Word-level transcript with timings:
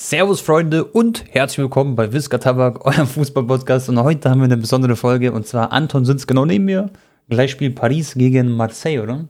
Servus 0.00 0.40
Freunde 0.40 0.84
und 0.84 1.24
herzlich 1.28 1.58
willkommen 1.58 1.96
bei 1.96 2.12
Wiska 2.12 2.38
Tabak, 2.38 2.86
eurem 2.86 3.08
Fußballpodcast. 3.08 3.88
Und 3.88 4.00
heute 4.00 4.30
haben 4.30 4.38
wir 4.38 4.44
eine 4.44 4.56
besondere 4.56 4.94
Folge 4.94 5.32
und 5.32 5.44
zwar 5.48 5.72
Anton 5.72 6.04
sitzt 6.04 6.28
genau 6.28 6.44
neben 6.44 6.66
mir. 6.66 6.88
Gleich 7.28 7.50
spielt 7.50 7.74
Paris 7.74 8.14
gegen 8.14 8.52
Marseille, 8.52 9.00
oder? 9.00 9.24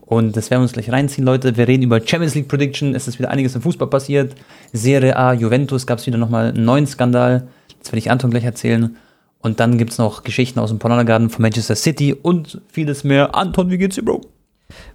Und 0.00 0.36
das 0.36 0.50
werden 0.50 0.62
wir 0.62 0.64
uns 0.64 0.72
gleich 0.72 0.90
reinziehen, 0.90 1.24
Leute. 1.24 1.56
Wir 1.56 1.68
reden 1.68 1.84
über 1.84 2.04
Champions 2.04 2.34
League 2.34 2.48
Prediction. 2.48 2.96
Es 2.96 3.06
ist 3.06 3.20
wieder 3.20 3.30
einiges 3.30 3.54
im 3.54 3.62
Fußball 3.62 3.88
passiert. 3.88 4.34
Serie 4.72 5.16
A, 5.16 5.32
Juventus 5.32 5.86
gab 5.86 6.00
es 6.00 6.06
wieder 6.08 6.18
nochmal 6.18 6.48
einen 6.48 6.64
neuen 6.64 6.88
Skandal. 6.88 7.46
Das 7.78 7.92
werde 7.92 7.98
ich 7.98 8.10
Anton 8.10 8.32
gleich 8.32 8.44
erzählen. 8.44 8.96
Und 9.38 9.60
dann 9.60 9.78
gibt 9.78 9.92
es 9.92 9.98
noch 9.98 10.24
Geschichten 10.24 10.58
aus 10.58 10.70
dem 10.70 10.80
Garden 10.80 11.30
von 11.30 11.40
Manchester 11.40 11.76
City 11.76 12.14
und 12.14 12.60
vieles 12.66 13.04
mehr. 13.04 13.36
Anton, 13.36 13.70
wie 13.70 13.78
geht's 13.78 13.94
dir, 13.94 14.02
Bro? 14.02 14.22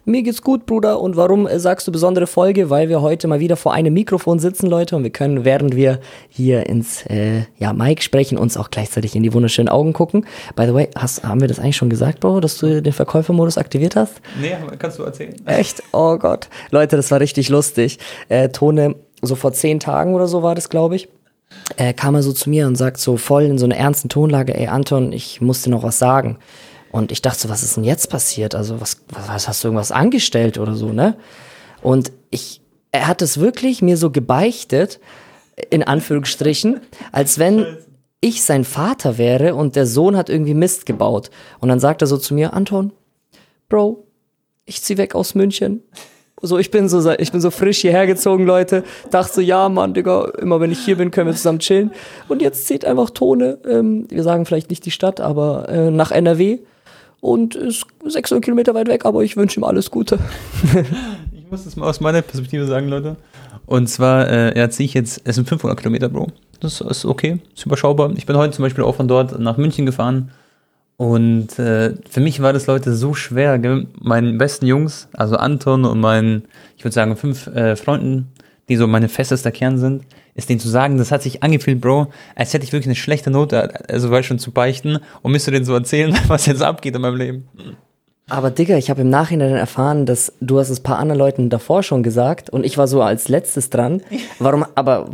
Mir 0.05 0.23
geht's 0.23 0.41
gut, 0.41 0.65
Bruder. 0.65 0.99
Und 0.99 1.15
warum 1.15 1.47
äh, 1.47 1.59
sagst 1.59 1.87
du 1.87 1.91
besondere 1.91 2.27
Folge? 2.27 2.69
Weil 2.69 2.89
wir 2.89 3.01
heute 3.01 3.27
mal 3.27 3.39
wieder 3.39 3.55
vor 3.55 3.73
einem 3.73 3.93
Mikrofon 3.93 4.39
sitzen, 4.39 4.67
Leute, 4.67 4.95
und 4.95 5.03
wir 5.03 5.09
können, 5.09 5.45
während 5.45 5.75
wir 5.75 5.99
hier 6.29 6.67
ins 6.67 7.05
äh, 7.07 7.43
ja, 7.57 7.73
Mic 7.73 8.03
sprechen, 8.03 8.37
uns 8.37 8.57
auch 8.57 8.69
gleichzeitig 8.69 9.15
in 9.15 9.23
die 9.23 9.33
wunderschönen 9.33 9.69
Augen 9.69 9.93
gucken. 9.93 10.25
By 10.55 10.65
the 10.65 10.73
way, 10.73 10.89
hast, 10.95 11.23
haben 11.23 11.41
wir 11.41 11.47
das 11.47 11.59
eigentlich 11.59 11.77
schon 11.77 11.89
gesagt, 11.89 12.19
Bro, 12.19 12.41
dass 12.41 12.57
du 12.57 12.81
den 12.81 12.93
Verkäufermodus 12.93 13.57
aktiviert 13.57 13.95
hast? 13.95 14.21
Nee, 14.39 14.55
kannst 14.77 14.99
du 14.99 15.03
erzählen. 15.03 15.35
Echt? 15.45 15.83
Oh 15.91 16.17
Gott. 16.17 16.49
Leute, 16.71 16.95
das 16.97 17.11
war 17.11 17.19
richtig 17.19 17.49
lustig. 17.49 17.99
Äh, 18.29 18.49
Tone, 18.49 18.95
so 19.21 19.35
vor 19.35 19.53
zehn 19.53 19.79
Tagen 19.79 20.13
oder 20.13 20.27
so 20.27 20.43
war 20.43 20.55
das, 20.55 20.69
glaube 20.69 20.95
ich. 20.95 21.09
Äh, 21.77 21.93
kam 21.93 22.15
er 22.15 22.23
so 22.23 22.31
zu 22.31 22.49
mir 22.49 22.67
und 22.67 22.75
sagt 22.75 22.97
so 22.97 23.17
voll 23.17 23.43
in 23.43 23.57
so 23.57 23.65
einer 23.65 23.75
ernsten 23.75 24.09
Tonlage, 24.09 24.55
ey 24.55 24.67
Anton, 24.67 25.11
ich 25.11 25.41
muss 25.41 25.61
dir 25.61 25.71
noch 25.71 25.83
was 25.83 25.99
sagen. 25.99 26.37
Und 26.95 27.11
ich 27.11 27.21
dachte 27.21 27.41
so, 27.41 27.49
was 27.49 27.61
ist 27.61 27.75
denn 27.75 27.83
jetzt 27.83 28.09
passiert? 28.09 28.55
Also, 28.55 28.79
was, 28.79 29.01
was 29.09 29.49
hast 29.49 29.61
du 29.61 29.67
irgendwas 29.67 29.91
angestellt 29.91 30.57
oder 30.57 30.75
so, 30.75 30.93
ne? 30.93 31.17
Und 31.81 32.13
ich, 32.29 32.61
er 32.93 33.09
hat 33.09 33.21
es 33.21 33.37
wirklich 33.37 33.81
mir 33.81 33.97
so 33.97 34.11
gebeichtet, 34.11 35.01
in 35.69 35.83
Anführungsstrichen, 35.83 36.79
als 37.11 37.37
wenn 37.37 37.65
ich 38.21 38.43
sein 38.43 38.63
Vater 38.63 39.17
wäre 39.17 39.55
und 39.55 39.75
der 39.75 39.87
Sohn 39.87 40.15
hat 40.15 40.29
irgendwie 40.29 40.53
Mist 40.53 40.85
gebaut. 40.85 41.31
Und 41.59 41.67
dann 41.67 41.81
sagt 41.81 42.01
er 42.01 42.07
so 42.07 42.17
zu 42.17 42.33
mir, 42.33 42.53
Anton, 42.53 42.93
Bro, 43.67 44.07
ich 44.63 44.81
zieh 44.81 44.97
weg 44.97 45.15
aus 45.15 45.35
München. 45.35 45.83
So, 46.41 46.57
ich 46.57 46.71
bin 46.71 46.87
so, 46.87 47.11
ich 47.11 47.31
bin 47.33 47.41
so 47.41 47.51
frisch 47.51 47.79
hierher 47.79 48.07
gezogen, 48.07 48.45
Leute. 48.45 48.85
Dachte 49.11 49.33
so, 49.33 49.41
ja, 49.41 49.67
Mann, 49.67 49.93
Digga, 49.93 50.31
immer 50.39 50.61
wenn 50.61 50.71
ich 50.71 50.79
hier 50.79 50.95
bin, 50.95 51.11
können 51.11 51.27
wir 51.27 51.35
zusammen 51.35 51.59
chillen. 51.59 51.91
Und 52.29 52.41
jetzt 52.41 52.67
zieht 52.67 52.85
einfach 52.85 53.09
Tone, 53.09 53.57
ähm, 53.67 54.07
wir 54.09 54.23
sagen 54.23 54.45
vielleicht 54.45 54.69
nicht 54.69 54.85
die 54.85 54.91
Stadt, 54.91 55.19
aber 55.19 55.67
äh, 55.67 55.91
nach 55.91 56.11
NRW 56.11 56.59
und 57.25 57.55
ist 57.55 57.85
600 58.05 58.43
Kilometer 58.43 58.75
weit 58.75 58.87
weg, 58.87 59.05
aber 59.05 59.23
ich 59.23 59.35
wünsche 59.35 59.59
ihm 59.59 59.63
alles 59.63 59.89
Gute. 59.89 60.19
ich 61.33 61.49
muss 61.49 61.63
das 61.63 61.75
mal 61.75 61.89
aus 61.89 61.99
meiner 61.99 62.21
Perspektive 62.21 62.67
sagen, 62.67 62.87
Leute. 62.87 63.15
Und 63.65 63.87
zwar, 63.87 64.29
äh, 64.29 64.51
er 64.53 64.69
ziehe 64.69 64.85
ich 64.85 64.93
jetzt, 64.93 65.21
es 65.23 65.35
sind 65.35 65.49
500 65.49 65.79
Kilometer, 65.79 66.07
Bro. 66.07 66.27
Das 66.59 66.81
ist 66.81 67.03
okay, 67.03 67.39
ist 67.55 67.65
überschaubar. 67.65 68.11
Ich 68.15 68.27
bin 68.27 68.37
heute 68.37 68.53
zum 68.53 68.63
Beispiel 68.63 68.83
auch 68.83 68.95
von 68.95 69.07
dort 69.07 69.39
nach 69.39 69.57
München 69.57 69.87
gefahren. 69.87 70.31
Und 70.97 71.57
äh, 71.59 71.95
für 72.07 72.21
mich 72.21 72.41
war 72.41 72.53
das, 72.53 72.67
Leute, 72.67 72.93
so 72.93 73.15
schwer. 73.15 73.57
Gell? 73.57 73.87
Meinen 73.99 74.37
besten 74.37 74.67
Jungs, 74.67 75.09
also 75.13 75.35
Anton 75.35 75.83
und 75.83 75.99
meinen, 75.99 76.43
ich 76.77 76.85
würde 76.85 76.93
sagen, 76.93 77.17
fünf 77.17 77.47
äh, 77.47 77.75
Freunden, 77.75 78.31
die 78.69 78.75
so 78.75 78.87
meine 78.87 79.09
festester 79.09 79.51
Kern 79.51 79.77
sind, 79.77 80.03
ist 80.33 80.49
denen 80.49 80.59
zu 80.59 80.69
sagen, 80.69 80.97
das 80.97 81.11
hat 81.11 81.21
sich 81.21 81.43
angefühlt, 81.43 81.81
Bro, 81.81 82.07
als 82.35 82.53
hätte 82.53 82.65
ich 82.65 82.73
wirklich 82.73 82.87
eine 82.87 82.95
schlechte 82.95 83.31
Note, 83.31 83.89
also 83.89 84.11
weil 84.11 84.23
schon 84.23 84.39
zu 84.39 84.51
beichten 84.51 84.99
und 85.21 85.31
müsste 85.31 85.51
denen 85.51 85.65
so 85.65 85.73
erzählen, 85.73 86.15
was 86.27 86.45
jetzt 86.45 86.61
abgeht 86.61 86.95
in 86.95 87.01
meinem 87.01 87.17
Leben. 87.17 87.47
Aber 88.27 88.49
Digga, 88.49 88.75
ich 88.75 88.89
habe 88.89 89.01
im 89.01 89.09
Nachhinein 89.11 89.53
erfahren, 89.53 90.07
dass 90.07 90.33
du 90.41 90.57
hast 90.57 90.71
es 90.71 90.79
ein 90.79 90.83
paar 90.83 90.97
anderen 90.97 91.19
Leuten 91.19 91.51
davor 91.51 91.83
schon 91.83 92.01
gesagt 92.01 92.49
und 92.49 92.65
ich 92.65 92.75
war 92.75 92.87
so 92.87 93.03
als 93.03 93.27
letztes 93.27 93.69
dran. 93.69 94.01
Warum, 94.39 94.65
aber... 94.73 95.11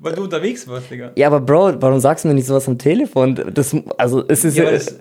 Weil 0.00 0.12
du 0.14 0.24
unterwegs 0.24 0.68
warst, 0.68 0.90
Digga. 0.90 1.12
Ja, 1.16 1.28
aber 1.28 1.40
Bro, 1.40 1.80
warum 1.80 2.00
sagst 2.00 2.24
du 2.24 2.28
mir 2.28 2.34
nicht 2.34 2.46
sowas 2.46 2.68
am 2.68 2.76
Telefon? 2.76 3.40
Das, 3.54 3.74
also, 3.96 4.24
es 4.28 4.44
ist 4.44 4.58
ja... 4.58 4.64
ja 4.64 4.72
das, 4.72 4.98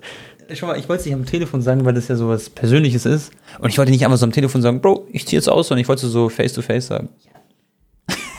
Schau 0.53 0.65
mal, 0.65 0.79
ich 0.79 0.89
wollte 0.89 1.01
es 1.01 1.05
nicht 1.05 1.13
am 1.13 1.25
Telefon 1.25 1.61
sagen, 1.61 1.85
weil 1.85 1.93
das 1.93 2.07
ja 2.07 2.15
sowas 2.15 2.49
Persönliches 2.49 3.05
ist. 3.05 3.31
Und 3.59 3.69
ich 3.69 3.77
wollte 3.77 3.91
nicht 3.91 4.03
einfach 4.03 4.17
so 4.17 4.25
am 4.25 4.31
Telefon 4.31 4.63
sagen, 4.63 4.81
Bro, 4.81 5.07
ich 5.11 5.27
ziehe 5.27 5.37
jetzt 5.37 5.47
aus, 5.47 5.67
sondern 5.67 5.81
ich 5.81 5.87
wollte 5.87 6.07
so 6.07 6.27
face 6.27 6.53
to 6.53 6.63
face 6.63 6.87
sagen. 6.87 7.09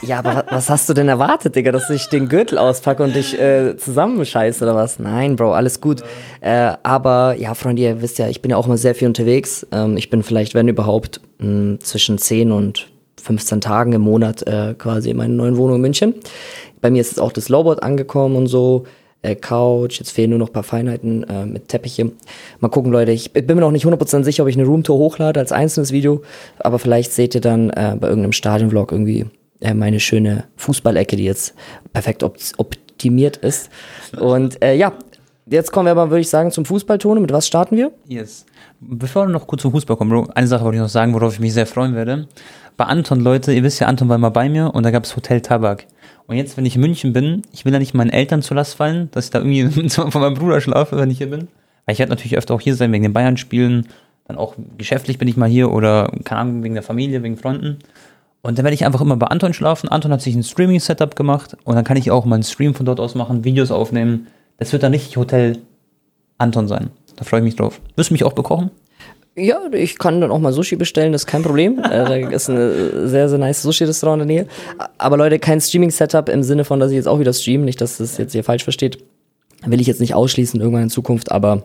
Ja, 0.02 0.18
aber 0.18 0.46
was 0.50 0.70
hast 0.70 0.88
du 0.88 0.94
denn 0.94 1.08
erwartet, 1.08 1.56
Digga, 1.56 1.72
dass 1.72 1.90
ich 1.90 2.08
den 2.08 2.28
Gürtel 2.28 2.56
auspacke 2.56 3.02
und 3.02 3.14
dich 3.14 3.38
äh, 3.38 3.76
zusammenscheiße 3.76 4.64
oder 4.64 4.74
was? 4.74 4.98
Nein, 4.98 5.36
Bro, 5.36 5.52
alles 5.52 5.80
gut. 5.80 6.02
Äh, 6.40 6.72
aber 6.82 7.36
ja, 7.38 7.54
Freunde, 7.54 7.82
ihr 7.82 8.00
wisst 8.00 8.18
ja, 8.18 8.28
ich 8.28 8.40
bin 8.40 8.50
ja 8.50 8.56
auch 8.56 8.66
immer 8.66 8.78
sehr 8.78 8.94
viel 8.94 9.08
unterwegs. 9.08 9.66
Ähm, 9.72 9.98
ich 9.98 10.08
bin 10.08 10.22
vielleicht, 10.22 10.54
wenn 10.54 10.68
überhaupt, 10.68 11.20
mh, 11.38 11.46
hm, 11.46 11.80
zwischen 11.80 12.16
10 12.16 12.50
und 12.50 12.88
15 13.22 13.60
Tagen 13.60 13.92
im 13.92 14.00
Monat 14.00 14.46
äh, 14.46 14.74
quasi 14.78 15.10
in 15.10 15.18
meiner 15.18 15.34
neuen 15.34 15.58
Wohnung 15.58 15.76
in 15.76 15.82
München. 15.82 16.14
Bei 16.80 16.90
mir 16.90 17.02
ist 17.02 17.10
jetzt 17.10 17.20
auch 17.20 17.32
das 17.32 17.50
Lowboard 17.50 17.82
angekommen 17.82 18.36
und 18.36 18.46
so. 18.46 18.84
Äh, 19.20 19.34
Couch, 19.34 19.98
jetzt 19.98 20.12
fehlen 20.12 20.30
nur 20.30 20.38
noch 20.38 20.48
ein 20.48 20.54
paar 20.54 20.62
Feinheiten 20.62 21.24
äh, 21.24 21.44
mit 21.44 21.68
Teppiche. 21.68 22.10
Mal 22.60 22.70
gucken, 22.70 22.90
Leute. 22.90 23.12
Ich 23.12 23.34
bin 23.34 23.54
mir 23.54 23.60
noch 23.60 23.70
nicht 23.70 23.84
100% 23.84 24.24
sicher, 24.24 24.44
ob 24.44 24.48
ich 24.48 24.56
eine 24.56 24.64
Roomtour 24.64 24.96
hochlade 24.96 25.38
als 25.38 25.52
einzelnes 25.52 25.92
Video, 25.92 26.22
aber 26.58 26.78
vielleicht 26.78 27.12
seht 27.12 27.34
ihr 27.34 27.42
dann 27.42 27.68
äh, 27.68 27.96
bei 28.00 28.08
irgendeinem 28.08 28.32
Stadionvlog 28.32 28.92
irgendwie 28.92 29.26
äh, 29.60 29.74
meine 29.74 30.00
schöne 30.00 30.44
Fußballecke, 30.56 31.16
die 31.16 31.24
jetzt 31.24 31.54
perfekt 31.92 32.22
op 32.22 32.36
optimiert 32.56 33.38
ist. 33.38 33.70
Und 34.18 34.62
äh, 34.62 34.74
ja, 34.74 34.92
jetzt 35.46 35.72
kommen 35.72 35.86
wir 35.86 35.92
aber, 35.92 36.10
würde 36.10 36.20
ich 36.20 36.28
sagen, 36.28 36.50
zum 36.50 36.66
Fußballtone. 36.66 37.20
Mit 37.20 37.32
was 37.32 37.46
starten 37.46 37.76
wir? 37.76 37.92
Yes. 38.06 38.44
Bevor 38.80 39.26
wir 39.26 39.32
noch 39.32 39.46
kurz 39.46 39.62
zum 39.62 39.72
Fußball 39.72 39.96
kommen, 39.96 40.30
eine 40.30 40.46
Sache 40.46 40.64
wollte 40.64 40.76
ich 40.76 40.82
noch 40.82 40.88
sagen, 40.88 41.14
worauf 41.14 41.34
ich 41.34 41.40
mich 41.40 41.54
sehr 41.54 41.66
freuen 41.66 41.94
werde. 41.94 42.28
Bei 42.76 42.84
Anton, 42.84 43.20
Leute, 43.20 43.52
ihr 43.52 43.62
wisst 43.62 43.80
ja, 43.80 43.86
Anton 43.86 44.08
war 44.08 44.18
mal 44.18 44.30
bei 44.30 44.48
mir 44.48 44.74
und 44.74 44.84
da 44.84 44.90
gab 44.90 45.04
es 45.04 45.16
Hotel 45.16 45.40
Tabak. 45.40 45.86
Und 46.26 46.36
jetzt, 46.36 46.56
wenn 46.56 46.64
ich 46.64 46.76
in 46.76 46.80
München 46.80 47.12
bin, 47.12 47.42
ich 47.52 47.64
will 47.64 47.72
ja 47.72 47.78
nicht 47.78 47.92
meinen 47.92 48.10
Eltern 48.10 48.40
zur 48.40 48.56
Last 48.56 48.74
fallen, 48.74 49.10
dass 49.10 49.26
ich 49.26 49.30
da 49.30 49.40
irgendwie 49.40 49.88
von 49.90 50.20
meinem 50.22 50.34
Bruder 50.34 50.60
schlafe, 50.60 50.96
wenn 50.96 51.10
ich 51.10 51.18
hier 51.18 51.28
bin. 51.28 51.48
Weil 51.84 51.94
ich 51.94 51.98
werde 51.98 52.10
natürlich 52.10 52.38
öfter 52.38 52.54
auch 52.54 52.60
hier 52.60 52.74
sein 52.74 52.92
wegen 52.92 53.02
den 53.02 53.12
Bayern-Spielen. 53.12 53.88
Dann 54.28 54.36
auch 54.36 54.54
geschäftlich 54.78 55.18
bin 55.18 55.26
ich 55.26 55.36
mal 55.36 55.48
hier 55.48 55.72
oder, 55.72 56.12
keine 56.24 56.40
Ahnung, 56.42 56.62
wegen 56.62 56.74
der 56.74 56.82
Familie, 56.82 57.22
wegen 57.22 57.36
Freunden. 57.36 57.78
Und 58.42 58.58
dann 58.58 58.64
werde 58.64 58.74
ich 58.74 58.86
einfach 58.86 59.00
immer 59.00 59.16
bei 59.16 59.26
Anton 59.26 59.52
schlafen. 59.52 59.88
Anton 59.88 60.12
hat 60.12 60.22
sich 60.22 60.34
ein 60.34 60.42
Streaming-Setup 60.42 61.14
gemacht 61.14 61.56
und 61.64 61.74
dann 61.74 61.84
kann 61.84 61.96
ich 61.96 62.10
auch 62.10 62.24
meinen 62.24 62.42
Stream 62.42 62.74
von 62.74 62.86
dort 62.86 63.00
aus 63.00 63.14
machen, 63.14 63.44
Videos 63.44 63.70
aufnehmen. 63.70 64.28
Das 64.56 64.72
wird 64.72 64.82
dann 64.82 64.92
nicht 64.92 65.16
Hotel 65.16 65.58
Anton 66.38 66.68
sein. 66.68 66.90
Da 67.16 67.24
freue 67.24 67.40
ich 67.40 67.44
mich 67.44 67.56
drauf. 67.56 67.80
Wirst 67.96 68.10
du 68.10 68.14
mich 68.14 68.24
auch 68.24 68.32
bekochen? 68.32 68.70
Ja, 69.36 69.58
ich 69.72 69.98
kann 69.98 70.20
dann 70.20 70.30
auch 70.30 70.38
mal 70.38 70.52
Sushi 70.52 70.76
bestellen, 70.76 71.12
das 71.12 71.22
ist 71.22 71.26
kein 71.26 71.42
Problem. 71.42 71.78
äh, 71.78 71.82
da 71.82 72.14
ist 72.14 72.48
ein 72.48 73.08
sehr, 73.08 73.28
sehr 73.28 73.38
nice 73.38 73.62
Sushi-Restaurant 73.62 74.22
in 74.22 74.28
der 74.28 74.36
Nähe. 74.36 74.46
Aber 74.98 75.16
Leute, 75.16 75.38
kein 75.38 75.60
Streaming-Setup 75.60 76.28
im 76.28 76.42
Sinne 76.42 76.64
von, 76.64 76.80
dass 76.80 76.90
ich 76.90 76.96
jetzt 76.96 77.08
auch 77.08 77.20
wieder 77.20 77.32
streame, 77.32 77.64
nicht, 77.64 77.80
dass 77.80 77.98
das 77.98 78.18
jetzt 78.18 78.32
hier 78.32 78.42
falsch 78.42 78.64
versteht. 78.64 78.98
Will 79.64 79.80
ich 79.80 79.86
jetzt 79.86 80.00
nicht 80.00 80.14
ausschließen 80.14 80.60
irgendwann 80.60 80.84
in 80.84 80.90
Zukunft, 80.90 81.30
aber 81.30 81.64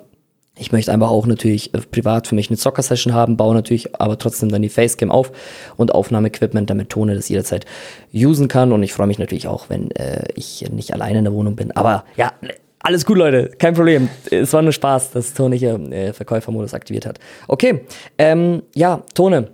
ich 0.58 0.72
möchte 0.72 0.92
einfach 0.92 1.10
auch 1.10 1.26
natürlich 1.26 1.74
äh, 1.74 1.80
privat 1.80 2.28
für 2.28 2.36
mich 2.36 2.50
eine 2.50 2.58
Zocker-Session 2.58 3.14
haben, 3.14 3.38
baue 3.38 3.54
natürlich 3.54 4.00
aber 4.00 4.18
trotzdem 4.18 4.50
dann 4.50 4.62
die 4.62 4.70
Facecam 4.70 5.12
auf 5.12 5.32
und 5.76 5.94
Aufnahmeequipment, 5.94 6.70
damit 6.70 6.90
Tone 6.90 7.16
das 7.16 7.30
jederzeit 7.30 7.66
usen 8.14 8.48
kann. 8.48 8.72
Und 8.72 8.84
ich 8.84 8.94
freue 8.94 9.08
mich 9.08 9.20
natürlich 9.20 9.48
auch, 9.48 9.70
wenn 9.70 9.92
äh, 9.92 10.24
ich 10.36 10.66
nicht 10.72 10.94
alleine 10.94 11.20
in 11.20 11.26
der 11.26 11.34
Wohnung 11.34 11.56
bin. 11.56 11.72
Aber 11.74 12.06
ja, 12.16 12.32
alles 12.80 13.06
gut, 13.06 13.18
Leute, 13.18 13.52
kein 13.58 13.74
Problem. 13.74 14.10
Es 14.32 14.54
war 14.54 14.62
nur 14.62 14.72
Spaß, 14.72 15.12
dass 15.12 15.34
Tone 15.34 15.56
hier 15.56 15.74
äh, 15.92 16.14
Verkäufermodus 16.14 16.74
aktiviert 16.74 17.06
hat. 17.06 17.20
Okay, 17.48 17.82
ähm, 18.18 18.62
ja, 18.76 19.04
Tone. 19.14 19.50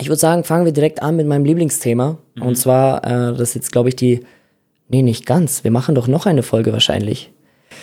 Ich 0.00 0.08
würde 0.08 0.20
sagen, 0.20 0.44
fangen 0.44 0.64
wir 0.64 0.72
direkt 0.72 1.02
an 1.02 1.16
mit 1.16 1.26
meinem 1.26 1.44
Lieblingsthema. 1.44 2.18
Mhm. 2.36 2.42
Und 2.42 2.56
zwar, 2.56 3.04
äh, 3.04 3.32
das 3.32 3.40
ist 3.40 3.54
jetzt, 3.54 3.72
glaube 3.72 3.88
ich, 3.88 3.96
die. 3.96 4.20
Nee, 4.90 5.02
nicht 5.02 5.26
ganz. 5.26 5.64
Wir 5.64 5.70
machen 5.70 5.94
doch 5.94 6.08
noch 6.08 6.24
eine 6.24 6.42
Folge 6.42 6.72
wahrscheinlich. 6.72 7.30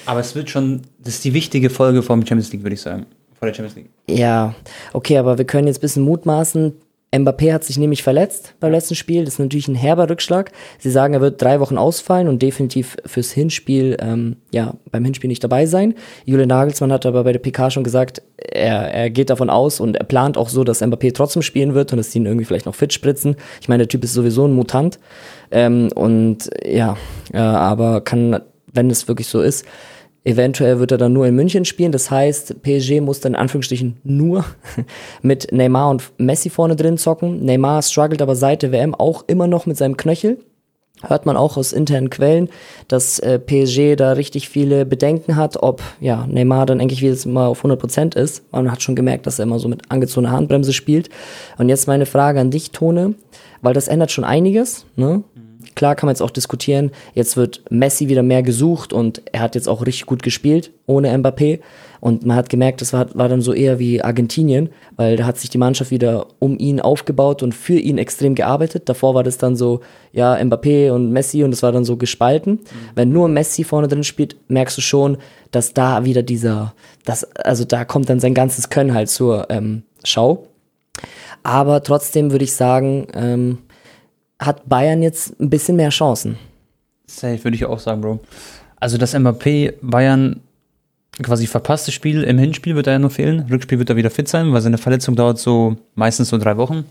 Aber 0.06 0.19
es 0.19 0.35
wird 0.35 0.50
schon, 0.50 0.81
das 1.00 1.16
ist 1.16 1.25
die 1.25 1.33
wichtige 1.33 1.69
Folge 1.69 2.01
vom 2.01 2.25
Champions 2.25 2.51
League, 2.51 2.63
würde 2.63 2.75
ich 2.75 2.81
sagen. 2.81 3.06
Vor 3.38 3.47
der 3.47 3.53
Champions 3.53 3.75
League. 3.75 3.89
Ja, 4.09 4.56
okay, 4.94 5.17
aber 5.17 5.38
wir 5.38 5.45
können 5.45 5.67
jetzt 5.67 5.78
ein 5.78 5.81
bisschen 5.81 6.03
mutmaßen. 6.03 6.73
Mbappé 7.19 7.53
hat 7.53 7.63
sich 7.63 7.78
nämlich 7.78 8.03
verletzt 8.03 8.56
beim 8.59 8.72
letzten 8.72 8.95
Spiel. 8.95 9.23
Das 9.23 9.35
ist 9.35 9.39
natürlich 9.39 9.67
ein 9.67 9.75
herber 9.75 10.09
Rückschlag. 10.09 10.51
Sie 10.79 10.91
sagen, 10.91 11.13
er 11.13 11.22
wird 11.22 11.41
drei 11.41 11.59
Wochen 11.59 11.78
ausfallen 11.78 12.27
und 12.27 12.42
definitiv 12.42 12.97
fürs 13.06 13.31
Hinspiel, 13.31 13.97
ähm, 14.00 14.38
ja, 14.51 14.74
beim 14.92 15.06
Hinspiel 15.06 15.27
nicht 15.30 15.44
dabei 15.44 15.65
sein. 15.65 15.95
Julian 16.25 16.50
Nagelsmann 16.50 16.91
hat 16.91 17.06
aber 17.06 17.24
bei 17.24 17.31
der 17.31 17.39
PK 17.39 17.71
schon 17.71 17.83
gesagt, 17.83 18.21
er, 18.38 18.94
er 18.94 19.09
geht 19.09 19.30
davon 19.30 19.50
aus 19.50 19.80
und 19.80 19.95
er 19.95 20.03
plant 20.03 20.38
auch 20.38 20.50
so, 20.50 20.63
dass 20.63 20.81
Mbappé 20.81 21.13
trotzdem 21.13 21.41
spielen 21.41 21.74
wird 21.74 21.94
und 21.94 21.98
dass 21.98 22.12
sie 22.12 22.19
ihn 22.19 22.25
irgendwie 22.25 22.45
vielleicht 22.45 22.65
noch 22.65 22.75
fit 22.75 22.91
spritzen. 22.91 23.36
Ich 23.62 23.69
meine, 23.69 23.83
der 23.83 23.89
Typ 23.89 24.03
ist 24.03 24.13
sowieso 24.13 24.45
ein 24.45 24.53
Mutant. 24.53 25.00
Ähm, 25.51 25.89
und 25.95 26.50
ja, 26.65 26.98
äh, 27.33 27.38
aber 27.38 28.01
kann, 28.01 28.41
wenn 28.75 28.89
es 28.89 29.07
wirklich 29.07 29.27
so 29.27 29.42
ist, 29.42 29.66
Eventuell 30.25 30.80
wird 30.80 30.92
er 30.92 30.98
dann 30.98 31.13
nur 31.13 31.27
in 31.27 31.36
München 31.36 31.66
spielen. 31.66 31.92
Das 31.92 32.10
heißt, 32.10 32.63
PSG 32.63 33.00
muss 33.00 33.19
dann 33.19 33.33
in 33.33 33.39
Anführungsstrichen 33.39 33.98
nur 34.04 34.44
mit 35.22 35.51
Neymar 35.51 35.92
und 35.92 36.12
Messi 36.18 36.50
vorne 36.50 36.75
drin 36.75 36.98
zocken. 36.98 37.45
Neymar 37.45 37.83
struggelt 37.83 38.24
aber 38.24 38.36
seit 38.36 38.63
der 38.63 38.72
WM 38.72 38.95
auch 38.95 39.24
immer 39.27 39.45
noch 39.45 39.68
mit 39.68 39.77
seinem 39.77 39.98
Knöchel. 39.98 40.39
Hört 41.04 41.27
man 41.27 41.38
auch 41.38 41.57
aus 41.57 41.74
internen 41.74 42.10
Quellen, 42.10 42.50
dass 42.88 43.19
äh, 43.19 43.38
PSG 43.38 43.95
da 43.98 44.13
richtig 44.13 44.50
viele 44.50 44.86
Bedenken 44.86 45.36
hat, 45.36 45.62
ob 45.62 45.83
ja, 46.00 46.25
Neymar 46.25 46.66
dann 46.66 46.81
eigentlich 46.81 47.04
wieder 47.04 47.30
mal 47.30 47.45
auf 47.45 47.63
100% 47.63 48.18
ist. 48.18 48.51
Man 48.51 48.72
hat 48.72 48.81
schon 48.81 48.95
gemerkt, 48.95 49.27
dass 49.27 49.38
er 49.38 49.44
immer 49.44 49.60
so 49.60 49.68
mit 49.68 49.92
angezogener 49.92 50.31
Handbremse 50.31 50.74
spielt. 50.74 51.10
Und 51.60 51.69
jetzt 51.69 51.88
meine 51.88 52.07
Frage 52.07 52.39
an 52.39 52.50
dich, 52.50 52.72
Tone, 52.72 53.13
weil 53.62 53.75
das 53.75 53.88
ändert 53.88 54.12
schon 54.12 54.24
einiges. 54.24 54.86
Ne? 54.95 55.24
Klar 55.75 55.95
kann 55.95 56.07
man 56.07 56.13
jetzt 56.13 56.22
auch 56.22 56.31
diskutieren, 56.31 56.92
jetzt 57.13 57.38
wird 57.38 57.62
Messi 57.69 58.07
wieder 58.07 58.24
mehr 58.24 58.44
gesucht 58.44 58.94
und 58.94 59.22
er 59.31 59.42
hat 59.42 59.56
jetzt 59.56 59.68
auch 59.68 59.86
richtig 59.86 60.06
gut 60.06 60.24
gespielt 60.24 60.72
ohne 60.88 61.16
Mbappé. 61.16 61.60
Und 62.00 62.25
man 62.25 62.38
hat 62.38 62.50
gemerkt, 62.50 62.81
das 62.81 62.94
war, 62.94 63.07
war 63.16 63.30
dann 63.30 63.42
so 63.42 63.51
eher 63.51 63.80
wie 63.80 64.01
Argentinien, 64.01 64.69
weil 64.95 65.18
da 65.18 65.25
hat 65.25 65.39
sich 65.39 65.50
die 65.50 65.57
Mannschaft 65.57 65.89
wieder 65.89 66.27
um 66.38 66.57
ihn 66.60 66.80
aufgebaut 66.80 67.42
und 67.42 67.56
für 67.56 67.80
ihn 67.80 67.98
extrem 67.98 68.36
gearbeitet. 68.36 68.88
Davor 68.88 69.16
war 69.16 69.24
das 69.24 69.39
dann 69.39 69.56
so, 69.56 69.80
ja, 70.12 70.36
Mbappé 70.36 70.92
und 70.92 71.12
Messi 71.12 71.44
und 71.44 71.51
das 71.51 71.63
war 71.63 71.72
dann 71.72 71.83
so 71.83 71.98
gespalten. 71.98 72.54
Mhm. 72.54 72.60
Wenn 72.94 73.10
nur 73.10 73.27
Messi 73.27 73.63
vorne 73.63 73.88
drin 73.88 74.04
spielt, 74.04 74.36
merkst 74.50 74.77
du 74.77 74.81
schon, 74.81 75.18
dass 75.50 75.74
da 75.74 76.06
wieder 76.06 76.22
dieser, 76.22 76.75
das, 77.06 77.24
also 77.36 77.66
da 77.66 77.86
kommt 77.86 78.10
dann 78.10 78.19
sein 78.19 78.36
ganzes 78.36 78.69
Können 78.69 78.94
halt 78.94 79.10
zur 79.10 79.48
ähm, 79.50 79.83
Schau. 80.04 80.48
Aber 81.42 81.81
trotzdem 81.81 82.31
würde 82.31 82.45
ich 82.45 82.54
sagen, 82.54 83.07
ähm, 83.16 83.57
hat 84.40 84.68
Bayern 84.68 85.02
jetzt 85.02 85.40
ein 85.40 85.50
bisschen 85.50 85.78
mehr 85.78 85.90
Chancen. 85.90 86.38
Safe, 87.08 87.44
würde 87.44 87.56
ich 87.56 87.66
auch 87.66 87.80
sagen, 87.80 88.02
Bro. 88.02 88.20
Also 88.80 88.98
das 88.98 89.16
Mbappé 89.16 89.74
Bayern 89.82 90.42
quasi 91.22 91.48
verpasstes 91.48 91.94
Spiel 91.94 92.24
im 92.24 92.38
Hinspiel 92.38 92.76
wird 92.76 92.88
er 92.88 92.94
ja 92.94 93.00
nur 93.00 93.10
fehlen. 93.10 93.46
Rückspiel 93.50 93.80
wird 93.80 93.90
er 93.90 93.96
wieder 93.96 94.10
fit 94.10 94.28
sein, 94.28 94.52
weil 94.52 94.62
seine 94.62 94.78
Verletzung 94.78 95.16
dauert 95.16 95.40
so 95.40 95.78
meistens 95.96 96.30
so 96.30 96.38
drei 96.38 96.58
Wochen. 96.58 96.86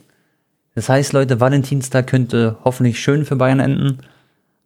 Das 0.75 0.89
heißt, 0.89 1.13
Leute, 1.13 1.41
Valentinstag 1.41 2.07
könnte 2.07 2.57
hoffentlich 2.65 2.99
schön 2.99 3.25
für 3.25 3.37
Bayern 3.37 3.61
enden. 3.61 3.99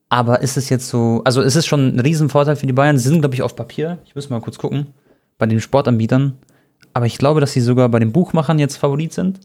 Aber 0.09 0.41
ist 0.41 0.57
es 0.57 0.71
jetzt 0.71 0.89
so, 0.89 1.21
also 1.25 1.43
ist 1.43 1.57
es 1.57 1.67
schon 1.67 1.95
ein 1.95 2.01
Riesenvorteil 2.01 2.57
für 2.57 2.67
die 2.67 2.73
Bayern? 2.73 2.97
Sie 2.97 3.09
sind, 3.09 3.21
glaube 3.21 3.35
ich, 3.35 3.43
auf 3.43 3.57
Papier. 3.57 3.99
Ich 4.07 4.15
muss 4.15 4.31
mal 4.31 4.41
kurz 4.41 4.57
gucken. 4.57 4.87
Bei 5.37 5.47
den 5.47 5.61
Sportanbietern. 5.61 6.39
Aber 6.95 7.07
ich 7.07 7.19
glaube, 7.19 7.41
dass 7.41 7.53
sie 7.53 7.61
sogar 7.61 7.89
bei 7.91 7.99
den 7.99 8.13
Buchmachern 8.13 8.59
jetzt 8.59 8.77
Favorit 8.77 9.13
sind. 9.13 9.41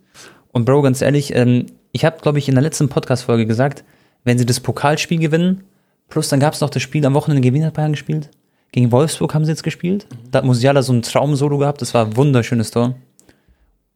Und 0.52 0.66
Bro, 0.66 0.84
ganz 0.84 1.02
ehrlich, 1.02 1.36
ähm, 1.36 1.66
ich 1.94 2.04
habe, 2.04 2.18
glaube 2.22 2.40
ich, 2.40 2.50
in 2.50 2.56
der 2.56 2.64
letzten 2.64 2.90
Podcast-Folge 2.90 3.46
gesagt, 3.46 3.84
wenn 4.24 4.38
sie 4.38 4.46
das 4.46 4.60
Pokalspiel 4.60 5.20
gewinnen, 5.20 5.64
plus 6.10 6.28
dann 6.28 6.40
gab 6.40 6.54
es 6.54 6.62
noch 6.62 6.72
das 6.72 6.82
Spiel 6.82 7.06
am 7.06 7.14
Wochenende 7.14 7.42
gegen 7.42 7.72
Bayern 7.72 7.94
gespielt. 7.94 8.30
Gegen 8.72 8.92
Wolfsburg 8.92 9.36
haben 9.36 9.46
sie 9.46 9.52
jetzt 9.52 9.64
gespielt. 9.64 10.08
Da 10.32 10.40
hat 10.40 10.46
Musiala 10.46 10.82
so 10.82 10.92
ein 10.92 11.04
Traum-Solo 11.04 11.60
gehabt. 11.60 11.82
Das 11.84 11.94
war 11.94 12.08
ein 12.08 12.18
wunderschönes 12.18 12.72
Tor. 12.72 12.96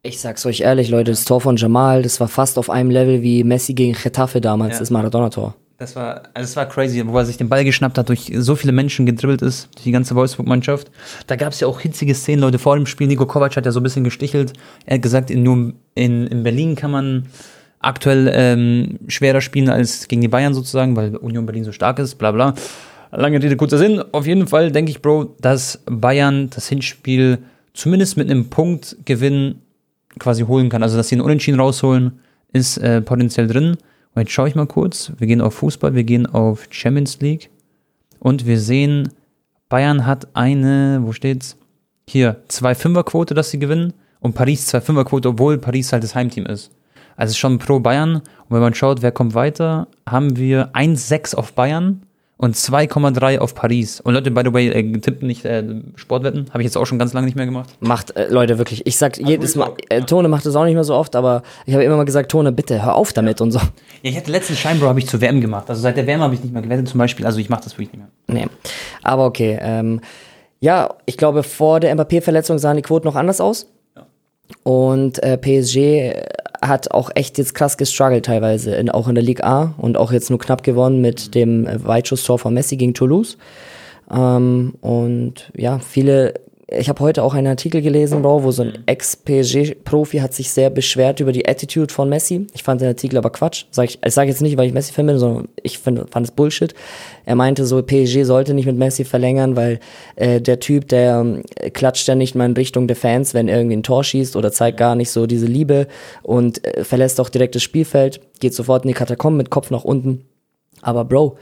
Ich 0.03 0.21
sag's 0.21 0.45
euch 0.45 0.61
ehrlich, 0.61 0.89
Leute, 0.89 1.11
das 1.11 1.25
Tor 1.25 1.41
von 1.41 1.57
Jamal, 1.57 2.03
das 2.03 2.19
war 2.19 2.27
fast 2.27 2.59
auf 2.59 2.69
einem 2.69 2.91
Level 2.91 3.23
wie 3.23 3.44
Messi 3.44 3.73
gegen 3.73 3.94
Getafe 3.94 4.39
damals, 4.39 4.73
ja. 4.73 4.79
das 4.79 4.91
Maradona-Tor. 4.91 5.55
Das 5.79 5.95
war, 5.95 6.23
also 6.35 6.47
das 6.47 6.55
war 6.55 6.67
crazy, 6.67 7.03
wo 7.05 7.17
er 7.17 7.25
sich 7.25 7.38
den 7.38 7.50
Ball 7.50 7.63
geschnappt 7.63 7.97
hat, 7.97 8.09
durch 8.09 8.31
so 8.35 8.55
viele 8.55 8.73
Menschen 8.73 9.07
gedribbelt 9.07 9.41
ist, 9.41 9.69
durch 9.73 9.83
die 9.83 9.91
ganze 9.91 10.13
Wolfsburg-Mannschaft. 10.15 10.91
Da 11.25 11.35
gab 11.35 11.53
es 11.53 11.59
ja 11.59 11.67
auch 11.67 11.79
hitzige 11.79 12.13
Szenen, 12.13 12.41
Leute, 12.41 12.59
vor 12.59 12.75
dem 12.75 12.85
Spiel. 12.85 13.07
Nico 13.07 13.25
Kovac 13.25 13.55
hat 13.57 13.65
ja 13.65 13.71
so 13.71 13.79
ein 13.79 13.83
bisschen 13.83 14.03
gestichelt. 14.03 14.53
Er 14.85 14.95
hat 14.95 15.01
gesagt, 15.01 15.31
in, 15.31 15.41
nur 15.41 15.73
in, 15.95 16.27
in 16.27 16.43
Berlin 16.43 16.75
kann 16.75 16.91
man 16.91 17.25
aktuell 17.79 18.31
ähm, 18.33 19.00
schwerer 19.07 19.41
spielen 19.41 19.69
als 19.69 20.07
gegen 20.07 20.21
die 20.21 20.27
Bayern 20.27 20.53
sozusagen, 20.53 20.95
weil 20.95 21.15
Union 21.18 21.45
Berlin 21.45 21.63
so 21.63 21.71
stark 21.71 22.00
ist, 22.00 22.15
bla 22.15 22.31
bla. 22.31 22.53
Lange 23.12 23.41
Rede, 23.41 23.56
kurzer 23.56 23.77
Sinn. 23.77 24.03
Auf 24.12 24.27
jeden 24.27 24.47
Fall 24.47 24.71
denke 24.71 24.91
ich, 24.91 25.01
Bro, 25.01 25.35
dass 25.39 25.81
Bayern 25.85 26.50
das 26.50 26.68
Hinspiel 26.68 27.39
zumindest 27.74 28.18
mit 28.18 28.29
einem 28.29 28.50
Punktgewinn 28.50 29.62
quasi 30.19 30.44
holen 30.44 30.69
kann. 30.69 30.83
Also, 30.83 30.97
dass 30.97 31.09
sie 31.09 31.15
einen 31.15 31.21
Unentschieden 31.21 31.59
rausholen, 31.59 32.19
ist 32.51 32.77
äh, 32.77 33.01
potenziell 33.01 33.47
drin. 33.47 33.77
Und 34.13 34.21
jetzt 34.21 34.31
schaue 34.31 34.50
ich 34.50 34.56
mal 34.56 34.65
kurz. 34.65 35.12
Wir 35.18 35.27
gehen 35.27 35.41
auf 35.41 35.53
Fußball, 35.56 35.95
wir 35.95 36.03
gehen 36.03 36.25
auf 36.25 36.68
Champions 36.69 37.19
League 37.21 37.50
und 38.19 38.45
wir 38.45 38.59
sehen, 38.59 39.09
Bayern 39.69 40.06
hat 40.06 40.35
eine, 40.35 41.00
wo 41.03 41.13
steht's? 41.13 41.57
Hier, 42.09 42.38
2-5er-Quote, 42.50 43.33
dass 43.33 43.51
sie 43.51 43.59
gewinnen 43.59 43.94
und 44.19 44.33
Paris 44.33 44.74
2-5er-Quote, 44.74 45.29
obwohl 45.29 45.57
Paris 45.57 45.91
halt 45.91 46.03
das 46.03 46.15
Heimteam 46.15 46.45
ist. 46.45 46.71
Also 47.17 47.33
schon 47.33 47.59
pro 47.59 47.79
Bayern. 47.79 48.15
Und 48.15 48.23
wenn 48.51 48.61
man 48.61 48.73
schaut, 48.73 49.01
wer 49.01 49.11
kommt 49.11 49.33
weiter, 49.33 49.87
haben 50.07 50.37
wir 50.37 50.69
1-6 50.73 51.35
auf 51.35 51.51
Bayern 51.53 52.03
und 52.37 52.55
2,3 52.55 53.39
auf 53.39 53.55
Paris. 53.55 53.99
Und 53.99 54.13
Leute, 54.13 54.29
by 54.29 54.41
the 54.45 54.53
way, 54.53 54.69
äh, 54.69 54.99
tippen 54.99 55.27
nicht 55.27 55.43
äh, 55.43 55.63
Sportwetten. 55.95 56.45
Habe 56.51 56.61
ich 56.61 56.65
jetzt 56.65 56.77
auch 56.77 56.85
schon 56.85 56.99
ganz 56.99 57.13
lange 57.13 57.25
nicht 57.25 57.35
mehr 57.35 57.47
gemacht. 57.47 57.69
Macht, 57.79 58.15
äh, 58.15 58.27
Leute, 58.29 58.59
wirklich. 58.59 58.85
Ich 58.85 58.97
sag 58.97 59.17
also 59.17 59.27
jedes 59.27 59.55
Mal, 59.55 59.73
äh, 59.89 60.01
Tone 60.01 60.29
macht 60.29 60.45
das 60.45 60.55
auch 60.55 60.63
nicht 60.63 60.75
mehr 60.75 60.83
so 60.83 60.93
oft, 60.93 61.15
aber 61.15 61.41
ich 61.65 61.73
habe 61.73 61.83
immer 61.83 61.97
mal 61.97 62.05
gesagt, 62.05 62.29
Tone, 62.29 62.51
bitte, 62.51 62.85
hör 62.85 62.95
auf 62.95 63.11
damit 63.11 63.39
ja. 63.39 63.43
und 63.43 63.51
so. 63.51 63.59
Ja, 63.59 64.11
ich 64.11 64.17
hatte 64.17 64.31
letzten 64.31 64.55
Scheinbro 64.55 64.87
habe 64.87 64.99
ich 64.99 65.07
zur 65.07 65.19
WM 65.19 65.41
gemacht. 65.41 65.67
Also 65.69 65.81
seit 65.81 65.97
der 65.97 66.05
WM 66.05 66.21
habe 66.21 66.35
ich 66.35 66.43
nicht 66.43 66.53
mehr 66.53 66.61
gewettet 66.61 66.87
zum 66.87 66.99
Beispiel. 66.99 67.25
Also 67.25 67.39
ich 67.39 67.49
mache 67.49 67.63
das 67.63 67.73
wirklich 67.73 67.91
nicht 67.91 68.05
mehr. 68.27 68.43
Nee, 68.43 68.47
aber 69.01 69.25
okay. 69.25 69.57
Ähm, 69.59 70.01
ja, 70.59 70.93
ich 71.05 71.17
glaube, 71.17 71.41
vor 71.41 71.79
der 71.79 71.95
Mbappé-Verletzung 71.95 72.59
sahen 72.59 72.77
die 72.77 72.83
Quoten 72.83 73.07
noch 73.07 73.15
anders 73.15 73.41
aus. 73.41 73.67
Und 74.63 75.21
äh, 75.23 75.37
PSG 75.37 76.13
hat 76.62 76.92
auch 76.92 77.09
echt 77.15 77.38
jetzt 77.38 77.54
krass 77.54 77.77
gestruggelt 77.77 78.25
teilweise, 78.25 78.75
in, 78.75 78.89
auch 78.89 79.07
in 79.07 79.15
der 79.15 79.24
Ligue 79.24 79.44
A 79.44 79.74
und 79.77 79.98
auch 79.98 80.12
jetzt 80.12 80.30
nur 80.30 80.39
knapp 80.39 80.63
gewonnen 80.63 81.01
mit 81.01 81.36
dem 81.36 81.68
Weitschusstor 81.83 82.39
von 82.39 82.54
Messi 82.54 82.77
gegen 82.77 82.94
Toulouse. 82.94 83.38
Ähm, 84.12 84.75
und 84.81 85.51
ja, 85.56 85.80
viele 85.80 86.33
ich 86.69 86.89
habe 86.89 86.99
heute 86.99 87.23
auch 87.23 87.33
einen 87.33 87.47
Artikel 87.47 87.81
gelesen, 87.81 88.21
Bro, 88.21 88.43
wo 88.43 88.51
so 88.51 88.63
ein 88.63 88.79
Ex-PSG-Profi 88.87 90.17
hat 90.17 90.33
sich 90.33 90.51
sehr 90.51 90.69
beschwert 90.69 91.21
über 91.21 91.31
die 91.31 91.47
Attitude 91.47 91.93
von 91.93 92.09
Messi. 92.09 92.45
Ich 92.53 92.63
fand 92.63 92.81
den 92.81 92.89
Artikel 92.89 93.17
aber 93.17 93.29
Quatsch. 93.29 93.65
Sag 93.71 93.85
ich 93.85 93.99
ich 94.05 94.13
sage 94.13 94.29
jetzt 94.29 94.41
nicht, 94.41 94.57
weil 94.57 94.67
ich 94.67 94.73
Messi-Fan 94.73 95.05
bin, 95.05 95.17
sondern 95.17 95.47
ich 95.63 95.79
find, 95.79 96.09
fand 96.09 96.27
es 96.27 96.31
Bullshit. 96.31 96.73
Er 97.23 97.35
meinte 97.35 97.65
so, 97.65 97.81
PSG 97.81 98.23
sollte 98.23 98.53
nicht 98.53 98.65
mit 98.65 98.77
Messi 98.77 99.05
verlängern, 99.05 99.55
weil 99.55 99.79
äh, 100.17 100.41
der 100.41 100.59
Typ, 100.59 100.89
der 100.89 101.41
äh, 101.55 101.69
klatscht 101.69 102.05
ja 102.09 102.15
nicht 102.15 102.35
mal 102.35 102.45
in 102.45 102.53
Richtung 102.53 102.87
der 102.87 102.97
Fans, 102.97 103.33
wenn 103.33 103.47
er 103.47 103.59
irgendwie 103.59 103.77
ein 103.77 103.83
Tor 103.83 104.03
schießt 104.03 104.35
oder 104.35 104.51
zeigt 104.51 104.77
gar 104.77 104.95
nicht 104.95 105.09
so 105.09 105.25
diese 105.25 105.45
Liebe 105.45 105.87
und 106.21 106.65
äh, 106.65 106.83
verlässt 106.83 107.21
auch 107.21 107.29
direkt 107.29 107.55
das 107.55 107.63
Spielfeld, 107.63 108.19
geht 108.41 108.53
sofort 108.53 108.83
in 108.83 108.89
die 108.89 108.93
Katakomben 108.93 109.37
mit 109.37 109.49
Kopf 109.49 109.71
nach 109.71 109.85
unten. 109.85 110.25
Aber 110.81 111.05
Bro, 111.05 111.37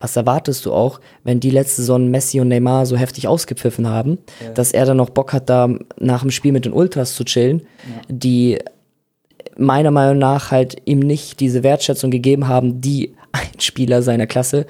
was 0.00 0.16
erwartest 0.16 0.64
du 0.66 0.72
auch, 0.72 1.00
wenn 1.24 1.40
die 1.40 1.50
letzte 1.50 1.82
Saison 1.82 2.08
Messi 2.08 2.40
und 2.40 2.48
Neymar 2.48 2.86
so 2.86 2.96
heftig 2.96 3.26
ausgepfiffen 3.26 3.88
haben, 3.88 4.18
ja. 4.44 4.50
dass 4.52 4.72
er 4.72 4.86
dann 4.86 4.96
noch 4.96 5.10
Bock 5.10 5.32
hat, 5.32 5.48
da 5.50 5.68
nach 5.98 6.22
dem 6.22 6.30
Spiel 6.30 6.52
mit 6.52 6.64
den 6.64 6.72
Ultras 6.72 7.14
zu 7.14 7.24
chillen, 7.24 7.60
ja. 7.60 8.02
die 8.08 8.58
meiner 9.56 9.90
Meinung 9.90 10.18
nach 10.18 10.50
halt 10.50 10.76
ihm 10.84 11.00
nicht 11.00 11.40
diese 11.40 11.62
Wertschätzung 11.62 12.10
gegeben 12.10 12.46
haben, 12.46 12.80
die 12.80 13.14
ein 13.32 13.60
Spieler 13.60 14.02
seiner 14.02 14.26
Klasse 14.26 14.66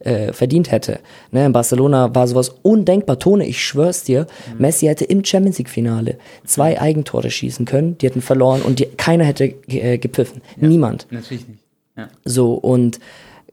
äh, 0.00 0.32
verdient 0.32 0.70
hätte. 0.72 1.00
Ne, 1.30 1.44
in 1.44 1.52
Barcelona 1.52 2.14
war 2.14 2.26
sowas 2.26 2.54
undenkbar. 2.62 3.18
Tone, 3.18 3.46
ich 3.46 3.62
schwör's 3.62 4.02
dir, 4.02 4.26
mhm. 4.52 4.62
Messi 4.62 4.86
hätte 4.86 5.04
im 5.04 5.24
Champions 5.24 5.58
League-Finale 5.58 6.16
zwei. 6.44 6.80
Eigentore 6.80 7.30
schießen 7.30 7.66
können, 7.66 7.98
die 7.98 8.06
hätten 8.06 8.22
verloren 8.22 8.62
und 8.62 8.78
die, 8.78 8.86
keiner 8.86 9.24
hätte 9.24 9.54
äh, 9.68 9.98
gepfiffen. 9.98 10.40
Ja, 10.58 10.68
Niemand. 10.68 11.06
Natürlich 11.10 11.46
nicht. 11.46 11.60
Ja. 11.96 12.08
So, 12.24 12.54
und 12.54 12.98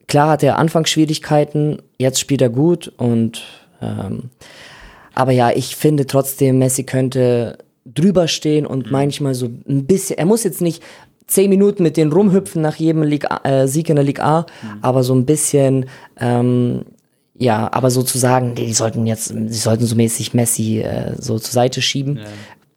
Klar 0.08 0.30
hat 0.30 0.44
er 0.44 0.58
Anfangsschwierigkeiten, 0.58 1.82
jetzt 1.98 2.20
spielt 2.20 2.42
er 2.42 2.50
gut 2.50 2.92
und 2.98 3.44
ähm, 3.82 4.30
aber 5.14 5.32
ja, 5.32 5.50
ich 5.50 5.76
finde 5.76 6.06
trotzdem, 6.06 6.60
Messi 6.60 6.84
könnte 6.84 7.58
drüber 7.86 8.28
stehen 8.28 8.66
und 8.66 8.86
mhm. 8.86 8.92
manchmal 8.92 9.34
so 9.34 9.48
ein 9.68 9.86
bisschen, 9.86 10.18
er 10.18 10.26
muss 10.26 10.44
jetzt 10.44 10.62
nicht 10.62 10.84
zehn 11.26 11.50
Minuten 11.50 11.84
mit 11.84 11.98
denen 11.98 12.12
rumhüpfen 12.12 12.62
nach 12.62 12.76
jedem 12.76 13.04
Liga, 13.04 13.42
äh, 13.44 13.68
Sieg 13.68 13.90
in 13.90 13.96
der 13.96 14.06
Liga 14.06 14.24
A, 14.24 14.42
mhm. 14.42 14.80
aber 14.82 15.04
so 15.04 15.14
ein 15.14 15.26
bisschen, 15.26 15.88
ähm, 16.20 16.86
ja, 17.38 17.72
aber 17.72 17.92
sozusagen, 17.92 18.56
die 18.56 18.74
sollten 18.74 19.06
jetzt, 19.06 19.28
sie 19.28 19.60
sollten 19.60 19.86
so 19.86 19.96
mäßig 19.96 20.34
Messi 20.34 20.80
äh, 20.80 21.16
so 21.20 21.38
zur 21.38 21.52
Seite 21.52 21.82
schieben. 21.82 22.18
Ja. 22.18 22.24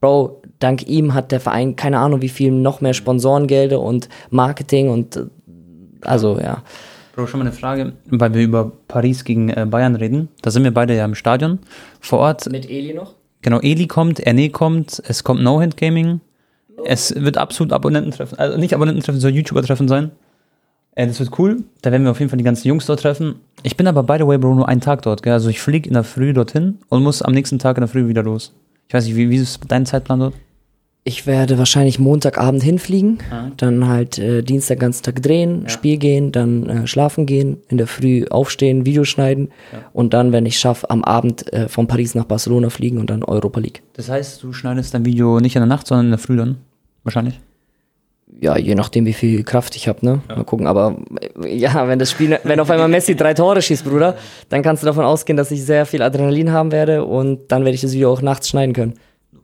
Bro, 0.01 0.43
dank 0.59 0.89
ihm 0.89 1.15
hat 1.15 1.33
der 1.33 1.41
Verein 1.41 1.77
keine 1.77 1.99
Ahnung 1.99 2.23
wie 2.23 2.29
viel 2.29 2.51
noch 2.51 2.81
mehr 2.81 2.95
Sponsorengelder 2.95 3.81
und 3.81 4.09
Marketing 4.31 4.89
und 4.89 5.17
äh, 5.17 5.25
also 6.03 6.39
ja. 6.39 6.63
Bro, 7.21 7.27
schon 7.27 7.41
mal 7.41 7.47
eine 7.47 7.55
Frage, 7.55 7.93
weil 8.07 8.33
wir 8.33 8.43
über 8.43 8.73
Paris 8.89 9.25
gegen 9.25 9.51
äh, 9.51 9.67
Bayern 9.69 9.95
reden. 9.95 10.31
Da 10.41 10.51
sind 10.51 10.65
wir 10.65 10.73
beide 10.73 10.97
ja 10.97 11.05
im 11.05 11.15
Stadion 11.15 11.59
vor 12.01 12.21
Ort. 12.21 12.51
Mit 12.51 12.71
Eli 12.71 12.95
noch? 12.95 13.15
Genau, 13.43 13.61
Eli 13.61 13.87
kommt, 13.89 14.21
Erne 14.21 14.49
kommt, 14.49 15.03
es 15.07 15.23
kommt 15.23 15.43
No 15.43 15.61
Hand 15.61 15.77
Gaming. 15.77 16.21
Es 16.87 17.15
wird 17.15 17.37
absolut 17.37 17.75
Abonnententreffen, 17.75 18.39
also 18.39 18.57
nicht 18.57 18.73
Abonnententreffen, 18.73 19.21
soll 19.21 19.33
YouTuber-Treffen 19.33 19.87
sein. 19.87 20.13
Äh, 20.95 21.09
das 21.09 21.21
wird 21.21 21.39
cool. 21.39 21.63
Da 21.83 21.93
werden 21.93 22.05
wir 22.05 22.11
auf 22.11 22.21
jeden 22.21 22.31
Fall 22.31 22.39
die 22.39 22.45
ganzen 22.45 22.69
Jungs 22.69 22.87
dort 22.87 23.01
treffen. 23.01 23.35
Ich 23.65 23.77
bin 23.77 23.87
aber, 23.87 24.03
by 24.03 24.17
the 24.19 24.27
way, 24.27 24.39
Bro, 24.39 24.55
nur 24.55 24.69
einen 24.69 24.81
Tag 24.81 25.03
dort. 25.03 25.23
Gell? 25.23 25.35
Also 25.35 25.51
ich 25.51 25.61
fliege 25.61 25.89
in 25.89 25.93
der 25.93 26.05
Früh 26.05 26.33
dorthin 26.33 26.79
und 26.89 27.03
muss 27.03 27.21
am 27.21 27.35
nächsten 27.35 27.59
Tag 27.59 27.77
in 27.77 27.83
der 27.83 27.89
Früh 27.89 28.09
wieder 28.09 28.23
los. 28.23 28.55
Ich 28.89 28.95
weiß 28.95 29.05
nicht, 29.05 29.17
wie, 29.17 29.29
wie 29.29 29.37
ist 29.37 29.61
dein 29.69 29.85
Zeitplan 29.85 30.21
dort? 30.21 30.35
Ich 31.03 31.27
werde 31.27 31.57
wahrscheinlich 31.57 31.99
Montagabend 31.99 32.63
hinfliegen, 32.63 33.13
mhm. 33.13 33.53
dann 33.57 33.89
halt 33.89 34.19
äh, 34.19 34.43
Dienstag 34.43 34.81
ganzen 34.81 35.03
Tag 35.03 35.23
drehen, 35.23 35.63
ja. 35.63 35.69
Spiel 35.71 35.97
gehen, 35.97 36.31
dann 36.31 36.69
äh, 36.69 36.87
schlafen 36.87 37.25
gehen, 37.25 37.57
in 37.69 37.79
der 37.79 37.87
Früh 37.87 38.27
aufstehen, 38.29 38.85
Video 38.85 39.05
schneiden 39.05 39.49
ja. 39.73 39.79
und 39.95 40.13
dann, 40.13 40.33
wenn 40.33 40.45
ich 40.45 40.59
schaffe, 40.59 40.91
am 40.91 41.03
Abend 41.03 41.51
äh, 41.55 41.69
von 41.69 41.87
Paris 41.87 42.15
nach 42.15 42.27
Barcelona 42.27 42.69
fliegen 42.69 42.99
und 42.99 43.09
dann 43.09 43.25
Europa 43.25 43.61
League. 43.61 43.83
Das 43.95 44.11
heißt, 44.11 44.43
du 44.43 44.53
schneidest 44.53 44.93
dein 44.93 45.07
Video 45.07 45.41
nicht 45.41 45.57
in 45.57 45.61
der 45.61 45.69
Nacht, 45.69 45.87
sondern 45.87 46.07
in 46.07 46.11
der 46.13 46.19
Früh 46.19 46.37
dann? 46.37 46.59
Wahrscheinlich? 47.03 47.41
Ja, 48.39 48.57
je 48.57 48.75
nachdem, 48.75 49.07
wie 49.07 49.13
viel 49.15 49.43
Kraft 49.43 49.77
ich 49.77 49.89
habe, 49.89 50.05
ne? 50.05 50.21
Ja. 50.29 50.37
Mal 50.37 50.45
gucken. 50.45 50.67
Aber 50.67 50.97
äh, 51.43 51.57
ja, 51.57 51.89
wenn 51.89 51.99
das 51.99 52.11
Spiel, 52.11 52.39
wenn 52.45 52.61
auf 52.61 52.71
einmal 52.71 52.89
Messi 52.89 53.17
drei 53.17 53.33
Tore 53.33 53.63
schießt, 53.63 53.85
Bruder, 53.85 54.17
dann 54.51 54.63
kannst 54.63 54.83
du 54.83 54.87
davon 54.87 55.05
ausgehen, 55.07 55.39
dass 55.39 55.51
ich 55.51 55.65
sehr 55.65 55.87
viel 55.87 56.03
Adrenalin 56.03 56.53
haben 56.53 56.73
werde 56.73 57.05
und 57.05 57.51
dann 57.51 57.65
werde 57.65 57.75
ich 57.75 57.81
das 57.81 57.95
Video 57.95 58.13
auch 58.13 58.21
nachts 58.21 58.51
schneiden 58.51 58.75
können. 58.75 58.95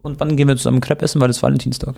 Und 0.07 0.21
wann 0.21 0.37
gehen 0.37 0.47
wir 0.47 0.57
zusammen 0.57 0.81
Crepe 0.81 1.05
essen, 1.05 1.21
weil 1.21 1.29
das 1.29 1.43
Valentinstag? 1.43 1.97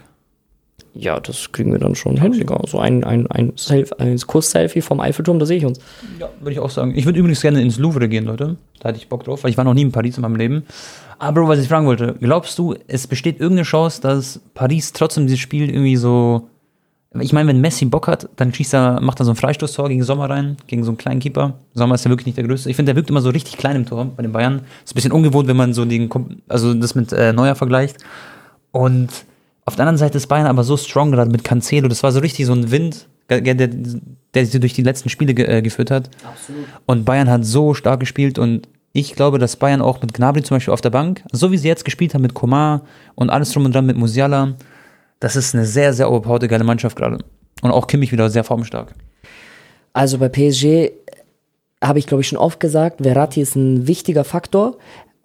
Ja, 0.95 1.21
das 1.21 1.53
kriegen 1.53 1.71
wir 1.73 1.79
dann 1.79 1.95
schon 1.95 2.21
hin. 2.21 2.33
Digga. 2.33 2.61
So 2.67 2.79
ein, 2.79 3.05
ein, 3.05 3.27
ein, 3.29 3.53
Self, 3.57 3.93
ein 3.99 4.19
Kuss-Selfie 4.19 4.81
vom 4.81 4.99
Eiffelturm, 5.00 5.38
da 5.38 5.47
sehe 5.47 5.59
ich 5.59 5.67
uns. 5.67 5.79
Ja, 6.19 6.29
würde 6.41 6.53
ich 6.53 6.59
auch 6.59 6.71
sagen. 6.71 6.95
Ich 6.97 7.05
würde 7.05 7.19
übrigens 7.19 7.43
gerne 7.43 7.61
ins 7.61 7.79
Louvre 7.79 8.09
gehen, 8.09 8.25
Leute. 8.25 8.57
Da 8.81 8.88
hatte 8.88 8.99
ich 8.99 9.09
Bock 9.09 9.25
drauf, 9.25 9.45
weil 9.45 9.50
ich 9.50 9.59
war 9.59 9.65
noch 9.65 9.75
nie 9.75 9.83
in 9.83 9.93
Paris 9.93 10.17
in 10.17 10.23
meinem 10.23 10.37
Leben. 10.37 10.65
Aber 11.19 11.47
was 11.47 11.61
ich 11.61 11.69
fragen 11.69 11.87
wollte, 11.87 12.17
glaubst 12.19 12.59
du, 12.59 12.75
es 12.87 13.07
besteht 13.07 13.41
irgendeine 13.41 13.65
Chance, 13.65 14.00
dass 14.00 14.41
Paris 14.55 14.93
trotzdem 14.93 15.27
dieses 15.27 15.41
Spiel 15.41 15.69
irgendwie 15.69 15.97
so. 15.97 16.49
Ich 17.20 17.32
meine, 17.32 17.48
wenn 17.48 17.60
Messi 17.60 17.84
Bock 17.84 18.08
hat, 18.08 18.28
dann 18.37 18.52
schießt 18.52 18.75
er, 18.75 19.00
macht 19.00 19.20
er 19.20 19.25
so 19.25 19.32
ein 19.32 19.37
Freistoßtor 19.37 19.88
gegen 19.88 20.02
Sommer 20.02 20.28
rein, 20.30 20.56
gegen 20.66 20.84
so 20.84 20.90
einen 20.90 20.98
kleinen 20.98 21.20
Keeper. 21.20 21.54
Sommer 21.75 21.94
ist 21.94 22.04
ja 22.04 22.10
wirklich 22.10 22.26
nicht 22.26 22.38
der 22.38 22.44
größte. 22.44 22.70
Ich 22.70 22.76
finde, 22.76 22.90
der 22.90 22.96
wirkt 22.96 23.10
immer 23.10 23.20
so 23.20 23.30
richtig 23.30 23.56
klein 23.56 23.76
im 23.76 23.87
Tor 23.87 24.06
bei 24.16 24.22
den 24.22 24.32
Bayern. 24.32 24.62
Ist 24.84 24.92
ein 24.92 24.94
bisschen 24.94 25.12
ungewohnt, 25.12 25.48
wenn 25.48 25.56
man 25.56 25.75
so 25.75 25.84
den, 25.84 26.08
also 26.48 26.75
das 26.75 26.94
mit 26.94 27.12
äh, 27.12 27.32
Neuer 27.32 27.54
vergleicht. 27.54 27.98
Und 28.72 29.08
auf 29.64 29.76
der 29.76 29.84
anderen 29.84 29.98
Seite 29.98 30.16
ist 30.16 30.26
Bayern 30.26 30.46
aber 30.46 30.64
so 30.64 30.76
strong 30.76 31.12
gerade 31.12 31.30
mit 31.30 31.44
Cancelo. 31.44 31.88
Das 31.88 32.02
war 32.02 32.12
so 32.12 32.20
richtig 32.20 32.46
so 32.46 32.52
ein 32.52 32.70
Wind, 32.70 33.06
der, 33.28 33.40
der, 33.40 33.68
der 34.34 34.46
sie 34.46 34.60
durch 34.60 34.72
die 34.72 34.82
letzten 34.82 35.08
Spiele 35.08 35.34
ge 35.34 35.46
äh, 35.46 35.62
geführt 35.62 35.90
hat. 35.90 36.10
Absolut. 36.25 36.64
Und 36.87 37.04
Bayern 37.04 37.30
hat 37.30 37.44
so 37.44 37.75
stark 37.75 38.00
gespielt 38.00 38.38
und 38.38 38.66
ich 38.92 39.14
glaube, 39.14 39.38
dass 39.38 39.56
Bayern 39.56 39.82
auch 39.82 40.00
mit 40.00 40.14
Gnabry 40.14 40.42
zum 40.42 40.56
Beispiel 40.56 40.72
auf 40.72 40.80
der 40.80 40.90
Bank, 40.90 41.22
so 41.32 41.52
wie 41.52 41.58
sie 41.58 41.68
jetzt 41.68 41.84
gespielt 41.84 42.14
haben 42.14 42.22
mit 42.22 42.34
Komar 42.34 42.82
und 43.14 43.30
alles 43.30 43.52
drum 43.52 43.64
und 43.64 43.75
dran 43.75 43.87
mit 43.87 43.96
Musiala, 43.96 44.54
das 45.20 45.37
ist 45.37 45.54
eine 45.54 45.64
sehr, 45.64 45.92
sehr 45.92 46.10
overpowered 46.10 46.48
geile 46.48 46.64
Mannschaft 46.64 46.96
gerade. 46.96 47.18
Und 47.62 47.70
auch 47.70 47.87
Kimmich 47.87 48.12
wieder 48.12 48.30
sehr 48.30 48.44
formstark. 48.44 48.94
Also 49.92 50.18
bei 50.18 50.28
PSG 50.28 50.92
habe 51.82 51.98
ich, 51.98 52.06
glaube 52.06 52.20
ich, 52.20 52.28
schon 52.28 52.38
oft 52.38 52.60
gesagt, 52.60 53.02
Verratti 53.02 53.40
ist 53.40 53.56
ein 53.56 53.87
wichtiger 53.87 54.25
Faktor. 54.25 54.76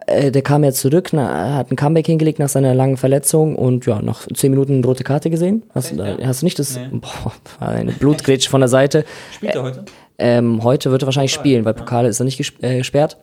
Äh, 0.06 0.30
der 0.30 0.42
kam 0.42 0.64
ja 0.64 0.72
zurück, 0.72 1.10
na, 1.12 1.56
hat 1.56 1.70
ein 1.70 1.76
Comeback 1.76 2.06
hingelegt 2.06 2.38
nach 2.38 2.48
seiner 2.48 2.74
langen 2.74 2.96
Verletzung 2.96 3.56
und 3.56 3.86
ja, 3.86 4.02
nach 4.02 4.26
zehn 4.34 4.50
Minuten 4.50 4.74
eine 4.74 4.86
rote 4.86 5.04
Karte 5.04 5.30
gesehen. 5.30 5.62
Hast, 5.74 5.92
du, 5.92 5.96
da, 5.96 6.16
hast 6.24 6.42
du 6.42 6.46
nicht 6.46 6.58
das? 6.58 6.76
Nee. 6.76 7.00
Boah, 7.00 7.32
eine 7.60 7.92
Blutgrätsche 7.92 8.50
von 8.50 8.60
der 8.60 8.68
Seite. 8.68 9.04
Spielt 9.32 9.54
er 9.54 9.62
heute? 9.62 9.84
Ähm, 10.18 10.62
heute 10.62 10.90
wird 10.90 11.02
er 11.02 11.06
wahrscheinlich 11.06 11.32
spielen, 11.32 11.64
weil 11.64 11.74
Pokale 11.74 12.08
ist 12.08 12.20
er 12.20 12.24
nicht 12.24 12.40
äh, 12.62 12.78
gesperrt. 12.78 13.16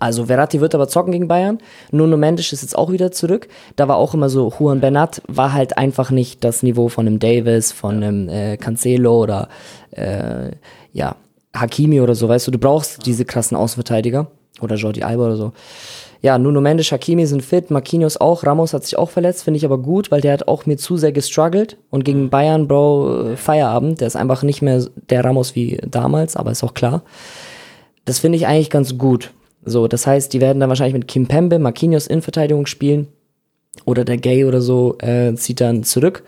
Also 0.00 0.26
Verratti 0.26 0.60
wird 0.60 0.74
aber 0.74 0.88
zocken 0.88 1.12
gegen 1.12 1.28
Bayern. 1.28 1.58
Nuno 1.92 2.16
Mendes 2.16 2.52
ist 2.52 2.62
jetzt 2.62 2.76
auch 2.76 2.90
wieder 2.90 3.12
zurück. 3.12 3.48
Da 3.76 3.86
war 3.86 3.96
auch 3.96 4.14
immer 4.14 4.28
so, 4.28 4.52
Juan 4.58 4.80
Bernat 4.80 5.22
war 5.28 5.52
halt 5.52 5.78
einfach 5.78 6.10
nicht 6.10 6.42
das 6.42 6.62
Niveau 6.62 6.88
von 6.88 7.06
einem 7.06 7.18
Davis, 7.20 7.70
von 7.70 7.96
einem 7.96 8.28
äh, 8.28 8.56
Cancelo 8.56 9.22
oder 9.22 9.48
äh, 9.92 10.50
ja, 10.92 11.14
Hakimi 11.54 12.00
oder 12.00 12.14
so, 12.14 12.28
weißt 12.28 12.46
du, 12.46 12.50
du 12.52 12.58
brauchst 12.58 13.06
diese 13.06 13.24
krassen 13.24 13.56
Außenverteidiger 13.56 14.28
oder 14.60 14.76
Jordi 14.76 15.02
Alba 15.02 15.26
oder 15.26 15.36
so. 15.36 15.52
Ja, 16.22 16.38
Nuno 16.38 16.60
Mendes, 16.60 16.92
Hakimi 16.92 17.26
sind 17.26 17.42
fit, 17.42 17.70
Marquinhos 17.70 18.18
auch, 18.18 18.44
Ramos 18.44 18.74
hat 18.74 18.84
sich 18.84 18.98
auch 18.98 19.08
verletzt, 19.08 19.42
finde 19.42 19.56
ich 19.56 19.64
aber 19.64 19.78
gut, 19.78 20.10
weil 20.10 20.20
der 20.20 20.34
hat 20.34 20.48
auch 20.48 20.66
mir 20.66 20.76
zu 20.76 20.98
sehr 20.98 21.12
gestruggelt 21.12 21.78
und 21.88 22.04
gegen 22.04 22.28
Bayern, 22.28 22.68
Bro, 22.68 23.32
äh, 23.32 23.36
Feierabend, 23.36 24.00
der 24.00 24.06
ist 24.06 24.16
einfach 24.16 24.42
nicht 24.42 24.60
mehr 24.60 24.84
der 25.08 25.24
Ramos 25.24 25.54
wie 25.54 25.78
damals, 25.86 26.36
aber 26.36 26.50
ist 26.50 26.62
auch 26.62 26.74
klar. 26.74 27.02
Das 28.04 28.18
finde 28.18 28.36
ich 28.36 28.46
eigentlich 28.46 28.70
ganz 28.70 28.98
gut. 28.98 29.32
So, 29.64 29.88
das 29.88 30.06
heißt, 30.06 30.32
die 30.32 30.40
werden 30.40 30.60
dann 30.60 30.68
wahrscheinlich 30.68 30.94
mit 30.94 31.08
Kim 31.08 31.26
Pembe, 31.26 31.58
Marquinhos 31.58 32.06
in 32.06 32.22
Verteidigung 32.22 32.66
spielen 32.66 33.08
oder 33.84 34.04
der 34.04 34.16
Gay 34.16 34.44
oder 34.44 34.60
so 34.60 34.96
äh, 34.98 35.34
zieht 35.34 35.60
dann 35.60 35.84
zurück 35.84 36.24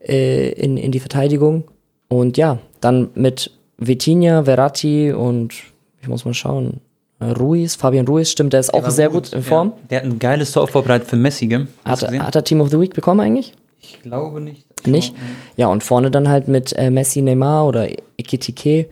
äh, 0.00 0.50
in, 0.52 0.76
in 0.76 0.92
die 0.92 1.00
Verteidigung 1.00 1.64
und 2.08 2.36
ja, 2.36 2.58
dann 2.80 3.10
mit 3.14 3.52
Vitinha, 3.78 4.44
Verratti 4.44 5.12
und 5.12 5.54
ich 6.02 6.08
muss 6.08 6.24
mal 6.24 6.34
schauen, 6.34 6.80
äh, 7.20 7.26
Ruiz, 7.26 7.76
Fabian 7.76 8.06
Ruiz, 8.06 8.30
stimmt, 8.30 8.52
der 8.52 8.60
ist 8.60 8.74
auch 8.74 8.82
war 8.82 8.90
sehr 8.90 9.10
gut, 9.10 9.32
in 9.32 9.42
Form. 9.42 9.68
Ja. 9.68 9.74
Der 9.90 9.98
hat 10.00 10.04
ein 10.06 10.18
geiles 10.18 10.52
Tor 10.52 10.66
vorbereitet 10.66 11.08
für 11.08 11.16
Messi, 11.16 11.46
gell? 11.46 11.68
Hat, 11.84 12.02
hat 12.02 12.34
er 12.34 12.44
Team 12.44 12.60
of 12.60 12.70
the 12.70 12.80
Week 12.80 12.94
bekommen 12.94 13.20
eigentlich? 13.20 13.54
Ich 13.80 14.02
glaube 14.02 14.40
nicht. 14.40 14.66
Nicht? 14.86 15.14
Ja, 15.56 15.68
und 15.68 15.82
vorne 15.82 16.10
dann 16.10 16.28
halt 16.28 16.48
mit 16.48 16.72
äh, 16.76 16.90
Messi, 16.90 17.22
Neymar 17.22 17.66
oder 17.66 17.88
Ekitike. 18.18 18.86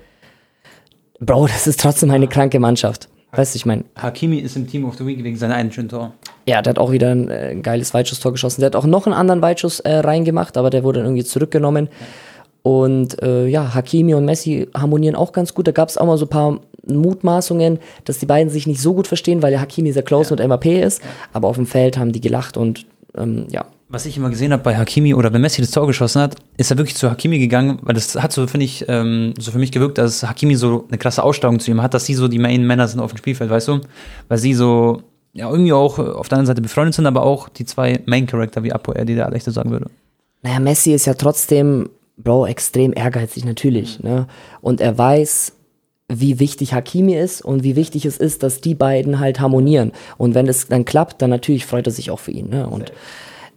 Bro, 1.18 1.46
das 1.48 1.66
ist 1.66 1.80
trotzdem 1.80 2.10
eine 2.10 2.28
kranke 2.28 2.60
Mannschaft. 2.60 3.08
Weißt 3.32 3.54
du, 3.54 3.56
ich 3.56 3.66
meine, 3.66 3.84
Hakimi 3.96 4.38
ist 4.38 4.56
im 4.56 4.66
Team 4.66 4.86
of 4.86 4.96
the 4.96 5.06
Week 5.06 5.22
wegen 5.22 5.36
seiner 5.36 5.54
einen 5.54 5.70
schönen 5.70 5.88
Tor. 5.88 6.12
ja, 6.46 6.62
der 6.62 6.70
hat 6.70 6.78
auch 6.78 6.92
wieder 6.92 7.10
ein 7.10 7.30
äh, 7.30 7.56
geiles 7.62 7.92
Weitschusstor 7.92 8.32
geschossen. 8.32 8.62
Der 8.62 8.68
hat 8.68 8.76
auch 8.76 8.86
noch 8.86 9.06
einen 9.06 9.14
anderen 9.14 9.42
Weitschuss 9.42 9.80
äh, 9.80 9.96
reingemacht, 9.96 10.56
aber 10.56 10.70
der 10.70 10.82
wurde 10.82 11.00
dann 11.00 11.08
irgendwie 11.08 11.24
zurückgenommen. 11.24 11.88
Und 12.62 13.22
äh, 13.22 13.46
ja, 13.46 13.74
Hakimi 13.74 14.14
und 14.14 14.24
Messi 14.24 14.68
harmonieren 14.74 15.14
auch 15.14 15.32
ganz 15.32 15.54
gut. 15.54 15.66
Da 15.66 15.72
gab 15.72 15.88
es 15.88 15.98
auch 15.98 16.06
mal 16.06 16.18
so 16.18 16.26
ein 16.26 16.30
paar 16.30 16.60
Mutmaßungen, 16.86 17.78
dass 18.04 18.18
die 18.18 18.26
beiden 18.26 18.50
sich 18.50 18.66
nicht 18.66 18.80
so 18.80 18.94
gut 18.94 19.06
verstehen, 19.06 19.42
weil 19.42 19.50
der 19.50 19.60
Hakimi 19.60 19.92
sehr 19.92 20.02
close 20.02 20.34
mit 20.34 20.46
MAP 20.46 20.66
ist. 20.66 21.02
Aber 21.32 21.48
auf 21.48 21.56
dem 21.56 21.66
Feld 21.66 21.98
haben 21.98 22.12
die 22.12 22.20
gelacht 22.20 22.56
und 22.56 22.86
ähm, 23.16 23.46
ja, 23.50 23.66
Was 23.90 24.04
ich 24.04 24.18
immer 24.18 24.28
gesehen 24.28 24.52
habe 24.52 24.62
bei 24.62 24.76
Hakimi 24.76 25.14
oder 25.14 25.32
wenn 25.32 25.40
Messi 25.40 25.62
das 25.62 25.70
Tor 25.70 25.86
geschossen 25.86 26.20
hat, 26.20 26.36
ist 26.58 26.70
er 26.70 26.76
wirklich 26.76 26.96
zu 26.96 27.10
Hakimi 27.10 27.38
gegangen, 27.38 27.78
weil 27.80 27.94
das 27.94 28.16
hat 28.16 28.32
so, 28.32 28.46
finde 28.46 28.66
ich, 28.66 28.84
ähm, 28.86 29.32
so 29.38 29.50
für 29.50 29.58
mich 29.58 29.72
gewirkt, 29.72 29.96
dass 29.96 30.22
Hakimi 30.24 30.56
so 30.56 30.84
eine 30.88 30.98
krasse 30.98 31.22
Ausstrahlung 31.22 31.58
zu 31.58 31.70
ihm 31.70 31.80
hat, 31.80 31.94
dass 31.94 32.04
sie 32.04 32.12
so 32.12 32.28
die 32.28 32.38
Main-Männer 32.38 32.86
sind 32.86 33.00
auf 33.00 33.12
dem 33.12 33.16
Spielfeld, 33.16 33.48
weißt 33.48 33.68
du? 33.68 33.80
Weil 34.28 34.36
sie 34.36 34.52
so, 34.52 35.02
ja, 35.32 35.50
irgendwie 35.50 35.72
auch 35.72 35.98
auf 35.98 36.28
der 36.28 36.36
anderen 36.36 36.46
Seite 36.46 36.60
befreundet 36.60 36.96
sind, 36.96 37.06
aber 37.06 37.22
auch 37.22 37.48
die 37.48 37.64
zwei 37.64 38.00
Main-Character, 38.04 38.62
wie 38.62 38.72
Apo 38.72 38.92
die 38.92 39.14
der 39.14 39.24
Alechte 39.24 39.52
sagen 39.52 39.70
würde. 39.70 39.86
Naja, 40.42 40.60
Messi 40.60 40.92
ist 40.92 41.06
ja 41.06 41.14
trotzdem, 41.14 41.88
Bro, 42.18 42.46
extrem 42.46 42.92
ehrgeizig 42.94 43.46
natürlich. 43.46 44.00
Ne? 44.00 44.26
Und 44.60 44.82
er 44.82 44.98
weiß, 44.98 45.52
wie 46.08 46.38
wichtig 46.38 46.74
Hakimi 46.74 47.14
ist 47.14 47.42
und 47.42 47.62
wie 47.64 47.76
wichtig 47.76 48.04
es 48.04 48.18
ist, 48.18 48.42
dass 48.42 48.60
die 48.60 48.74
beiden 48.74 49.18
halt 49.18 49.40
harmonieren. 49.40 49.92
Und 50.18 50.34
wenn 50.34 50.46
es 50.46 50.68
dann 50.68 50.84
klappt, 50.84 51.22
dann 51.22 51.30
natürlich 51.30 51.64
freut 51.64 51.86
er 51.86 51.92
sich 51.92 52.10
auch 52.10 52.18
für 52.18 52.32
ihn. 52.32 52.50
Ne? 52.50 52.66
Und 52.66 52.92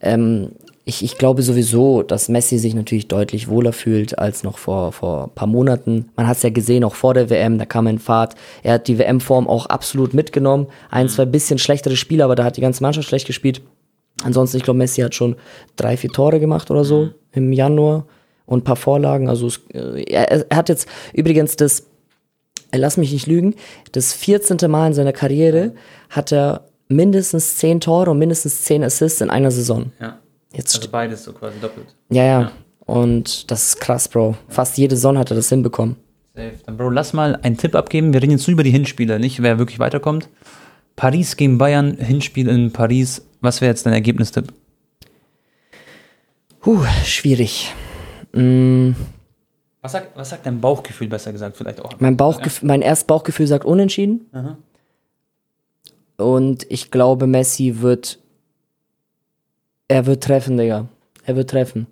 ähm, 0.02 0.52
ich, 0.84 1.04
ich 1.04 1.18
glaube 1.18 1.44
sowieso, 1.44 2.02
dass 2.02 2.28
Messi 2.28 2.58
sich 2.58 2.74
natürlich 2.74 3.08
deutlich 3.08 3.48
wohler 3.48 3.72
fühlt 3.72 4.18
als 4.18 4.44
noch 4.44 4.58
vor, 4.58 4.92
vor 4.92 5.26
ein 5.26 5.36
paar 5.36 5.48
Monaten. 5.48 6.10
Man 6.16 6.28
hat 6.28 6.38
es 6.38 6.44
ja 6.44 6.50
gesehen, 6.50 6.84
auch 6.84 6.96
vor 6.96 7.14
der 7.14 7.30
WM, 7.30 7.60
da 7.60 7.66
kam 7.66 7.86
er 7.86 7.92
in 7.92 8.00
Fahrt. 8.00 8.36
Er 8.64 8.74
hat 8.74 8.88
die 8.88 8.98
WM-Form 8.98 9.48
auch 9.48 9.68
absolut 9.68 10.14
mitgenommen. 10.14 10.68
Ein, 10.90 11.08
zwei 11.08 11.26
bisschen 11.26 11.60
schlechtere 11.60 11.96
Spiele, 11.96 12.24
aber 12.24 12.36
da 12.36 12.44
hat 12.44 12.58
die 12.58 12.62
ganze 12.62 12.82
Mannschaft 12.82 13.08
schlecht 13.08 13.28
gespielt. 13.28 13.62
Ansonsten, 14.24 14.58
ich 14.58 14.64
glaube, 14.64 14.78
Messi 14.78 15.02
hat 15.02 15.16
schon 15.16 15.36
drei, 15.76 15.98
vier 15.98 16.10
Tore 16.10 16.40
gemacht 16.40 16.72
oder 16.72 16.84
so 16.84 17.10
im 17.32 17.54
Januar 17.54 18.06
und 18.46 18.60
ein 18.60 18.64
paar 18.64 18.76
Vorlagen. 18.76 19.30
Also 19.30 19.48
es, 19.48 19.62
äh, 19.74 20.04
er, 20.04 20.50
er 20.50 20.58
hat 20.58 20.70
jetzt 20.70 20.88
übrigens 21.14 21.56
das, 21.56 21.88
äh, 22.72 22.78
lass 22.78 22.98
mich 22.98 23.14
nicht 23.14 23.28
lügen, 23.28 23.56
das 23.92 24.14
14. 24.14 24.58
Mal 24.70 24.88
in 24.88 24.94
seiner 24.94 25.14
Karriere 25.14 25.74
hat 26.10 26.32
er 26.34 26.66
mindestens 26.92 27.58
zehn 27.58 27.80
Tore 27.80 28.12
und 28.12 28.20
mindestens 28.20 28.62
zehn 28.64 28.84
Assists 28.84 29.22
in 29.22 29.30
einer 29.30 29.52
Saison. 29.52 29.92
Ja. 30.00 30.20
Jetzt 30.54 30.76
Also 30.78 30.90
beides 30.90 31.24
so 31.24 31.34
quasi 31.34 31.60
doppelt. 31.60 31.88
ja, 32.10 32.24
ja. 32.26 32.52
Und 32.86 33.50
das 33.52 33.70
ist 33.70 33.80
krass, 33.80 34.08
Bro. 34.10 34.36
Fast 34.50 34.78
jede 34.78 34.96
Saison 34.96 35.18
hat 35.18 35.30
er 35.32 35.36
das 35.36 35.48
hinbekommen. 35.50 35.96
Safe. 36.36 36.52
Dann, 36.66 36.76
Bro, 36.78 36.90
lass 36.90 37.14
mal 37.14 37.38
einen 37.42 37.56
Tipp 37.56 37.74
abgeben. 37.76 38.12
Wir 38.12 38.22
reden 38.22 38.32
jetzt 38.34 38.48
nur 38.48 38.54
über 38.54 38.64
die 38.64 38.72
Hinspiele, 38.72 39.18
nicht 39.20 39.42
wer 39.42 39.60
wirklich 39.60 39.80
weiterkommt. 39.80 40.28
Paris 40.98 41.38
gegen 41.38 41.58
Bayern, 41.58 41.96
Hinspiel 41.98 42.50
in 42.50 42.72
Paris. 42.74 43.26
Was 43.40 43.62
wäre 43.62 43.70
jetzt 43.72 43.86
dein 43.86 43.94
Ergebnistipp? 43.94 44.52
Huh, 46.66 46.84
schwierig. 47.06 47.74
Mm, 48.34 48.92
Was 49.82 49.94
sagt, 49.94 50.16
was 50.18 50.30
sagt 50.30 50.46
dein 50.46 50.60
Bauchgefühl, 50.62 51.08
besser 51.08 51.32
gesagt, 51.32 51.58
vielleicht 51.58 51.80
auch? 51.82 51.94
mein, 52.00 52.18
Bauchgef 52.18 52.62
mein 52.62 52.82
erstes 52.82 53.08
Bauchgefühl 53.08 53.48
sagt 53.48 53.66
unentschieden. 53.66 54.28
Aha. 54.32 54.58
Und 56.22 56.66
ich 56.70 56.92
glaube, 56.92 57.28
Messi 57.28 57.82
wird. 57.82 58.20
Er 59.88 60.06
wird 60.06 60.24
treffen, 60.24 60.58
Digga. 60.58 60.88
Er 61.26 61.36
wird 61.36 61.50
treffen. 61.50 61.88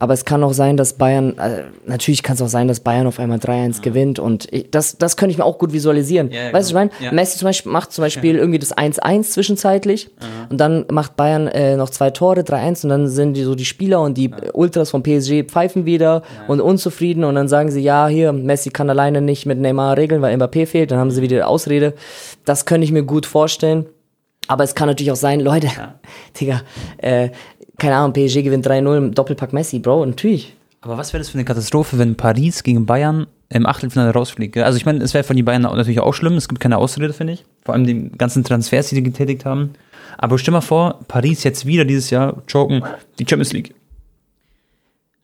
Aber 0.00 0.14
es 0.14 0.24
kann 0.24 0.44
auch 0.44 0.52
sein, 0.52 0.76
dass 0.76 0.92
Bayern, 0.92 1.36
äh, 1.38 1.64
natürlich 1.84 2.22
kann 2.22 2.36
es 2.36 2.42
auch 2.42 2.48
sein, 2.48 2.68
dass 2.68 2.80
Bayern 2.80 3.08
auf 3.08 3.18
einmal 3.18 3.38
3-1 3.38 3.82
gewinnt 3.82 4.20
und 4.20 4.46
ich, 4.52 4.70
das, 4.70 4.96
das 4.96 5.16
könnte 5.16 5.32
ich 5.32 5.38
mir 5.38 5.44
auch 5.44 5.58
gut 5.58 5.72
visualisieren. 5.72 6.30
Ja, 6.30 6.44
ja, 6.44 6.52
weißt 6.52 6.68
du, 6.68 6.70
ich 6.70 6.74
meine, 6.74 6.90
ja. 7.00 7.10
Messi 7.10 7.36
zum 7.36 7.46
Beispiel 7.46 7.72
macht 7.72 7.92
zum 7.92 8.02
Beispiel 8.02 8.36
irgendwie 8.36 8.60
das 8.60 8.76
1-1 8.76 9.22
zwischenzeitlich 9.30 10.08
und 10.50 10.58
dann 10.58 10.86
macht 10.88 11.16
Bayern 11.16 11.48
äh, 11.48 11.76
noch 11.76 11.90
zwei 11.90 12.10
Tore, 12.10 12.42
3-1 12.42 12.84
und 12.84 12.90
dann 12.90 13.08
sind 13.08 13.34
die 13.34 13.42
so 13.42 13.56
die 13.56 13.64
Spieler 13.64 14.00
und 14.00 14.16
die 14.16 14.30
Ultras 14.52 14.90
von 14.90 15.02
PSG 15.02 15.42
pfeifen 15.44 15.84
wieder 15.84 16.22
und 16.46 16.60
unzufrieden 16.60 17.24
und 17.24 17.34
dann 17.34 17.48
sagen 17.48 17.72
sie, 17.72 17.80
ja, 17.80 18.06
hier, 18.06 18.32
Messi 18.32 18.70
kann 18.70 18.88
alleine 18.90 19.20
nicht 19.20 19.46
mit 19.46 19.58
Neymar 19.58 19.96
regeln, 19.96 20.22
weil 20.22 20.36
Mbappé 20.36 20.66
fehlt, 20.66 20.92
dann 20.92 21.00
haben 21.00 21.10
sie 21.10 21.22
wieder 21.22 21.48
Ausrede. 21.48 21.94
Das 22.48 22.64
könnte 22.66 22.84
ich 22.84 22.92
mir 22.92 23.02
gut 23.02 23.26
vorstellen. 23.26 23.86
Aber 24.46 24.64
es 24.64 24.74
kann 24.74 24.88
natürlich 24.88 25.12
auch 25.12 25.16
sein, 25.16 25.40
Leute, 25.40 25.68
Digga, 26.40 26.62
äh, 26.98 27.30
keine 27.78 27.96
Ahnung, 27.96 28.12
PSG 28.14 28.42
gewinnt 28.42 28.66
3-0 28.66 28.96
im 28.96 29.14
Doppelpack 29.14 29.52
Messi, 29.52 29.78
Bro, 29.78 30.06
natürlich. 30.06 30.54
Aber 30.80 30.96
was 30.96 31.12
wäre 31.12 31.20
das 31.20 31.28
für 31.28 31.34
eine 31.34 31.44
Katastrophe, 31.44 31.98
wenn 31.98 32.14
Paris 32.16 32.62
gegen 32.62 32.86
Bayern 32.86 33.26
im 33.50 33.66
Achtelfinale 33.66 34.12
rausfliegt? 34.12 34.56
Also 34.58 34.78
ich 34.78 34.86
meine, 34.86 35.02
es 35.04 35.12
wäre 35.12 35.24
von 35.24 35.36
den 35.36 35.44
Bayern 35.44 35.62
natürlich 35.62 36.00
auch 36.00 36.14
schlimm, 36.14 36.34
es 36.34 36.48
gibt 36.48 36.60
keine 36.60 36.78
Ausrede, 36.78 37.12
finde 37.12 37.34
ich. 37.34 37.44
Vor 37.64 37.74
allem 37.74 37.84
die 37.86 38.10
ganzen 38.16 38.44
Transfers, 38.44 38.88
die 38.88 38.94
sie 38.94 39.02
getätigt 39.02 39.44
haben. 39.44 39.74
Aber 40.16 40.38
stell 40.38 40.52
mal 40.52 40.60
vor, 40.60 41.00
Paris 41.08 41.44
jetzt 41.44 41.66
wieder 41.66 41.84
dieses 41.84 42.10
Jahr 42.10 42.42
choken 42.50 42.82
die 43.18 43.26
Champions 43.28 43.52
League. 43.52 43.74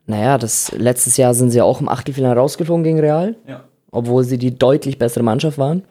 Naja, 0.07 0.37
das, 0.39 0.71
letztes 0.73 1.17
Jahr 1.17 1.33
sind 1.35 1.51
sie 1.51 1.59
ja 1.59 1.65
auch 1.65 1.81
im 1.81 1.89
Achtelfinale 1.89 2.37
rausgeflogen 2.39 2.85
gegen 2.85 3.01
Real, 3.01 3.37
Ja. 3.49 3.65
obwohl 3.91 4.23
sie 4.25 4.37
die 4.39 4.57
deutlich 4.59 4.99
bessere 4.99 5.25
Mannschaft 5.25 5.57
waren. 5.57 5.83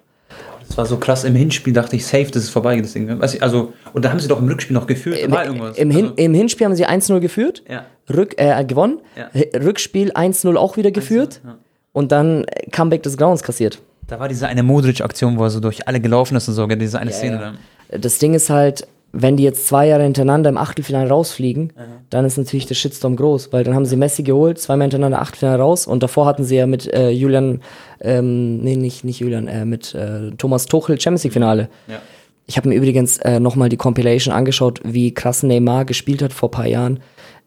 Das 0.74 0.77
war 0.80 0.86
so 0.88 0.98
krass. 0.98 1.24
Im 1.24 1.36
Hinspiel 1.36 1.72
dachte 1.72 1.96
ich, 1.96 2.03
safe, 2.03 2.32
das 2.32 2.46
ist 2.46 2.50
vorbei, 2.50 2.82
das 2.82 2.94
Ding. 2.94 3.22
Also, 3.22 3.74
und 3.94 4.03
da 4.03 4.10
haben 4.10 4.20
sie 4.20 4.27
doch 4.27 4.39
im 4.39 4.48
Rückspiel 4.48 4.74
noch 4.74 4.88
geführt. 4.88 5.20
Im, 5.20 5.32
im, 5.32 5.92
Hin, 5.92 6.06
also, 6.06 6.15
Im 6.15 6.34
Hinspiel 6.34 6.65
haben 6.65 6.75
sie 6.75 6.88
1-0 6.88 7.20
geführt, 7.20 7.62
ja. 7.70 7.86
Rück, 8.12 8.34
äh, 8.38 8.65
gewonnen, 8.65 9.00
Ja. 9.15 9.30
Rückspiel 9.60 10.13
1-0 10.13 10.56
auch 10.56 10.75
wieder 10.75 10.89
geführt 10.89 11.42
ja. 11.46 11.60
und 11.92 12.12
dann 12.12 12.46
äh, 12.46 12.72
Comeback 12.72 13.03
des 13.03 13.18
Grauens 13.18 13.44
kassiert. 13.44 13.77
Da 14.08 14.20
war 14.20 14.27
diese 14.27 14.48
eine 14.48 14.63
Modric-Aktion, 14.63 15.38
wo 15.38 15.44
er 15.44 15.51
so 15.51 15.60
durch 15.60 15.88
alle 15.88 16.00
gelaufen 16.00 16.36
ist 16.36 16.48
und 16.48 16.56
so, 16.56 16.65
diese 16.65 17.00
eine 17.00 17.12
Szene 17.12 17.56
da. 17.89 17.98
Das 18.00 18.18
Ding 18.18 18.34
ist 18.34 18.50
halt, 18.50 18.88
wenn 19.15 19.38
die 19.38 19.43
jetzt 19.43 19.67
zwei 19.67 19.88
Jahre 19.88 20.03
hintereinander 20.03 20.50
im 20.50 20.58
Achtelfinale 20.58 21.08
rausfliegen, 21.08 21.72
dann 22.10 22.25
ist 22.25 22.38
natürlich 22.38 22.65
der 22.65 22.74
Shitstorm 22.74 23.15
groß, 23.15 23.53
weil 23.53 23.63
dann 23.63 23.75
haben 23.75 23.86
sie 23.86 23.96
Messi 23.96 24.24
geholt, 24.24 24.58
zweimal 24.58 24.86
hintereinander 24.86 25.22
Achtelfinale 25.22 25.62
raus 25.62 25.86
und 25.86 26.01
davor 26.01 26.25
hatten 26.25 26.43
sie 26.43 26.55
ja 26.55 26.65
mit 26.65 26.91
äh, 26.91 27.12
Julian, 27.12 27.62
ähm, 28.01 28.58
nee, 28.58 28.75
nicht, 28.75 29.03
nicht 29.03 29.20
Julian, 29.20 29.48
äh, 29.48 29.65
mit 29.65 29.93
äh, 29.93 30.32
Thomas 30.32 30.65
Tuchel 30.65 31.00
Champions 31.00 31.24
League 31.24 31.34
Finale. 31.34 31.70
Ja. 31.88 32.01
Ich 32.48 32.58
habe 32.58 32.70
mir 32.70 32.75
übrigens 32.75 33.20
äh, 33.20 33.39
nochmal 33.39 33.70
die 33.70 33.77
Compilation 33.77 34.34
angeschaut, 34.34 34.82
wie 34.84 35.13
krass 35.13 35.43
Neymar 35.43 35.86
gespielt 35.86 36.24
hat 36.24 36.34
vor 36.34 36.50
paar 36.50 36.67
Jahren. 36.67 37.00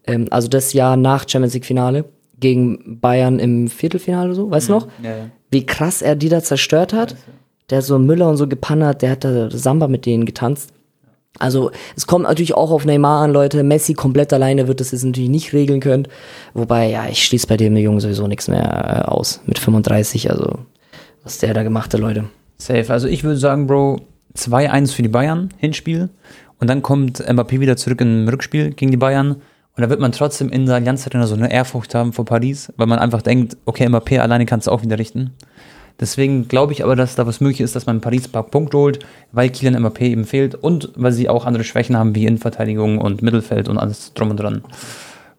Ähm, 0.06 0.26
also 0.30 0.46
das 0.46 0.72
Jahr 0.72 0.96
nach 0.96 1.28
Champions 1.28 1.54
League 1.54 1.66
Finale 1.66 2.04
gegen 2.38 3.00
Bayern 3.00 3.40
im 3.40 3.66
Viertelfinale 3.66 4.28
oder 4.28 4.34
so, 4.36 4.50
weißt 4.50 4.68
du 4.68 4.72
noch? 4.72 4.88
Ja, 5.02 5.10
ja. 5.10 5.30
Wie 5.50 5.66
krass 5.66 6.00
er 6.00 6.14
die 6.14 6.28
da 6.28 6.42
zerstört 6.42 6.92
hat. 6.92 7.16
Der 7.68 7.82
so 7.82 7.98
Müller 7.98 8.28
und 8.28 8.36
so 8.36 8.46
gepannert, 8.46 9.02
der 9.02 9.10
hat 9.10 9.24
da 9.24 9.50
Samba 9.50 9.88
mit 9.88 10.06
denen 10.06 10.24
getanzt. 10.24 10.72
Also 11.38 11.70
es 11.96 12.06
kommt 12.06 12.24
natürlich 12.24 12.54
auch 12.54 12.70
auf 12.70 12.84
Neymar 12.84 13.22
an, 13.22 13.32
Leute. 13.32 13.62
Messi 13.62 13.94
komplett 13.94 14.32
alleine 14.32 14.68
wird 14.68 14.80
das 14.80 14.92
jetzt 14.92 15.04
natürlich 15.04 15.30
nicht 15.30 15.52
regeln 15.52 15.80
können. 15.80 16.08
Wobei, 16.54 16.90
ja, 16.90 17.06
ich 17.08 17.22
schließe 17.24 17.46
bei 17.46 17.56
dem 17.56 17.76
Jungen 17.76 18.00
sowieso 18.00 18.26
nichts 18.26 18.48
mehr 18.48 19.04
äh, 19.06 19.08
aus. 19.08 19.40
Mit 19.46 19.58
35, 19.58 20.30
also 20.30 20.58
was 21.22 21.38
der 21.38 21.54
da 21.54 21.62
gemacht 21.62 21.92
hat, 21.92 22.00
Leute. 22.00 22.24
Safe. 22.58 22.92
Also 22.92 23.08
ich 23.08 23.24
würde 23.24 23.36
sagen, 23.36 23.66
Bro, 23.66 24.00
2-1 24.36 24.92
für 24.92 25.02
die 25.02 25.08
Bayern, 25.08 25.50
Hinspiel. 25.58 26.08
Und 26.58 26.68
dann 26.68 26.82
kommt 26.82 27.20
Mbappé 27.20 27.60
wieder 27.60 27.76
zurück 27.76 28.00
im 28.00 28.28
Rückspiel 28.28 28.70
gegen 28.70 28.90
die 28.90 28.96
Bayern. 28.96 29.32
Und 29.76 29.82
da 29.82 29.90
wird 29.90 30.00
man 30.00 30.12
trotzdem 30.12 30.48
in 30.48 30.64
der 30.64 30.76
Allianz 30.76 31.06
Arena 31.06 31.26
so 31.26 31.34
eine 31.34 31.52
Ehrfurcht 31.52 31.94
haben 31.94 32.14
vor 32.14 32.24
Paris, 32.24 32.72
weil 32.78 32.86
man 32.86 32.98
einfach 32.98 33.20
denkt, 33.20 33.58
okay, 33.66 33.86
Mbappé 33.86 34.20
alleine 34.20 34.46
kann 34.46 34.60
es 34.60 34.68
auch 34.68 34.82
wieder 34.82 34.98
richten. 34.98 35.32
Deswegen 35.98 36.46
glaube 36.48 36.72
ich 36.72 36.84
aber, 36.84 36.94
dass 36.94 37.14
da 37.14 37.26
was 37.26 37.40
möglich 37.40 37.62
ist, 37.62 37.74
dass 37.74 37.86
man 37.86 38.00
Paris 38.00 38.26
ein 38.26 38.32
paar 38.32 38.42
Punkte 38.42 38.76
holt, 38.76 38.98
weil 39.32 39.48
Kylian 39.50 39.82
Mbappé 39.82 40.02
eben 40.02 40.24
fehlt 40.24 40.54
und 40.54 40.90
weil 40.94 41.12
sie 41.12 41.28
auch 41.28 41.46
andere 41.46 41.64
Schwächen 41.64 41.96
haben, 41.96 42.14
wie 42.14 42.26
Innenverteidigung 42.26 42.98
und 42.98 43.22
Mittelfeld 43.22 43.68
und 43.68 43.78
alles 43.78 44.12
drum 44.12 44.30
und 44.30 44.38
dran. 44.38 44.62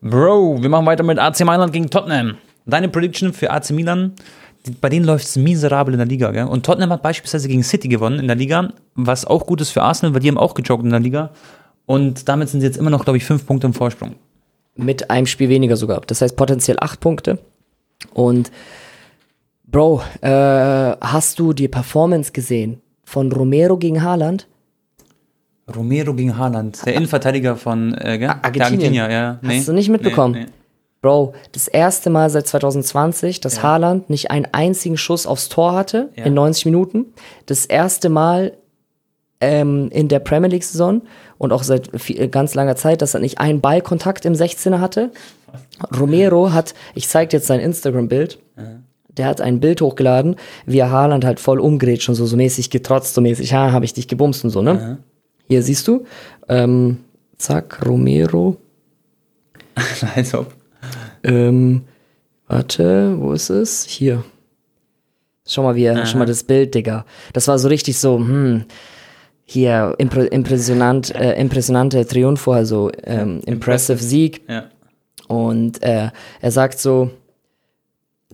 Bro, 0.01 0.61
wir 0.61 0.69
machen 0.69 0.85
weiter 0.85 1.03
mit 1.03 1.19
AC 1.19 1.41
Mailand 1.41 1.73
gegen 1.73 1.89
Tottenham. 1.89 2.37
Deine 2.65 2.89
Prediction 2.89 3.33
für 3.33 3.51
AC 3.51 3.69
Milan? 3.71 4.13
Bei 4.81 4.89
denen 4.89 5.05
läuft 5.05 5.25
es 5.25 5.35
miserabel 5.37 5.93
in 5.93 5.99
der 5.99 6.07
Liga, 6.07 6.31
gell? 6.31 6.45
Und 6.45 6.65
Tottenham 6.65 6.91
hat 6.91 7.01
beispielsweise 7.01 7.47
gegen 7.47 7.63
City 7.63 7.87
gewonnen 7.87 8.19
in 8.19 8.27
der 8.27 8.35
Liga, 8.35 8.73
was 8.95 9.25
auch 9.25 9.45
gut 9.45 9.61
ist 9.61 9.69
für 9.69 9.83
Arsenal, 9.83 10.13
weil 10.13 10.21
die 10.21 10.27
haben 10.27 10.37
auch 10.37 10.55
gejoggt 10.55 10.83
in 10.83 10.89
der 10.89 10.99
Liga. 10.99 11.31
Und 11.85 12.27
damit 12.27 12.49
sind 12.49 12.59
sie 12.61 12.67
jetzt 12.67 12.77
immer 12.77 12.89
noch, 12.89 13.05
glaube 13.05 13.17
ich, 13.17 13.23
fünf 13.23 13.45
Punkte 13.45 13.67
im 13.67 13.73
Vorsprung. 13.73 14.15
Mit 14.75 15.09
einem 15.09 15.25
Spiel 15.25 15.49
weniger 15.49 15.77
sogar. 15.77 16.01
Das 16.05 16.21
heißt 16.21 16.35
potenziell 16.35 16.77
acht 16.79 16.99
Punkte. 16.99 17.39
Und 18.13 18.51
Bro, 19.67 20.01
äh, 20.21 20.29
hast 20.29 21.39
du 21.39 21.53
die 21.53 21.67
Performance 21.67 22.31
gesehen 22.31 22.81
von 23.03 23.31
Romero 23.31 23.77
gegen 23.77 24.01
Haaland? 24.01 24.47
Romero 25.75 26.13
gegen 26.13 26.37
Haaland, 26.37 26.85
der 26.85 26.95
Innenverteidiger 26.95 27.57
von 27.57 27.93
äh, 27.95 28.17
gell? 28.17 28.19
Der 28.19 28.45
Argentinien. 28.45 28.63
Argentinier, 28.63 29.11
ja. 29.11 29.39
Hast 29.45 29.67
du 29.67 29.73
nicht 29.73 29.89
mitbekommen? 29.89 30.33
Nee, 30.33 30.43
nee. 30.45 30.51
Bro, 31.01 31.33
das 31.51 31.67
erste 31.67 32.09
Mal 32.09 32.29
seit 32.29 32.47
2020, 32.47 33.41
dass 33.41 33.61
Haaland 33.61 34.09
nicht 34.09 34.31
einen 34.31 34.47
einzigen 34.51 34.97
Schuss 34.97 35.27
aufs 35.27 35.49
Tor 35.49 35.73
hatte 35.73 36.09
Ja. 36.15 36.23
in 36.25 36.33
90 36.33 36.65
Minuten. 36.65 37.05
Das 37.45 37.65
erste 37.65 38.09
Mal 38.09 38.53
ähm, 39.39 39.89
in 39.91 40.07
der 40.07 40.19
Premier 40.19 40.49
League-Saison 40.49 41.01
und 41.37 41.51
auch 41.51 41.63
seit 41.63 41.89
viel, 42.01 42.27
ganz 42.29 42.55
langer 42.55 42.75
Zeit, 42.77 43.01
dass 43.01 43.13
er 43.13 43.19
nicht 43.19 43.39
einen 43.39 43.61
Ballkontakt 43.61 44.25
im 44.25 44.33
16er 44.33 44.79
hatte. 44.79 45.11
Romero 45.99 46.51
hat, 46.53 46.73
ich 46.95 47.07
zeig 47.07 47.29
dir 47.29 47.37
jetzt 47.37 47.47
sein 47.47 47.59
Instagram-Bild, 47.59 48.39
der 49.17 49.27
hat 49.27 49.41
ein 49.41 49.59
Bild 49.59 49.81
hochgeladen, 49.81 50.35
wie 50.65 50.79
er 50.79 50.91
Haaland 50.91 51.25
halt 51.25 51.39
voll 51.39 51.59
umgrätscht 51.59 52.09
und 52.09 52.15
so, 52.15 52.25
so 52.25 52.35
mäßig 52.37 52.69
getrotzt, 52.69 53.13
so 53.13 53.21
mäßig, 53.21 53.53
ha, 53.53 53.71
habe 53.71 53.85
ich 53.85 53.93
dich 53.93 54.07
gebumst 54.07 54.43
und 54.43 54.51
so, 54.51 54.61
ne? 54.61 54.99
Hier 55.47 55.63
siehst 55.63 55.87
du, 55.87 56.05
ähm, 56.49 56.97
zack, 57.37 57.85
Romero, 57.85 58.57
Als 60.15 60.33
ob. 60.33 60.53
ähm, 61.23 61.83
warte, 62.47 63.15
wo 63.19 63.33
ist 63.33 63.49
es? 63.49 63.85
Hier. 63.85 64.23
Schau 65.45 65.63
mal, 65.63 65.75
wie 65.75 65.85
er, 65.85 66.05
schau 66.05 66.17
mal 66.17 66.25
das 66.25 66.43
Bild, 66.43 66.75
Digga. 66.75 67.05
Das 67.33 67.47
war 67.47 67.57
so 67.57 67.67
richtig 67.69 67.97
so, 67.97 68.17
hm, 68.17 68.65
hier, 69.45 69.95
impre, 69.97 70.25
impressionant, 70.25 71.15
äh, 71.15 71.39
impressionante 71.39 72.05
Triumph, 72.05 72.47
also 72.49 72.91
ähm, 73.03 73.41
impressive 73.45 74.03
Sieg. 74.03 74.41
Ja. 74.49 74.65
Und 75.27 75.81
äh, 75.83 76.09
er 76.41 76.51
sagt 76.51 76.79
so, 76.79 77.11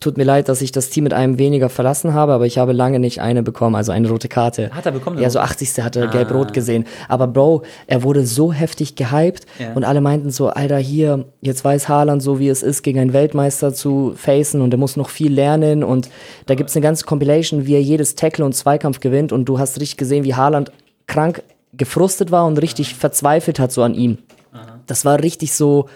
tut 0.04 0.18
mir 0.18 0.24
leid, 0.24 0.50
dass 0.50 0.62
ich 0.62 0.72
das 0.72 0.90
Team 0.90 1.06
mit 1.06 1.14
einem 1.14 1.38
weniger 1.40 1.70
verlassen 1.70 2.14
habe, 2.14 2.34
aber 2.34 2.46
ich 2.46 2.58
habe 2.58 2.74
lange 2.74 3.00
nicht 3.00 3.22
eine 3.22 3.42
bekommen, 3.42 3.76
also 3.76 3.92
eine 3.92 4.10
rote 4.10 4.28
Karte. 4.28 4.70
Hat 4.72 4.86
er 4.86 4.92
bekommen? 4.92 5.18
Ja, 5.20 5.30
so 5.30 5.40
80. 5.40 5.82
hat 5.84 5.96
er 5.96 6.08
gelb-rot 6.08 6.54
gesehen. 6.54 6.86
Aber 7.08 7.28
Bro, 7.28 7.64
er 7.88 8.04
wurde 8.04 8.26
so 8.26 8.54
heftig 8.54 8.96
gehypt 8.96 9.46
Ja. 9.60 9.74
und 9.74 9.84
alle 9.84 10.02
meinten 10.02 10.30
so, 10.30 10.50
Alter, 10.50 10.78
hier, 10.78 11.26
jetzt 11.42 11.64
weiß 11.66 11.88
Haaland 11.90 12.22
so, 12.22 12.40
wie 12.40 12.50
es 12.50 12.62
ist, 12.64 12.84
gegen 12.84 13.00
einen 13.00 13.14
Weltmeister 13.14 13.74
zu 13.74 14.14
facen 14.16 14.62
und 14.62 14.74
er 14.74 14.78
muss 14.78 14.98
noch 14.98 15.10
viel 15.10 15.34
lernen 15.34 15.84
und 15.84 16.10
da 16.46 16.56
gibt's 16.56 16.76
eine 16.76 16.84
ganze 16.84 17.06
Compilation, 17.06 17.66
wie 17.66 17.74
er 17.76 17.82
jedes 17.82 18.16
Tackle 18.16 18.46
und 18.46 18.54
Zweikampf 18.54 19.00
gewinnt 19.00 19.32
und 19.32 19.46
du 19.46 19.58
hast 19.60 19.80
richtig 19.80 19.98
gesehen, 19.98 20.24
wie 20.26 20.36
Haaland 20.36 20.72
krank 21.08 21.44
gefrustet 21.76 22.30
war 22.32 22.46
und 22.46 22.62
richtig 22.62 22.94
verzweifelt 22.96 23.60
hat 23.60 23.72
so 23.72 23.82
an 23.84 23.96
ihm. 23.96 24.18
Das 24.86 25.06
war 25.06 25.20
richtig 25.24 25.54
so, 25.54 25.88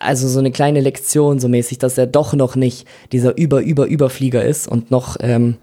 also 0.00 0.28
so 0.28 0.38
eine 0.38 0.50
kleine 0.50 0.80
Lektion 0.80 1.38
so 1.38 1.48
mäßig, 1.48 1.78
dass 1.78 1.98
er 1.98 2.06
doch 2.06 2.34
noch 2.34 2.56
nicht 2.56 2.86
dieser 3.12 3.36
über 3.36 3.62
über 3.62 3.86
überflieger 3.86 4.44
ist 4.44 4.68
und 4.68 4.90
noch 4.90 5.16
ähm, 5.20 5.56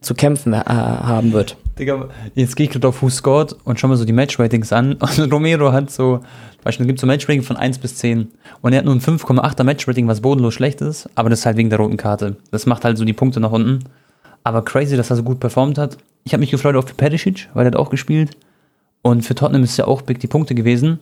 zu 0.00 0.14
kämpfen 0.14 0.52
äh, 0.52 0.58
haben 0.64 1.32
wird. 1.32 1.56
Digga, 1.78 2.08
jetzt 2.34 2.56
gehe 2.56 2.66
ich 2.66 2.72
gerade 2.72 2.88
auf 2.88 3.02
Who 3.02 3.10
Scored 3.10 3.54
und 3.64 3.78
schau 3.78 3.88
mir 3.88 3.96
so 3.96 4.04
die 4.04 4.12
Matchratings 4.12 4.72
an. 4.72 4.94
Und 4.94 5.32
Romero 5.32 5.72
hat 5.72 5.90
so, 5.90 6.20
Beispiel 6.64 6.86
gibt 6.86 6.98
so 6.98 7.06
Matchrating 7.06 7.42
von 7.42 7.56
1 7.56 7.78
bis 7.78 7.96
10. 7.96 8.28
Und 8.62 8.72
er 8.72 8.78
hat 8.78 8.86
nur 8.86 8.94
ein 8.94 9.00
5,8er 9.00 9.62
Matchrating, 9.62 10.08
was 10.08 10.22
bodenlos 10.22 10.54
schlecht 10.54 10.80
ist, 10.80 11.10
aber 11.14 11.28
das 11.28 11.40
ist 11.40 11.46
halt 11.46 11.58
wegen 11.58 11.68
der 11.68 11.78
roten 11.78 11.98
Karte. 11.98 12.36
Das 12.50 12.64
macht 12.64 12.84
halt 12.84 12.96
so 12.96 13.04
die 13.04 13.12
Punkte 13.12 13.40
nach 13.40 13.52
unten. 13.52 13.80
Aber 14.42 14.64
crazy, 14.64 14.96
dass 14.96 15.10
er 15.10 15.16
so 15.16 15.22
gut 15.22 15.38
performt 15.38 15.76
hat. 15.76 15.98
Ich 16.24 16.32
habe 16.32 16.40
mich 16.40 16.50
gefreut 16.50 16.76
auf 16.76 16.96
Perisic, 16.96 17.48
weil 17.52 17.66
er 17.66 17.72
hat 17.72 17.76
auch 17.76 17.90
gespielt. 17.90 18.36
Und 19.02 19.22
für 19.22 19.34
Tottenham 19.34 19.64
ist 19.64 19.76
ja 19.76 19.86
auch 19.86 20.02
big 20.02 20.18
die 20.18 20.28
Punkte 20.28 20.54
gewesen. 20.54 20.98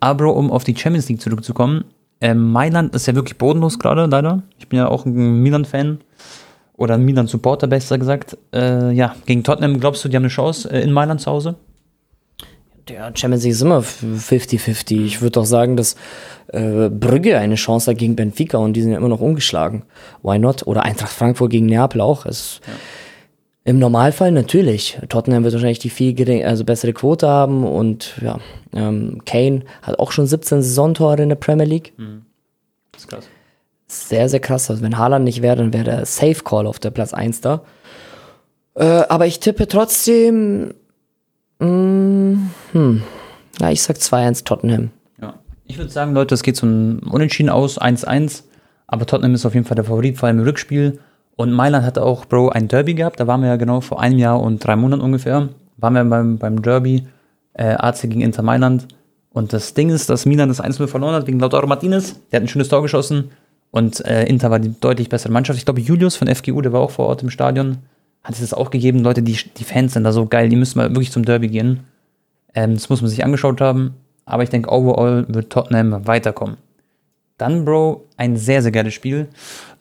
Aber 0.00 0.34
um 0.34 0.50
auf 0.50 0.64
die 0.64 0.76
Champions 0.76 1.08
League 1.08 1.20
zurückzukommen, 1.20 1.84
ähm, 2.20 2.52
Mailand 2.52 2.94
ist 2.94 3.06
ja 3.06 3.14
wirklich 3.14 3.38
bodenlos 3.38 3.78
gerade, 3.78 4.06
leider. 4.06 4.42
Ich 4.58 4.68
bin 4.68 4.78
ja 4.78 4.88
auch 4.88 5.04
ein 5.04 5.42
Milan-Fan. 5.42 6.00
Oder 6.76 6.94
ein 6.94 7.04
Milan-Supporter, 7.04 7.68
besser 7.68 7.98
gesagt. 7.98 8.36
Äh, 8.52 8.92
ja, 8.92 9.14
gegen 9.26 9.44
Tottenham, 9.44 9.78
glaubst 9.78 10.04
du, 10.04 10.08
die 10.08 10.16
haben 10.16 10.24
eine 10.24 10.30
Chance 10.30 10.70
äh, 10.70 10.82
in 10.82 10.92
Mailand 10.92 11.20
zu 11.20 11.30
Hause? 11.30 11.54
Der 12.88 13.12
Champions 13.14 13.44
League 13.44 13.52
ist 13.52 13.62
immer 13.62 13.78
50-50. 13.80 15.04
Ich 15.04 15.22
würde 15.22 15.32
doch 15.32 15.44
sagen, 15.44 15.76
dass 15.76 15.94
äh, 16.48 16.90
Brügge 16.90 17.38
eine 17.38 17.54
Chance 17.54 17.90
hat 17.90 17.98
gegen 17.98 18.16
Benfica 18.16 18.58
und 18.58 18.74
die 18.74 18.82
sind 18.82 18.90
ja 18.90 18.98
immer 18.98 19.08
noch 19.08 19.20
ungeschlagen. 19.20 19.84
Why 20.22 20.38
not? 20.38 20.66
Oder 20.66 20.82
Eintracht 20.82 21.12
Frankfurt 21.12 21.50
gegen 21.50 21.66
Neapel 21.66 22.00
auch. 22.00 22.26
Es, 22.26 22.60
Im 23.66 23.78
Normalfall 23.78 24.30
natürlich. 24.30 24.98
Tottenham 25.08 25.42
wird 25.42 25.54
wahrscheinlich 25.54 25.78
die 25.78 25.88
viel 25.88 26.12
gering, 26.12 26.44
also 26.44 26.64
bessere 26.64 26.92
Quote 26.92 27.26
haben 27.26 27.64
und 27.64 28.14
ja, 28.20 28.38
ähm, 28.74 29.22
Kane 29.24 29.62
hat 29.80 29.98
auch 29.98 30.12
schon 30.12 30.26
17 30.26 30.60
Saisontore 30.60 31.22
in 31.22 31.30
der 31.30 31.36
Premier 31.36 31.64
League. 31.64 31.94
Das 32.92 33.02
ist 33.02 33.08
krass. 33.08 33.24
Sehr, 33.86 34.28
sehr 34.28 34.40
krass. 34.40 34.70
Also 34.70 34.82
wenn 34.82 34.98
Haaland 34.98 35.24
nicht 35.24 35.40
wäre, 35.40 35.56
dann 35.56 35.72
wäre 35.72 35.84
der 35.84 36.06
Safe 36.06 36.42
Call 36.44 36.66
auf 36.66 36.78
der 36.78 36.90
Platz 36.90 37.14
1 37.14 37.40
da. 37.40 37.62
Äh, 38.74 38.84
aber 38.84 39.26
ich 39.26 39.40
tippe 39.40 39.66
trotzdem. 39.66 40.74
Mh, 41.58 42.38
hm, 42.72 43.02
ja, 43.60 43.70
ich 43.70 43.82
sag 43.82 43.96
2-1 43.96 44.44
Tottenham. 44.44 44.90
Ja. 45.20 45.34
Ich 45.64 45.78
würde 45.78 45.90
sagen, 45.90 46.12
Leute, 46.12 46.34
es 46.34 46.42
geht 46.42 46.56
so 46.56 46.66
ein 46.66 46.98
Unentschieden 46.98 47.48
aus, 47.48 47.80
1-1. 47.80 48.42
Aber 48.86 49.06
Tottenham 49.06 49.34
ist 49.34 49.46
auf 49.46 49.54
jeden 49.54 49.64
Fall 49.64 49.76
der 49.76 49.84
Favorit, 49.84 50.18
vor 50.18 50.26
allem 50.26 50.40
im 50.40 50.44
Rückspiel. 50.44 50.98
Und 51.36 51.52
Mailand 51.52 51.84
hatte 51.84 52.02
auch, 52.02 52.24
Bro, 52.26 52.50
ein 52.50 52.68
Derby 52.68 52.94
gehabt. 52.94 53.18
Da 53.20 53.26
waren 53.26 53.40
wir 53.40 53.48
ja 53.48 53.56
genau 53.56 53.80
vor 53.80 54.00
einem 54.00 54.18
Jahr 54.18 54.40
und 54.40 54.64
drei 54.64 54.76
Monaten 54.76 55.02
ungefähr. 55.02 55.48
Waren 55.76 55.94
wir 55.94 56.04
beim, 56.04 56.38
beim 56.38 56.62
Derby 56.62 57.06
äh, 57.54 57.74
AC 57.74 58.02
gegen 58.02 58.20
Inter 58.20 58.42
Mailand. 58.42 58.86
Und 59.30 59.52
das 59.52 59.74
Ding 59.74 59.90
ist, 59.90 60.08
dass 60.10 60.26
Milan 60.26 60.48
das 60.48 60.62
1-0 60.62 60.86
verloren 60.86 61.14
hat 61.14 61.26
wegen 61.26 61.40
Lautaro 61.40 61.66
Martinez. 61.66 62.20
Der 62.30 62.38
hat 62.38 62.44
ein 62.44 62.48
schönes 62.48 62.68
Tor 62.68 62.82
geschossen. 62.82 63.30
Und 63.72 64.04
äh, 64.04 64.24
Inter 64.26 64.52
war 64.52 64.60
die 64.60 64.78
deutlich 64.78 65.08
bessere 65.08 65.32
Mannschaft. 65.32 65.58
Ich 65.58 65.64
glaube, 65.64 65.80
Julius 65.80 66.14
von 66.14 66.32
FGU, 66.32 66.60
der 66.60 66.72
war 66.72 66.80
auch 66.80 66.92
vor 66.92 67.06
Ort 67.06 67.24
im 67.24 67.30
Stadion, 67.30 67.78
hat 68.22 68.34
es 68.34 68.40
das 68.40 68.54
auch 68.54 68.70
gegeben. 68.70 69.00
Leute, 69.00 69.22
die, 69.22 69.36
die 69.56 69.64
Fans 69.64 69.94
sind 69.94 70.04
da 70.04 70.12
so 70.12 70.26
geil. 70.26 70.48
Die 70.48 70.54
müssen 70.54 70.78
mal 70.78 70.90
wirklich 70.90 71.10
zum 71.10 71.24
Derby 71.24 71.48
gehen. 71.48 71.80
Ähm, 72.54 72.74
das 72.74 72.88
muss 72.88 73.00
man 73.00 73.10
sich 73.10 73.24
angeschaut 73.24 73.60
haben. 73.60 73.94
Aber 74.24 74.44
ich 74.44 74.50
denke, 74.50 74.70
overall 74.70 75.26
wird 75.28 75.50
Tottenham 75.50 76.06
weiterkommen. 76.06 76.56
Dann, 77.36 77.64
Bro, 77.64 78.04
ein 78.16 78.36
sehr, 78.36 78.62
sehr 78.62 78.70
geiles 78.70 78.94
Spiel. 78.94 79.26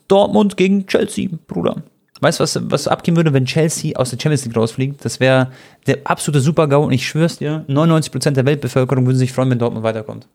Dortmund 0.07 0.57
gegen 0.57 0.85
Chelsea, 0.87 1.29
Bruder. 1.47 1.83
weißt 2.21 2.39
du, 2.39 2.43
was, 2.43 2.59
was 2.63 2.87
abgehen 2.87 3.15
würde, 3.15 3.33
wenn 3.33 3.45
Chelsea 3.45 3.95
aus 3.97 4.09
der 4.09 4.19
Champions 4.19 4.45
League 4.45 4.55
rausfliegt? 4.55 5.03
Das 5.03 5.19
wäre 5.19 5.51
der 5.87 5.99
absolute 6.05 6.41
Super-GAU 6.41 6.85
und 6.85 6.91
ich 6.91 7.07
schwör's 7.07 7.37
dir, 7.37 7.65
99% 7.67 8.31
der 8.31 8.45
Weltbevölkerung 8.45 9.05
würden 9.05 9.17
sich 9.17 9.31
freuen, 9.31 9.49
wenn 9.49 9.59
Dortmund 9.59 9.83
weiterkommt. 9.83 10.27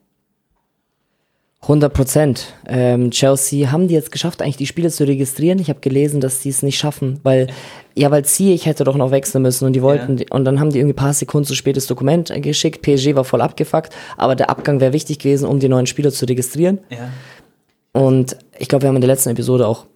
100 1.62 1.92
Prozent. 1.92 2.54
Ähm, 2.66 3.10
Chelsea 3.10 3.72
haben 3.72 3.88
die 3.88 3.94
jetzt 3.94 4.12
geschafft, 4.12 4.40
eigentlich 4.40 4.56
die 4.56 4.66
Spiele 4.66 4.90
zu 4.90 5.04
registrieren. 5.04 5.58
Ich 5.58 5.68
habe 5.68 5.80
gelesen, 5.80 6.20
dass 6.20 6.40
die 6.40 6.50
es 6.50 6.62
nicht 6.62 6.78
schaffen, 6.78 7.18
weil 7.24 7.48
ja, 7.96 8.12
weil 8.12 8.24
Ziyech 8.24 8.64
hätte 8.64 8.84
doch 8.84 8.94
noch 8.94 9.10
wechseln 9.10 9.42
müssen 9.42 9.66
und 9.66 9.72
die 9.72 9.82
wollten 9.82 10.24
und 10.30 10.44
dann 10.44 10.60
haben 10.60 10.70
die 10.70 10.78
irgendwie 10.78 10.92
ein 10.92 10.96
paar 10.96 11.12
Sekunden 11.12 11.48
zu 11.48 11.56
spät 11.56 11.76
das 11.76 11.88
Dokument 11.88 12.30
äh, 12.30 12.40
geschickt. 12.40 12.80
PSG 12.82 13.16
war 13.16 13.24
voll 13.24 13.40
abgefuckt, 13.40 13.92
aber 14.16 14.36
der 14.36 14.50
Abgang 14.50 14.80
wäre 14.80 14.92
wichtig 14.92 15.18
gewesen, 15.18 15.48
um 15.48 15.58
die 15.58 15.68
neuen 15.68 15.86
Spieler 15.86 16.12
zu 16.12 16.24
registrieren. 16.26 16.78
Ja. 16.90 17.10
Und 17.98 18.36
ich 18.58 18.68
glaube, 18.68 18.82
wir 18.82 18.88
haben 18.88 18.96
in 18.96 19.02
der 19.02 19.08
letzten 19.08 19.30
Episode 19.30 19.66
auch 19.66 19.86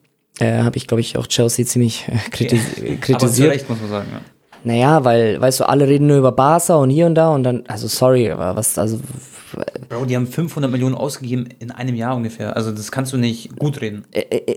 äh, 0.40 0.62
habe 0.62 0.76
ich 0.76 0.86
glaube 0.86 1.00
ich 1.00 1.18
auch 1.18 1.26
Chelsea 1.26 1.66
ziemlich 1.66 2.08
äh, 2.08 2.16
kritis 2.30 2.60
Aber 2.76 2.86
zu 2.86 2.96
kritisiert. 3.00 3.50
Recht, 3.52 3.68
muss 3.68 3.80
man 3.80 3.90
sagen. 3.90 4.08
Ja. 4.12 4.20
Naja, 4.64 5.04
weil, 5.04 5.40
weißt 5.40 5.60
du, 5.60 5.68
alle 5.68 5.88
reden 5.88 6.06
nur 6.06 6.18
über 6.18 6.32
Barca 6.32 6.76
und 6.76 6.90
hier 6.90 7.06
und 7.06 7.16
da 7.16 7.34
und 7.34 7.42
dann, 7.42 7.64
also 7.66 7.88
sorry, 7.88 8.30
aber 8.30 8.54
was, 8.54 8.78
also 8.78 9.00
Bro, 9.88 10.06
die 10.06 10.16
haben 10.16 10.26
500 10.26 10.70
Millionen 10.70 10.94
ausgegeben 10.94 11.48
in 11.58 11.70
einem 11.70 11.94
Jahr 11.94 12.16
ungefähr. 12.16 12.56
Also 12.56 12.70
das 12.70 12.90
kannst 12.90 13.12
du 13.12 13.18
nicht 13.18 13.58
gut 13.58 13.80
reden. 13.80 14.04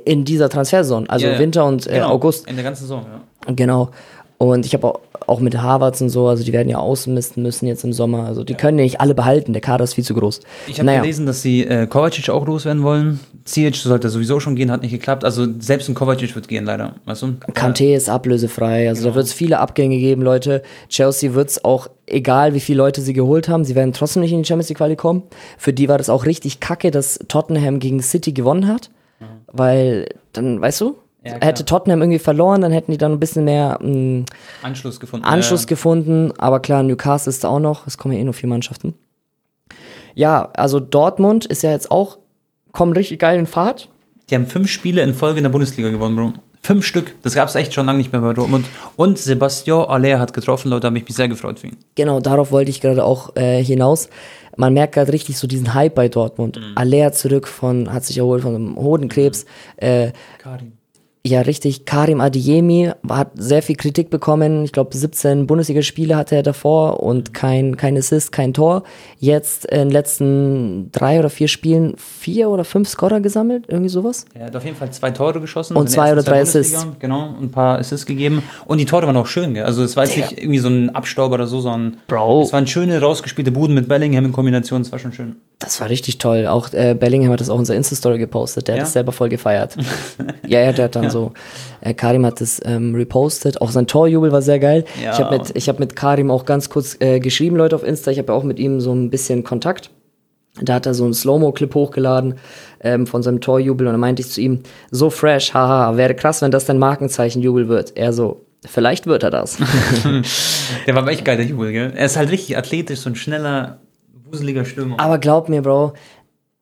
in 0.05 0.23
dieser 0.23 0.47
Transfersaison, 0.47 1.09
also 1.09 1.25
Ja, 1.25 1.33
ja. 1.33 1.39
Winter 1.39 1.65
und 1.65 1.87
äh, 1.87 1.95
Genau, 1.95 2.09
August. 2.09 2.47
In 2.47 2.55
der 2.55 2.63
ganzen 2.63 2.83
Saison, 2.83 3.03
ja. 3.03 3.53
Genau. 3.53 3.91
Und 4.37 4.65
ich 4.65 4.73
habe 4.73 4.93
auch, 5.27 5.39
mit 5.39 5.57
Harvards 5.57 6.01
und 6.01 6.09
so, 6.09 6.27
also 6.27 6.43
die 6.43 6.51
werden 6.53 6.67
ja 6.69 6.77
ausmisten 6.77 7.41
müssen 7.41 7.67
jetzt 7.67 7.83
im 7.83 7.93
Sommer. 7.93 8.25
Also 8.25 8.43
die 8.43 8.53
können 8.53 8.77
ja 8.77 8.83
nicht 8.83 8.99
alle 8.99 9.15
behalten, 9.15 9.53
der 9.53 9.61
Kader 9.61 9.83
ist 9.85 9.93
viel 9.93 10.03
zu 10.03 10.13
groß. 10.13 10.41
Ich 10.67 10.79
habe 10.79 10.91
gelesen, 10.91 11.25
dass 11.25 11.41
sie 11.41 11.63
äh, 11.65 11.87
Kovacic 11.87 12.29
auch 12.29 12.45
loswerden 12.45 12.83
wollen. 12.83 13.19
Ziyech 13.45 13.81
sollte 13.81 14.09
sowieso 14.09 14.39
schon 14.39 14.55
gehen, 14.55 14.69
hat 14.71 14.81
nicht 14.81 14.91
geklappt. 14.91 15.23
Also 15.23 15.47
selbst 15.59 15.87
ein 15.89 15.95
Kovacic 15.95 16.35
wird 16.35 16.47
gehen, 16.47 16.65
leider. 16.65 16.95
Weißt 17.05 17.21
du? 17.21 17.27
Kanté 17.53 17.95
ist 17.95 18.09
ablösefrei, 18.09 18.89
also 18.89 19.03
Genau. 19.03 19.11
da 19.11 19.15
wird 19.15 19.27
es 19.27 19.33
viele 19.33 19.59
Abgänge 19.59 19.97
geben, 19.97 20.21
Leute. 20.21 20.61
Chelsea 20.89 21.33
wird 21.33 21.49
es 21.49 21.63
auch, 21.63 21.87
egal 22.05 22.53
wie 22.53 22.59
viele 22.59 22.79
Leute 22.79 23.01
sie 23.01 23.13
geholt 23.13 23.47
haben, 23.47 23.63
sie 23.63 23.73
werden 23.75 23.93
trotzdem 23.93 24.21
nicht 24.21 24.33
in 24.33 24.43
die 24.43 24.47
Champions 24.47 24.69
League 24.69 24.77
Quali 24.79 24.95
kommen. 24.97 25.23
Für 25.57 25.71
die 25.73 25.87
war 25.87 25.97
das 25.97 26.09
auch 26.09 26.25
richtig 26.25 26.59
kacke, 26.59 26.91
dass 26.91 27.19
Tottenham 27.29 27.79
gegen 27.79 28.01
City 28.01 28.33
gewonnen 28.33 28.67
hat, 28.67 28.89
weil 29.51 30.09
dann, 30.33 30.59
weißt 30.61 30.81
du, 30.81 30.89
Mhm. 30.89 30.95
Ja, 31.25 31.37
hätte 31.41 31.65
Tottenham 31.65 32.01
irgendwie 32.01 32.19
verloren, 32.19 32.61
dann 32.61 32.71
hätten 32.71 32.91
die 32.91 32.97
dann 32.97 33.13
ein 33.13 33.19
bisschen 33.19 33.45
mehr 33.45 33.79
mh, 33.81 34.25
Anschluss 34.61 34.99
gefunden. 34.99 35.25
Anschluss 35.25 35.63
Äh, 35.63 35.67
gefunden, 35.67 36.31
aber 36.37 36.59
klar, 36.59 36.83
Newcastle 36.83 37.29
ist 37.31 37.43
da 37.43 37.49
auch 37.49 37.59
noch, 37.59 37.87
es 37.87 37.97
kommen 37.97 38.13
ja 38.13 38.19
eh 38.19 38.23
nur 38.23 38.33
vier 38.35 38.47
Mannschaften. 38.49 38.93
Ja, 40.13 40.49
also 40.55 40.79
Dortmund 40.79 41.45
ist 41.45 41.63
ja 41.63 41.71
jetzt 41.71 41.91
auch, 41.91 42.17
kommen 42.71 42.93
richtig 42.93 43.19
geil 43.19 43.39
in 43.39 43.47
Fahrt. 43.47 43.89
Die 44.29 44.35
haben 44.35 44.47
fünf 44.47 44.69
Spiele 44.69 45.01
in 45.01 45.13
Folge 45.13 45.37
in 45.37 45.43
der 45.43 45.49
Bundesliga 45.49 45.89
gewonnen, 45.89 46.15
Bro. 46.15 46.33
Fünf 46.61 46.83
Stück. 46.85 47.13
Das 47.21 47.35
gab 47.35 47.47
es 47.47 47.53
echt 47.53 47.73
schon 47.75 47.85
lange 47.85 47.99
nicht 47.99 48.11
mehr 48.11 48.21
bei 48.21 48.33
Dortmund. 48.33 48.65
Und 48.95 49.19
Sebastian 49.19 49.85
Aller 49.85 50.19
hat 50.19 50.33
getroffen, 50.33 50.69
Leute, 50.71 50.87
habe 50.87 50.97
ich 50.97 51.05
mich 51.05 51.15
sehr 51.15 51.27
gefreut 51.27 51.59
für 51.59 51.67
ihn. 51.67 51.77
Genau, 51.93 52.19
darauf 52.19 52.51
wollte 52.51 52.71
ich 52.71 52.81
gerade 52.81 53.03
auch 53.03 53.35
äh, 53.35 53.63
hinaus. 53.63 54.09
Man 54.57 54.73
merkt 54.73 54.95
gerade 54.95 55.11
richtig 55.13 55.37
so 55.37 55.45
diesen 55.45 55.75
Hype 55.75 55.93
bei 55.93 56.07
Dortmund. 56.09 56.57
Mhm. 56.57 56.71
Aller 56.75 57.11
zurück 57.11 57.47
von, 57.47 57.93
hat 57.93 58.03
sich 58.03 58.17
erholt 58.17 58.41
von 58.41 58.55
einem 58.55 58.75
Hodenkrebs. 58.77 59.45
Äh, 59.77 60.11
Karim. 60.39 60.71
Ja, 61.25 61.41
richtig, 61.41 61.85
Karim 61.85 62.21
Adiemi 62.21 62.91
hat 63.09 63.31
sehr 63.33 63.63
viel 63.63 63.75
Kritik 63.75 64.11
bekommen. 64.11 64.63
Ich 64.63 64.71
glaube, 64.71 64.95
17 64.95 65.47
Bundesligaspiele 65.47 66.15
hatte 66.15 66.35
er 66.35 66.43
davor 66.43 67.01
und 67.01 67.33
kein, 67.33 67.77
kein 67.77 67.97
Assist, 67.97 68.31
kein 68.31 68.53
Tor. 68.53 68.83
Jetzt 69.17 69.65
in 69.65 69.79
den 69.79 69.89
letzten 69.89 70.91
drei 70.91 71.17
oder 71.17 71.31
vier 71.31 71.47
Spielen 71.47 71.95
vier 71.97 72.49
oder 72.49 72.63
fünf 72.63 72.87
Scorer 72.89 73.21
gesammelt, 73.21 73.65
irgendwie 73.67 73.89
sowas. 73.89 74.25
Er 74.35 74.45
hat 74.45 74.55
auf 74.55 74.63
jeden 74.65 74.77
Fall 74.77 74.91
zwei 74.91 75.09
Tore 75.09 75.41
geschossen. 75.41 75.75
Und 75.75 75.89
zwei 75.89 76.11
oder 76.11 76.21
drei. 76.21 76.41
Assists. 76.41 76.85
Genau, 76.99 77.29
und 77.29 77.45
ein 77.45 77.51
paar 77.51 77.79
Assists 77.79 78.05
gegeben. 78.05 78.43
Und 78.65 78.77
die 78.77 78.85
Tore 78.85 79.07
waren 79.07 79.17
auch 79.17 79.25
schön, 79.25 79.55
gell? 79.55 79.63
Also 79.63 79.83
es 79.83 79.95
war 79.97 80.05
jetzt 80.05 80.15
nicht 80.17 80.37
irgendwie 80.39 80.59
so 80.59 80.67
ein 80.69 80.93
Abstauber 80.93 81.33
oder 81.35 81.47
so, 81.47 81.59
sondern 81.59 81.97
Bro. 82.07 82.43
es 82.43 82.53
waren 82.53 82.67
schöne, 82.67 83.01
rausgespielte 83.01 83.51
Buden 83.51 83.73
mit 83.73 83.87
Bellingham 83.87 84.25
in 84.25 84.31
Kombination. 84.31 84.83
Das 84.83 84.91
war 84.91 84.99
schon 84.99 85.11
schön. 85.11 85.37
Das 85.57 85.81
war 85.81 85.89
richtig 85.89 86.19
toll. 86.19 86.45
Auch 86.45 86.71
äh, 86.73 86.93
Bellingham 86.93 87.31
hat 87.31 87.39
das 87.39 87.49
auch 87.49 87.55
in 87.55 87.59
unserer 87.61 87.77
Insta-Story 87.77 88.19
gepostet. 88.19 88.67
Der 88.67 88.75
Ja? 88.75 88.81
hat 88.81 88.87
es 88.87 88.93
selber 88.93 89.11
voll 89.11 89.29
gefeiert. 89.29 89.75
ja, 90.47 90.59
ja, 90.59 90.71
der 90.71 90.85
hat 90.85 90.95
dann 90.95 91.09
so. 91.15 91.31
Äh, 91.79 91.93
Karim 91.93 92.25
hat 92.25 92.41
das 92.41 92.61
ähm, 92.65 92.93
repostet. 92.93 93.61
Auch 93.61 93.71
sein 93.71 93.87
Torjubel 93.87 94.33
war 94.33 94.41
sehr 94.41 94.59
geil. 94.59 94.83
Ja. 95.01 95.13
Ich 95.13 95.19
habe 95.19 95.37
mit, 95.37 95.55
ich 95.55 95.69
hab 95.69 95.79
mit 95.79 95.95
Karim 95.95 96.29
auch 96.29 96.43
ganz 96.43 96.69
kurz 96.69 96.97
äh, 96.99 97.21
geschrieben, 97.21 97.55
Leute, 97.55 97.75
auf 97.75 97.83
Insta. 97.83 98.11
Ich 98.11 98.17
habe 98.17 98.33
ja 98.33 98.37
auch 98.37 98.43
mit 98.43 98.59
ihm 98.59 98.81
so 98.81 98.93
ein 98.93 99.09
bisschen 99.09 99.45
Kontakt. 99.45 99.91
Da 100.61 100.75
hat 100.75 100.85
er 100.85 100.93
so 100.93 101.05
einen 101.05 101.13
Slow-Mo-Clip 101.13 101.73
hochgeladen 101.73 102.35
ähm, 102.81 103.07
von 103.07 103.23
seinem 103.23 103.39
Torjubel 103.41 103.87
und 103.87 103.93
dann 103.93 103.99
meinte 103.99 104.21
ich 104.21 104.29
zu 104.29 104.41
ihm, 104.41 104.61
so 104.91 105.09
fresh, 105.09 105.53
haha, 105.53 105.97
wäre 105.97 106.15
krass, 106.15 106.41
wenn 106.41 106.51
das 106.51 106.65
dein 106.65 106.79
Markenzeichenjubel 106.79 107.67
wird. 107.67 107.95
Er 107.95 108.13
so, 108.13 108.45
vielleicht 108.65 109.07
wird 109.07 109.23
er 109.23 109.31
das. 109.31 109.57
Der 110.87 110.95
war 110.95 111.03
aber 111.03 111.11
echt 111.11 111.25
geil, 111.25 111.37
der 111.37 111.45
Jubel, 111.45 111.71
gell? 111.71 111.93
Er 111.95 112.05
ist 112.05 112.15
halt 112.15 112.31
richtig 112.31 112.57
athletisch, 112.57 112.99
so 112.99 113.09
ein 113.09 113.15
schneller, 113.15 113.79
wuseliger 114.31 114.65
Stürmer. 114.65 114.99
Aber 114.99 115.17
glaub 115.17 115.49
mir, 115.49 115.61
Bro, 115.61 115.93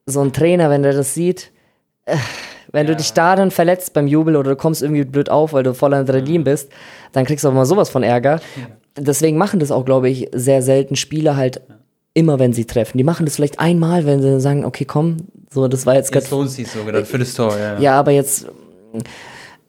so 0.06 0.22
ein 0.22 0.34
Trainer, 0.34 0.70
wenn 0.70 0.84
der 0.84 0.94
das 0.94 1.14
sieht, 1.14 1.52
äh, 2.06 2.18
wenn 2.74 2.86
du 2.88 2.96
dich 2.96 3.14
da 3.14 3.36
dann 3.38 3.50
verletzt 3.52 3.94
beim 3.94 4.08
Jubel 4.08 4.36
oder 4.36 4.50
du 4.52 4.56
kommst 4.58 4.82
irgendwie 4.82 5.06
blöd 5.06 5.30
auf, 5.30 5.54
weil 5.54 5.64
du 5.64 5.74
voller 5.74 5.98
Adrenalin 6.00 6.44
bist, 6.44 6.70
dann 7.14 7.24
kriegst 7.24 7.46
du 7.46 7.50
auch 7.50 7.54
mal 7.54 7.66
sowas 7.66 7.90
von 7.90 8.04
Ärger. 8.04 8.42
Deswegen 8.98 9.38
machen 9.38 9.60
das 9.62 9.72
auch, 9.72 9.86
glaube 9.86 10.10
ich, 10.10 10.30
sehr 10.34 10.62
selten 10.62 10.96
Spieler 10.98 11.38
halt 11.38 11.62
immer, 12.14 12.38
wenn 12.40 12.52
sie 12.54 12.66
treffen. 12.66 12.98
Die 12.98 13.04
machen 13.04 13.26
das 13.26 13.36
vielleicht 13.38 13.60
einmal, 13.60 14.06
wenn 14.06 14.22
sie 14.22 14.40
sagen, 14.42 14.66
okay, 14.66 14.86
komm, 14.86 15.18
so, 15.50 15.68
das 15.68 15.86
war 15.86 15.96
jetzt 15.96 16.14
Jetzt 16.14 16.26
ganz. 16.26 16.32
lohnt 16.32 16.50
sich 16.52 16.68
sogar 16.68 17.04
für 17.06 17.18
das 17.20 17.34
Tor, 17.34 17.58
ja. 17.58 17.80
Ja, 17.80 18.00
aber 18.00 18.12
jetzt. 18.12 18.48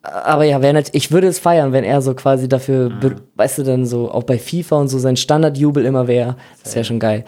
Aber 0.03 0.45
ja, 0.45 0.61
wär 0.61 0.75
nicht, 0.75 0.91
ich 0.95 1.11
würde 1.13 1.29
es 1.29 1.39
feiern, 1.39 1.73
wenn 1.73 1.85
er 1.85 2.03
so 2.03 2.13
quasi 2.15 2.47
dafür, 2.49 2.91
be- 2.91 3.17
weißt 3.37 3.59
du, 3.59 3.63
dann 3.63 3.87
so 3.87 4.11
auch 4.11 4.25
bei 4.25 4.39
FIFA 4.39 4.77
und 4.77 4.89
so 4.89 4.99
sein 4.99 5.17
Standardjubel 5.17 5.85
immer 5.87 6.07
wäre. 6.07 6.37
Das 6.63 6.75
wäre 6.75 6.85
schon 6.85 6.99
geil. 7.01 7.25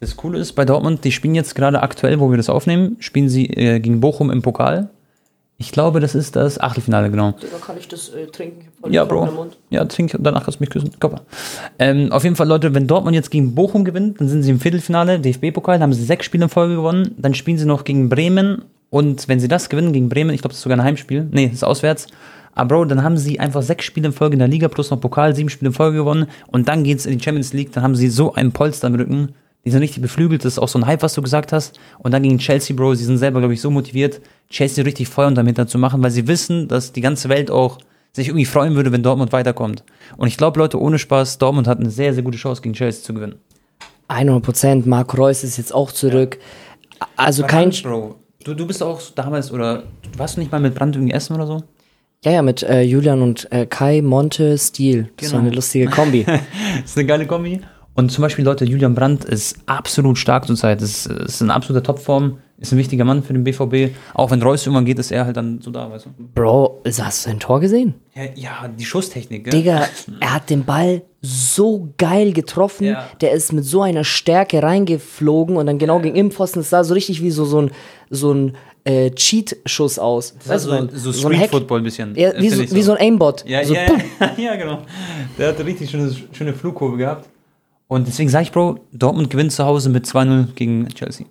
Das 0.00 0.16
Coole 0.16 0.38
ist 0.38 0.52
bei 0.52 0.64
Dortmund, 0.64 1.04
die 1.04 1.12
spielen 1.12 1.34
jetzt 1.34 1.54
gerade 1.54 1.82
aktuell, 1.82 2.18
wo 2.20 2.30
wir 2.30 2.36
das 2.38 2.48
aufnehmen, 2.48 2.96
spielen 3.00 3.28
sie 3.28 3.46
äh, 3.48 3.80
gegen 3.80 4.00
Bochum 4.00 4.30
im 4.30 4.40
Pokal. 4.40 4.88
Ich 5.60 5.72
glaube, 5.72 5.98
das 5.98 6.14
ist 6.14 6.36
das 6.36 6.60
Achtelfinale, 6.60 7.10
genau. 7.10 7.32
Da 7.32 7.58
kann 7.58 7.76
ich 7.76 7.88
das 7.88 8.10
äh, 8.10 8.26
trinken. 8.26 8.68
Ja, 8.88 9.04
Bro. 9.04 9.48
Ja, 9.70 9.84
trink, 9.86 10.16
danach 10.20 10.44
kannst 10.44 10.60
du 10.60 10.62
mich 10.62 10.70
küssen. 10.70 10.92
Kopper. 11.00 11.22
Ähm, 11.80 12.12
auf 12.12 12.22
jeden 12.22 12.36
Fall, 12.36 12.46
Leute, 12.46 12.74
wenn 12.74 12.86
Dortmund 12.86 13.16
jetzt 13.16 13.32
gegen 13.32 13.56
Bochum 13.56 13.84
gewinnt, 13.84 14.20
dann 14.20 14.28
sind 14.28 14.44
sie 14.44 14.52
im 14.52 14.60
Viertelfinale, 14.60 15.18
DFB-Pokal, 15.18 15.74
dann 15.74 15.82
haben 15.82 15.92
sie 15.92 16.04
sechs 16.04 16.26
Spiele 16.26 16.44
in 16.44 16.48
Folge 16.48 16.76
gewonnen. 16.76 17.16
Dann 17.18 17.34
spielen 17.34 17.58
sie 17.58 17.66
noch 17.66 17.82
gegen 17.82 18.08
Bremen. 18.08 18.66
Und 18.90 19.26
wenn 19.26 19.40
sie 19.40 19.48
das 19.48 19.68
gewinnen 19.68 19.92
gegen 19.92 20.08
Bremen, 20.08 20.30
ich 20.30 20.42
glaube, 20.42 20.52
das 20.52 20.58
ist 20.58 20.62
sogar 20.62 20.78
ein 20.78 20.84
Heimspiel. 20.84 21.26
Nee, 21.32 21.46
das 21.46 21.56
ist 21.56 21.64
auswärts. 21.64 22.06
Aber 22.54 22.76
Bro, 22.76 22.84
dann 22.84 23.02
haben 23.02 23.18
sie 23.18 23.40
einfach 23.40 23.62
sechs 23.62 23.84
Spiele 23.84 24.06
in 24.06 24.12
Folge 24.12 24.34
in 24.34 24.38
der 24.38 24.48
Liga 24.48 24.68
plus 24.68 24.92
noch 24.92 25.00
Pokal, 25.00 25.34
sieben 25.34 25.48
Spiele 25.48 25.70
in 25.70 25.74
Folge 25.74 25.98
gewonnen. 25.98 26.26
Und 26.46 26.68
dann 26.68 26.84
geht's 26.84 27.04
in 27.04 27.18
die 27.18 27.24
Champions 27.24 27.52
League. 27.52 27.72
Dann 27.72 27.82
haben 27.82 27.96
sie 27.96 28.10
so 28.10 28.32
einen 28.32 28.52
Polster 28.52 28.86
im 28.86 28.94
Rücken. 28.94 29.34
Die 29.68 29.72
sind 29.72 29.82
richtig 29.82 30.00
beflügelt. 30.00 30.46
Das 30.46 30.54
ist 30.54 30.58
auch 30.58 30.68
so 30.68 30.78
ein 30.78 30.86
Hype, 30.86 31.02
was 31.02 31.12
du 31.12 31.20
gesagt 31.20 31.52
hast. 31.52 31.78
Und 31.98 32.12
dann 32.12 32.22
gegen 32.22 32.38
Chelsea, 32.38 32.74
Bro, 32.74 32.94
sie 32.94 33.04
sind 33.04 33.18
selber, 33.18 33.40
glaube 33.40 33.52
ich, 33.52 33.60
so 33.60 33.70
motiviert, 33.70 34.22
Chelsea 34.48 34.82
richtig 34.82 35.08
Feuer 35.08 35.26
unterm 35.28 35.44
Hintern 35.44 35.68
zu 35.68 35.76
machen, 35.76 36.02
weil 36.02 36.10
sie 36.10 36.26
wissen, 36.26 36.68
dass 36.68 36.92
die 36.92 37.02
ganze 37.02 37.28
Welt 37.28 37.50
auch 37.50 37.76
sich 38.14 38.28
irgendwie 38.28 38.46
freuen 38.46 38.74
würde, 38.76 38.92
wenn 38.92 39.02
Dortmund 39.02 39.30
weiterkommt. 39.32 39.84
Und 40.16 40.26
ich 40.28 40.38
glaube, 40.38 40.58
Leute, 40.58 40.80
ohne 40.80 40.98
Spaß, 40.98 41.36
Dortmund 41.36 41.66
hat 41.68 41.80
eine 41.80 41.90
sehr, 41.90 42.14
sehr 42.14 42.22
gute 42.22 42.38
Chance 42.38 42.62
gegen 42.62 42.72
Chelsea 42.74 43.04
zu 43.04 43.12
gewinnen. 43.12 43.34
100 44.08 44.42
Prozent. 44.42 44.86
Marco 44.86 45.18
Reus 45.18 45.44
ist 45.44 45.58
jetzt 45.58 45.74
auch 45.74 45.92
zurück. 45.92 46.38
Also 47.16 47.42
kein. 47.42 47.68
Brand, 47.68 47.82
Bro. 47.82 48.14
Du, 48.44 48.54
du 48.54 48.66
bist 48.66 48.82
auch 48.82 49.02
damals, 49.14 49.52
oder 49.52 49.82
warst 50.16 50.36
du 50.36 50.40
nicht 50.40 50.50
mal 50.50 50.60
mit 50.60 50.74
Brand 50.74 50.96
irgendwie 50.96 51.12
essen 51.12 51.34
oder 51.34 51.46
so? 51.46 51.62
Ja, 52.24 52.32
ja, 52.32 52.42
mit 52.42 52.62
äh, 52.62 52.80
Julian 52.80 53.20
und 53.20 53.52
äh, 53.52 53.66
Kai 53.66 54.00
Monte 54.00 54.56
Stil. 54.56 55.10
Das 55.18 55.30
war 55.32 55.40
Genau. 55.40 55.48
eine 55.48 55.54
lustige 55.54 55.86
Kombi. 55.88 56.24
Das 56.26 56.40
ist 56.92 56.96
eine 56.96 57.06
geile 57.06 57.26
Kombi. 57.26 57.60
Und 57.98 58.12
zum 58.12 58.22
Beispiel, 58.22 58.44
Leute, 58.44 58.64
Julian 58.64 58.94
Brandt 58.94 59.24
ist 59.24 59.56
absolut 59.66 60.18
stark 60.18 60.46
zurzeit. 60.46 60.80
Ist, 60.82 61.06
ist 61.06 61.40
in 61.40 61.50
absoluter 61.50 61.82
Topform, 61.82 62.38
ist 62.56 62.70
ein 62.70 62.78
wichtiger 62.78 63.04
Mann 63.04 63.24
für 63.24 63.32
den 63.32 63.42
BVB. 63.42 63.92
Auch 64.14 64.30
wenn 64.30 64.40
Reus 64.40 64.64
irgendwann 64.64 64.84
geht, 64.84 65.00
ist 65.00 65.10
er 65.10 65.24
halt 65.24 65.36
dann 65.36 65.60
so 65.60 65.72
da, 65.72 65.90
weißt 65.90 66.06
du? 66.06 66.10
Bro, 66.32 66.80
hast 66.86 67.26
du 67.26 67.30
ein 67.30 67.40
Tor 67.40 67.58
gesehen? 67.58 67.94
Ja, 68.14 68.22
ja 68.36 68.68
die 68.68 68.84
Schusstechnik, 68.84 69.42
gell? 69.42 69.50
Digga, 69.50 69.88
er 70.20 70.32
hat 70.32 70.48
den 70.48 70.64
Ball 70.64 71.02
so 71.22 71.92
geil 71.98 72.32
getroffen. 72.32 72.84
Ja. 72.84 73.08
Der 73.20 73.32
ist 73.32 73.52
mit 73.52 73.64
so 73.64 73.82
einer 73.82 74.04
Stärke 74.04 74.62
reingeflogen 74.62 75.56
und 75.56 75.66
dann 75.66 75.78
genau 75.78 75.98
gegen 75.98 76.14
Impfosten. 76.14 76.60
Es 76.60 76.70
sah 76.70 76.84
so 76.84 76.94
richtig 76.94 77.20
wie 77.20 77.32
so, 77.32 77.46
so 77.46 77.62
ein, 77.62 77.72
so 78.10 78.32
ein 78.32 78.56
äh, 78.84 79.10
Cheat-Schuss 79.10 79.98
aus. 79.98 80.34
Das 80.34 80.62
ist 80.62 80.70
Weißt 80.70 80.92
du, 80.92 80.96
so, 80.96 81.10
so 81.10 81.26
ein 81.26 81.34
Street-Football 81.34 81.80
ein 81.80 81.82
bisschen. 81.82 82.14
Ja, 82.14 82.30
äh, 82.30 82.40
wie, 82.42 82.48
so, 82.48 82.62
ich 82.62 82.72
wie 82.72 82.82
so 82.82 82.92
ein 82.92 82.98
Aimbot. 82.98 83.44
Ja, 83.44 83.64
so, 83.64 83.74
ja, 83.74 83.88
ja, 84.36 84.54
genau. 84.54 84.82
Der 85.36 85.48
hatte 85.48 85.66
richtig 85.66 85.90
schöne, 85.90 86.14
schöne 86.30 86.54
Flugkurve 86.54 86.96
gehabt. 86.96 87.28
Und 87.88 88.06
deswegen 88.06 88.28
sage 88.28 88.44
ich, 88.44 88.52
Bro, 88.52 88.80
Dortmund 88.92 89.30
gewinnt 89.30 89.50
zu 89.52 89.64
Hause 89.64 89.88
mit 89.88 90.06
2-0 90.06 90.54
gegen 90.54 90.88
Chelsea. 90.88 91.26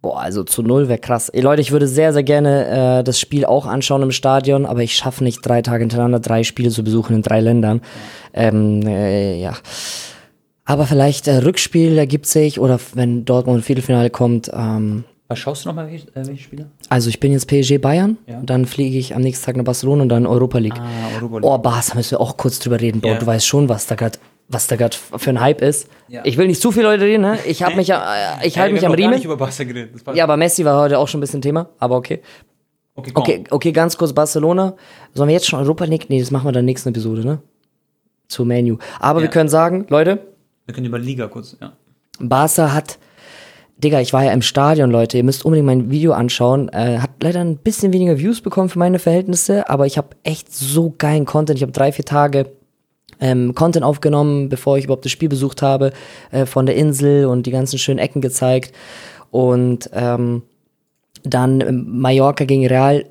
Boah, 0.00 0.20
also 0.20 0.42
zu 0.42 0.62
null 0.62 0.88
wäre 0.88 0.98
krass. 0.98 1.28
Ey, 1.28 1.40
Leute, 1.42 1.60
ich 1.62 1.70
würde 1.70 1.86
sehr, 1.86 2.12
sehr 2.12 2.24
gerne 2.24 2.98
äh, 3.00 3.04
das 3.04 3.20
Spiel 3.20 3.44
auch 3.44 3.66
anschauen 3.66 4.02
im 4.02 4.10
Stadion, 4.10 4.66
aber 4.66 4.82
ich 4.82 4.96
schaffe 4.96 5.22
nicht 5.22 5.46
drei 5.46 5.62
Tage 5.62 5.82
hintereinander 5.82 6.18
drei 6.18 6.42
Spiele 6.42 6.70
zu 6.70 6.82
besuchen 6.82 7.14
in 7.14 7.22
drei 7.22 7.40
Ländern. 7.40 7.82
Ähm, 8.34 8.82
äh, 8.86 9.40
ja. 9.40 9.54
Aber 10.64 10.86
vielleicht 10.86 11.28
äh, 11.28 11.36
Rückspiel 11.38 11.98
ergibt 11.98 12.26
sich 12.26 12.58
oder 12.58 12.80
wenn 12.94 13.24
Dortmund 13.24 13.58
im 13.58 13.62
Viertelfinale 13.62 14.10
kommt. 14.10 14.50
Ähm, 14.52 15.04
Was 15.28 15.38
schaust 15.38 15.64
du 15.64 15.68
nochmal, 15.68 15.88
welche, 15.88 16.08
äh, 16.08 16.26
welche 16.26 16.42
Spiele? 16.42 16.66
Also 16.88 17.08
ich 17.08 17.20
bin 17.20 17.30
jetzt 17.32 17.46
PSG 17.46 17.78
Bayern, 17.78 18.16
Ja. 18.26 18.40
dann 18.42 18.66
fliege 18.66 18.98
ich 18.98 19.14
am 19.14 19.22
nächsten 19.22 19.44
Tag 19.46 19.56
nach 19.56 19.64
Barcelona 19.64 20.02
und 20.02 20.08
dann 20.08 20.26
Europa 20.26 20.58
League. 20.58 20.78
Ah, 20.80 21.14
Europa 21.16 21.38
League. 21.38 21.44
Oh, 21.50 21.58
Barca 21.58 21.94
müssen 21.94 22.12
wir 22.12 22.20
auch 22.20 22.36
kurz 22.36 22.58
drüber 22.58 22.80
reden. 22.80 23.00
Bro, 23.00 23.10
Ja. 23.10 23.18
du 23.18 23.26
weißt 23.26 23.46
schon, 23.46 23.68
was 23.68 23.86
da 23.86 23.94
gerade 23.94 24.18
was 24.52 24.66
da 24.66 24.76
gerade 24.76 24.96
für 25.16 25.30
ein 25.30 25.40
Hype 25.40 25.62
ist. 25.62 25.88
Ja. 26.08 26.20
Ich 26.24 26.36
will 26.36 26.46
nicht 26.46 26.60
zu 26.60 26.70
viele 26.72 26.84
Leute 26.86 27.04
reden, 27.04 27.22
ne? 27.22 27.38
Ich 27.46 27.62
habe 27.62 27.74
mich, 27.76 27.90
äh, 27.90 27.96
ich 28.44 28.58
halte 28.58 28.74
mich 28.74 28.84
am 28.86 28.92
Riemen. 28.92 29.14
nicht 29.14 29.24
über 29.24 29.36
Barca 29.36 29.64
geredet. 29.64 29.90
Ja, 30.14 30.24
aber 30.24 30.36
Messi 30.36 30.64
war 30.64 30.78
heute 30.80 30.98
auch 30.98 31.08
schon 31.08 31.18
ein 31.18 31.22
bisschen 31.22 31.40
Thema, 31.42 31.70
aber 31.78 31.96
okay. 31.96 32.20
okay, 32.94 33.10
komm. 33.14 33.22
Okay, 33.22 33.44
okay, 33.50 33.72
ganz 33.72 33.96
kurz 33.96 34.12
Barcelona. 34.12 34.74
Sollen 35.14 35.28
wir 35.28 35.34
jetzt 35.34 35.48
schon 35.48 35.58
Europa 35.58 35.84
League? 35.84 36.06
Nee, 36.10 36.20
das 36.20 36.30
machen 36.30 36.46
wir 36.46 36.52
der 36.52 36.62
nächsten 36.62 36.90
Episode, 36.90 37.24
ne? 37.24 37.40
Zu 38.28 38.44
Menu. 38.44 38.76
Aber 39.00 39.20
Ja. 39.20 39.24
wir 39.24 39.30
können 39.30 39.48
sagen, 39.48 39.86
Leute, 39.88 40.18
Wir 40.66 40.74
können 40.74 40.86
über 40.86 40.98
Liga 40.98 41.26
kurz, 41.28 41.56
ja. 41.60 41.72
Barca 42.20 42.72
hat, 42.72 42.98
Digga, 43.78 44.00
ich 44.00 44.12
war 44.12 44.22
ja 44.22 44.32
im 44.32 44.42
Stadion, 44.42 44.90
Leute, 44.90 45.16
ihr 45.16 45.24
müsst 45.24 45.44
unbedingt 45.44 45.66
mein 45.66 45.90
Video 45.90 46.12
anschauen. 46.12 46.68
Äh, 46.68 46.98
hat 46.98 47.10
leider 47.22 47.40
ein 47.40 47.56
bisschen 47.56 47.92
weniger 47.92 48.18
Views 48.18 48.40
bekommen 48.42 48.68
für 48.68 48.78
meine 48.78 48.98
Verhältnisse, 49.00 49.68
aber 49.68 49.86
ich 49.86 49.98
habe 49.98 50.10
echt 50.22 50.54
so 50.54 50.94
geilen 50.96 51.24
Content. 51.24 51.56
Ich 51.58 51.62
habe 51.62 51.72
drei, 51.72 51.90
vier 51.90 52.04
Tage 52.04 52.52
ähm, 53.20 53.54
Content 53.54 53.84
aufgenommen, 53.84 54.48
bevor 54.48 54.78
ich 54.78 54.84
überhaupt 54.84 55.04
das 55.04 55.12
Spiel 55.12 55.28
besucht 55.28 55.62
habe, 55.62 55.92
äh, 56.30 56.46
von 56.46 56.66
der 56.66 56.76
Insel 56.76 57.26
und 57.26 57.46
die 57.46 57.50
ganzen 57.50 57.78
schönen 57.78 57.98
Ecken 57.98 58.20
gezeigt. 58.20 58.72
Und 59.30 59.88
ähm, 59.92 60.42
dann 61.22 61.60
ähm, 61.60 61.86
Mallorca 61.88 62.44
gegen 62.44 62.66
Real 62.66 62.96
äh, 62.96 63.04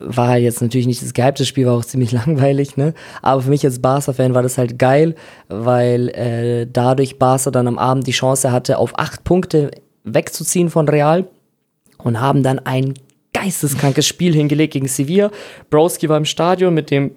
war 0.00 0.28
halt 0.28 0.42
jetzt 0.42 0.62
natürlich 0.62 0.86
nicht 0.86 1.02
das 1.02 1.14
gehypte 1.14 1.44
Spiel, 1.44 1.66
war 1.66 1.74
auch 1.74 1.84
ziemlich 1.84 2.12
langweilig, 2.12 2.76
ne? 2.76 2.94
Aber 3.22 3.42
für 3.42 3.50
mich 3.50 3.64
als 3.64 3.80
Barca-Fan 3.80 4.34
war 4.34 4.42
das 4.42 4.58
halt 4.58 4.78
geil, 4.78 5.14
weil 5.48 6.08
äh, 6.10 6.66
dadurch 6.70 7.18
Barca 7.18 7.50
dann 7.50 7.68
am 7.68 7.78
Abend 7.78 8.06
die 8.06 8.12
Chance 8.12 8.50
hatte, 8.52 8.78
auf 8.78 8.98
acht 8.98 9.24
Punkte 9.24 9.70
wegzuziehen 10.04 10.70
von 10.70 10.88
Real 10.88 11.26
und 11.98 12.20
haben 12.20 12.42
dann 12.42 12.58
ein 12.60 12.94
geisteskrankes 13.34 14.06
Spiel 14.06 14.34
hingelegt 14.34 14.72
gegen 14.72 14.88
Sevilla. 14.88 15.30
Broski 15.70 16.08
war 16.08 16.16
im 16.16 16.24
Stadion 16.24 16.74
mit 16.74 16.90
dem 16.90 17.12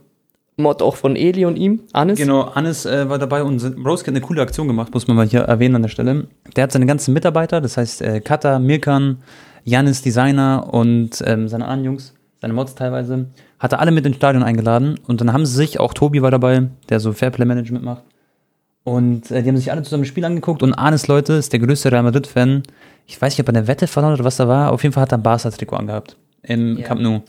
Mod 0.61 0.81
auch 0.81 0.95
von 0.95 1.15
Eli 1.15 1.45
und 1.45 1.57
ihm, 1.57 1.81
Anis. 1.93 2.17
Genau, 2.19 2.53
Hannes 2.55 2.85
äh, 2.85 3.09
war 3.09 3.19
dabei 3.19 3.43
und 3.43 3.61
Rose 3.85 4.03
hat 4.03 4.09
eine 4.09 4.21
coole 4.21 4.41
Aktion 4.41 4.67
gemacht, 4.67 4.93
muss 4.93 5.07
man 5.07 5.17
mal 5.17 5.27
hier 5.27 5.41
erwähnen 5.41 5.75
an 5.75 5.81
der 5.81 5.89
Stelle. 5.89 6.27
Der 6.55 6.63
hat 6.63 6.71
seine 6.71 6.85
ganzen 6.85 7.13
Mitarbeiter, 7.13 7.61
das 7.61 7.77
heißt 7.77 8.01
äh, 8.01 8.21
Kata, 8.21 8.59
Mirkan, 8.59 9.17
Janis 9.63 10.01
Designer 10.01 10.67
und 10.71 11.23
ähm, 11.25 11.47
seine 11.47 11.65
anderen 11.65 11.85
Jungs, 11.85 12.13
seine 12.41 12.53
Mods 12.53 12.75
teilweise, 12.75 13.27
hat 13.59 13.73
er 13.73 13.79
alle 13.79 13.91
mit 13.91 14.05
ins 14.05 14.15
Stadion 14.15 14.43
eingeladen 14.43 14.99
und 15.07 15.21
dann 15.21 15.33
haben 15.33 15.45
sie 15.45 15.55
sich, 15.55 15.79
auch 15.79 15.93
Tobi 15.93 16.21
war 16.21 16.31
dabei, 16.31 16.69
der 16.89 16.99
so 16.99 17.13
Fairplay-Management 17.13 17.83
macht. 17.83 18.03
Und 18.83 19.29
äh, 19.29 19.43
die 19.43 19.49
haben 19.49 19.57
sich 19.57 19.71
alle 19.71 19.83
zusammen 19.83 20.03
das 20.03 20.07
Spiel 20.09 20.25
angeguckt 20.25 20.63
und 20.63 20.73
Arnes 20.73 21.07
Leute 21.07 21.33
ist 21.33 21.53
der 21.53 21.59
größte 21.59 21.91
Real 21.91 22.01
Madrid-Fan. 22.03 22.63
Ich 23.05 23.21
weiß 23.21 23.33
nicht, 23.33 23.47
ob 23.47 23.53
er 23.53 23.57
eine 23.59 23.67
Wette 23.67 23.85
verloren 23.85 24.13
hat 24.13 24.19
oder 24.19 24.25
was 24.25 24.37
da 24.37 24.47
war. 24.47 24.71
Auf 24.71 24.81
jeden 24.83 24.93
Fall 24.93 25.03
hat 25.03 25.11
er 25.11 25.19
ein 25.19 25.23
Barca-Trikot 25.23 25.75
angehabt. 25.75 26.17
Im 26.43 26.77
Ja. 26.77 26.87
Camp 26.87 27.01
Nou. 27.01 27.21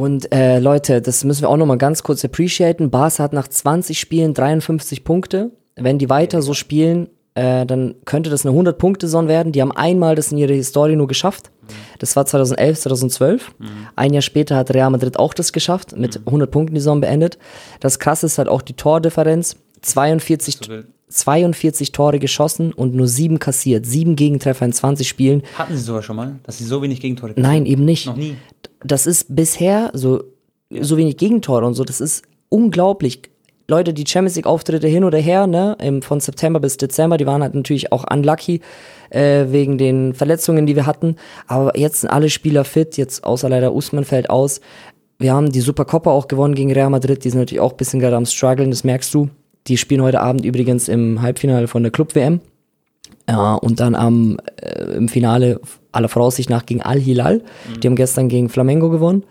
Und 0.00 0.32
äh, 0.32 0.58
Leute, 0.60 1.02
das 1.02 1.24
müssen 1.24 1.42
wir 1.42 1.50
auch 1.50 1.58
nochmal 1.58 1.76
ganz 1.76 2.02
kurz 2.02 2.24
appreciaten. 2.24 2.90
Barca 2.90 3.22
hat 3.22 3.34
nach 3.34 3.48
20 3.48 4.00
Spielen 4.00 4.32
53 4.32 5.04
Punkte. 5.04 5.50
Wenn 5.76 5.98
die 5.98 6.08
weiter 6.08 6.40
so 6.40 6.54
spielen, 6.54 7.08
äh, 7.34 7.66
dann 7.66 7.96
könnte 8.06 8.30
das 8.30 8.46
eine 8.46 8.56
100-Punkte-Saison 8.56 9.28
werden. 9.28 9.52
Die 9.52 9.60
haben 9.60 9.72
einmal 9.72 10.14
das 10.14 10.32
in 10.32 10.38
ihrer 10.38 10.54
Historie 10.54 10.96
nur 10.96 11.06
geschafft. 11.06 11.50
Das 11.98 12.16
war 12.16 12.24
2011, 12.24 12.80
2012. 12.80 13.54
Ein 13.94 14.14
Jahr 14.14 14.22
später 14.22 14.56
hat 14.56 14.72
Real 14.72 14.88
Madrid 14.90 15.18
auch 15.18 15.34
das 15.34 15.52
geschafft, 15.52 15.94
mit 15.96 16.16
100 16.26 16.50
Punkten 16.50 16.74
die 16.74 16.80
Saison 16.80 17.02
beendet. 17.02 17.38
Das 17.78 17.98
krasse 17.98 18.24
ist 18.24 18.38
halt 18.38 18.48
auch 18.48 18.62
die 18.62 18.72
Tordifferenz. 18.72 19.56
42, 19.82 20.58
So 20.62 20.68
wild. 20.68 20.86
42 21.10 21.92
Tore 21.92 22.18
geschossen 22.18 22.72
und 22.72 22.94
nur 22.94 23.08
sieben 23.08 23.38
kassiert. 23.38 23.84
Sieben 23.84 24.16
Gegentreffer 24.16 24.64
in 24.64 24.72
20 24.72 25.08
Spielen. 25.08 25.42
Hatten 25.58 25.76
sie 25.76 25.82
sogar 25.82 26.02
schon 26.02 26.16
mal, 26.16 26.38
dass 26.44 26.58
sie 26.58 26.64
so 26.64 26.82
wenig 26.82 27.00
Gegentore 27.00 27.34
Nein, 27.36 27.66
eben 27.66 27.84
nicht 27.84 28.06
Noch 28.06 28.16
nie. 28.16 28.36
Das 28.82 29.06
ist 29.06 29.34
bisher 29.34 29.90
so, 29.94 30.22
so 30.70 30.96
wenig 30.96 31.16
Gegentore 31.16 31.66
und 31.66 31.74
so, 31.74 31.84
das 31.84 32.00
ist 32.00 32.22
unglaublich. 32.48 33.22
Leute, 33.68 33.94
die 33.94 34.04
Champions 34.06 34.34
League 34.34 34.46
Auftritte 34.46 34.88
hin 34.88 35.04
oder 35.04 35.18
her, 35.18 35.46
ne, 35.46 35.76
im, 35.80 36.02
von 36.02 36.18
September 36.18 36.58
bis 36.58 36.76
Dezember, 36.76 37.16
die 37.16 37.26
waren 37.26 37.42
halt 37.42 37.54
natürlich 37.54 37.92
auch 37.92 38.04
unlucky, 38.10 38.60
äh, 39.10 39.46
wegen 39.50 39.78
den 39.78 40.12
Verletzungen, 40.12 40.66
die 40.66 40.74
wir 40.74 40.86
hatten. 40.86 41.16
Aber 41.46 41.78
jetzt 41.78 42.00
sind 42.00 42.10
alle 42.10 42.30
Spieler 42.30 42.64
fit, 42.64 42.96
jetzt 42.96 43.22
außer 43.22 43.48
leider 43.48 43.72
Usman 43.72 44.04
fällt 44.04 44.28
aus. 44.28 44.60
Wir 45.18 45.34
haben 45.34 45.52
die 45.52 45.60
Supercopa 45.60 46.10
auch 46.10 46.26
gewonnen 46.26 46.54
gegen 46.54 46.72
Real 46.72 46.90
Madrid, 46.90 47.24
die 47.24 47.30
sind 47.30 47.38
natürlich 47.38 47.60
auch 47.60 47.72
ein 47.72 47.76
bisschen 47.76 48.00
gerade 48.00 48.16
am 48.16 48.26
struggeln, 48.26 48.70
das 48.70 48.84
merkst 48.84 49.14
du. 49.14 49.28
Die 49.68 49.76
spielen 49.76 50.02
heute 50.02 50.20
Abend 50.20 50.44
übrigens 50.44 50.88
im 50.88 51.22
Halbfinale 51.22 51.68
von 51.68 51.82
der 51.82 51.92
Club-WM. 51.92 52.40
Ja, 53.28 53.54
und 53.54 53.78
dann 53.78 53.94
am, 53.94 54.38
äh, 54.56 54.96
im 54.96 55.08
Finale 55.08 55.60
aller 55.92 56.08
Voraussicht 56.08 56.50
nach 56.50 56.66
gegen 56.66 56.82
Al-Hilal. 56.82 57.42
Die 57.82 57.86
haben 57.86 57.96
gestern 57.96 58.28
gegen 58.28 58.48
Flamengo 58.48 58.90
gewonnen. 58.90 59.24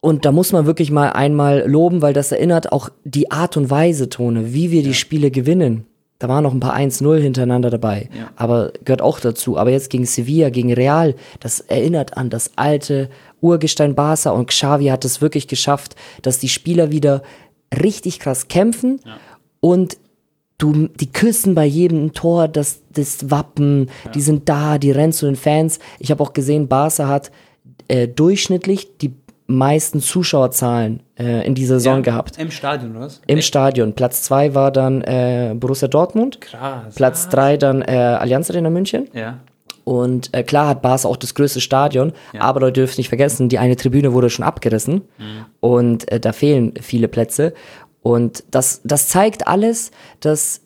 Und 0.00 0.26
da 0.26 0.32
muss 0.32 0.52
man 0.52 0.66
wirklich 0.66 0.90
mal 0.90 1.12
einmal 1.12 1.64
loben, 1.66 2.02
weil 2.02 2.12
das 2.12 2.30
erinnert 2.30 2.72
auch 2.72 2.90
die 3.04 3.30
Art 3.30 3.56
und 3.56 3.70
Weise, 3.70 4.10
Tone, 4.10 4.52
wie 4.52 4.70
wir 4.70 4.82
die 4.82 4.92
Spiele 4.92 5.30
gewinnen. 5.30 5.86
Da 6.18 6.28
waren 6.28 6.44
noch 6.44 6.52
ein 6.52 6.60
paar 6.60 6.76
1-0 6.76 7.18
hintereinander 7.18 7.70
dabei. 7.70 8.08
Ja. 8.16 8.30
Aber 8.36 8.72
gehört 8.84 9.02
auch 9.02 9.18
dazu. 9.18 9.58
Aber 9.58 9.70
jetzt 9.70 9.90
gegen 9.90 10.04
Sevilla, 10.06 10.50
gegen 10.50 10.72
Real, 10.72 11.14
das 11.40 11.60
erinnert 11.60 12.16
an 12.16 12.30
das 12.30 12.52
alte 12.56 13.08
Urgestein 13.40 13.94
Barca 13.94 14.30
und 14.30 14.46
Xavi 14.46 14.86
hat 14.86 15.04
es 15.04 15.20
wirklich 15.20 15.48
geschafft, 15.48 15.96
dass 16.22 16.38
die 16.38 16.48
Spieler 16.48 16.90
wieder 16.90 17.22
richtig 17.82 18.20
krass 18.20 18.48
kämpfen 18.48 19.00
und 19.60 19.98
du, 20.58 20.88
die 20.88 21.10
küssen 21.10 21.54
bei 21.54 21.64
jedem 21.64 22.12
Tor 22.12 22.48
das, 22.48 22.82
das 22.92 23.30
Wappen, 23.30 23.90
die 24.14 24.20
sind 24.20 24.48
da, 24.48 24.78
die 24.78 24.90
rennen 24.90 25.12
zu 25.12 25.26
den 25.26 25.36
Fans. 25.36 25.78
Ich 25.98 26.10
habe 26.10 26.22
auch 26.22 26.32
gesehen, 26.32 26.68
Barca 26.68 27.08
hat 27.08 27.30
äh, 27.88 28.08
durchschnittlich 28.08 28.98
die 28.98 29.14
meisten 29.46 30.00
Zuschauerzahlen 30.00 31.00
äh, 31.18 31.46
in 31.46 31.54
dieser 31.54 31.74
Saison 31.74 32.02
gehabt. 32.02 32.38
Im 32.38 32.50
Stadion, 32.50 32.92
oder 32.92 33.06
was? 33.06 33.20
Im 33.26 33.42
Stadion. 33.42 33.92
Platz 33.92 34.22
zwei 34.22 34.54
war 34.54 34.70
dann 34.70 35.02
äh, 35.02 35.54
Borussia 35.54 35.88
Dortmund. 35.88 36.40
Krass. 36.40 36.94
Platz 36.94 37.28
drei 37.28 37.56
dann 37.56 37.82
äh, 37.82 37.92
Allianz 37.92 38.50
Arena 38.50 38.70
München. 38.70 39.08
Ja. 39.12 39.40
Und 39.84 40.30
äh, 40.32 40.42
klar 40.42 40.68
hat 40.68 40.80
Barca 40.80 41.06
auch 41.06 41.18
das 41.18 41.34
größte 41.34 41.60
Stadion, 41.60 42.12
aber 42.38 42.60
Leute 42.60 42.80
dürfen 42.80 42.98
nicht 42.98 43.10
vergessen, 43.10 43.50
die 43.50 43.58
eine 43.58 43.76
Tribüne 43.76 44.14
wurde 44.14 44.30
schon 44.30 44.42
abgerissen 44.42 45.02
und 45.60 46.10
äh, 46.10 46.18
da 46.18 46.32
fehlen 46.32 46.72
viele 46.80 47.06
Plätze. 47.06 47.52
Und 48.04 48.44
das, 48.50 48.82
das 48.84 49.08
zeigt 49.08 49.48
alles, 49.48 49.90
dass 50.20 50.60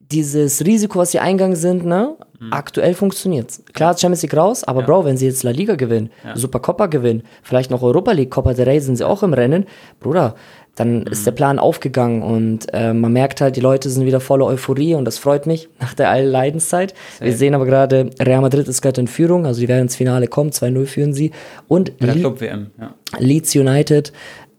dieses 0.00 0.66
Risiko, 0.66 0.98
was 0.98 1.12
sie 1.12 1.20
eingegangen 1.20 1.56
sind, 1.56 1.86
ne, 1.86 2.16
aktuell 2.50 2.94
funktioniert. 2.94 3.60
Klar, 3.72 3.96
Champions 3.96 4.22
League 4.22 4.36
raus, 4.36 4.64
aber 4.64 4.82
Bro, 4.82 5.04
wenn 5.04 5.16
sie 5.16 5.26
jetzt 5.26 5.44
La 5.44 5.52
Liga 5.52 5.76
gewinnen, 5.76 6.10
Supercopa 6.34 6.86
gewinnen, 6.86 7.22
vielleicht 7.44 7.70
noch 7.70 7.82
Europa 7.82 8.10
League, 8.10 8.32
Copa 8.32 8.52
del 8.52 8.68
Rey 8.68 8.80
sind 8.80 8.96
sie 8.96 9.06
auch 9.06 9.22
im 9.22 9.32
Rennen, 9.32 9.66
Bruder, 10.00 10.34
dann 10.74 11.02
ist 11.02 11.26
der 11.26 11.32
Plan 11.32 11.58
aufgegangen 11.58 12.22
und 12.22 12.66
äh, 12.72 12.94
man 12.94 13.12
merkt 13.12 13.42
halt, 13.42 13.56
die 13.56 13.60
Leute 13.60 13.90
sind 13.90 14.06
wieder 14.06 14.20
voller 14.20 14.46
Euphorie 14.46 14.94
und 14.94 15.04
das 15.04 15.18
freut 15.18 15.46
mich 15.46 15.68
nach 15.80 15.94
der 15.94 16.08
allen 16.10 16.30
Leidenszeit. 16.30 16.94
Wir 17.20 17.34
sehen 17.34 17.54
aber 17.54 17.66
gerade, 17.66 18.10
Real 18.20 18.40
Madrid 18.40 18.66
ist 18.68 18.80
gerade 18.80 19.02
in 19.02 19.06
Führung, 19.06 19.46
also 19.46 19.60
die 19.60 19.68
werden 19.68 19.82
ins 19.82 19.96
Finale 19.96 20.28
kommen, 20.28 20.50
2-0 20.50 20.86
führen 20.86 21.12
sie 21.12 21.30
und 21.68 21.98
Bei 21.98 22.06
der 22.06 22.16
Club-WM, 22.16 22.70
ja. 22.80 22.94
Leeds 23.18 23.54
United 23.54 24.12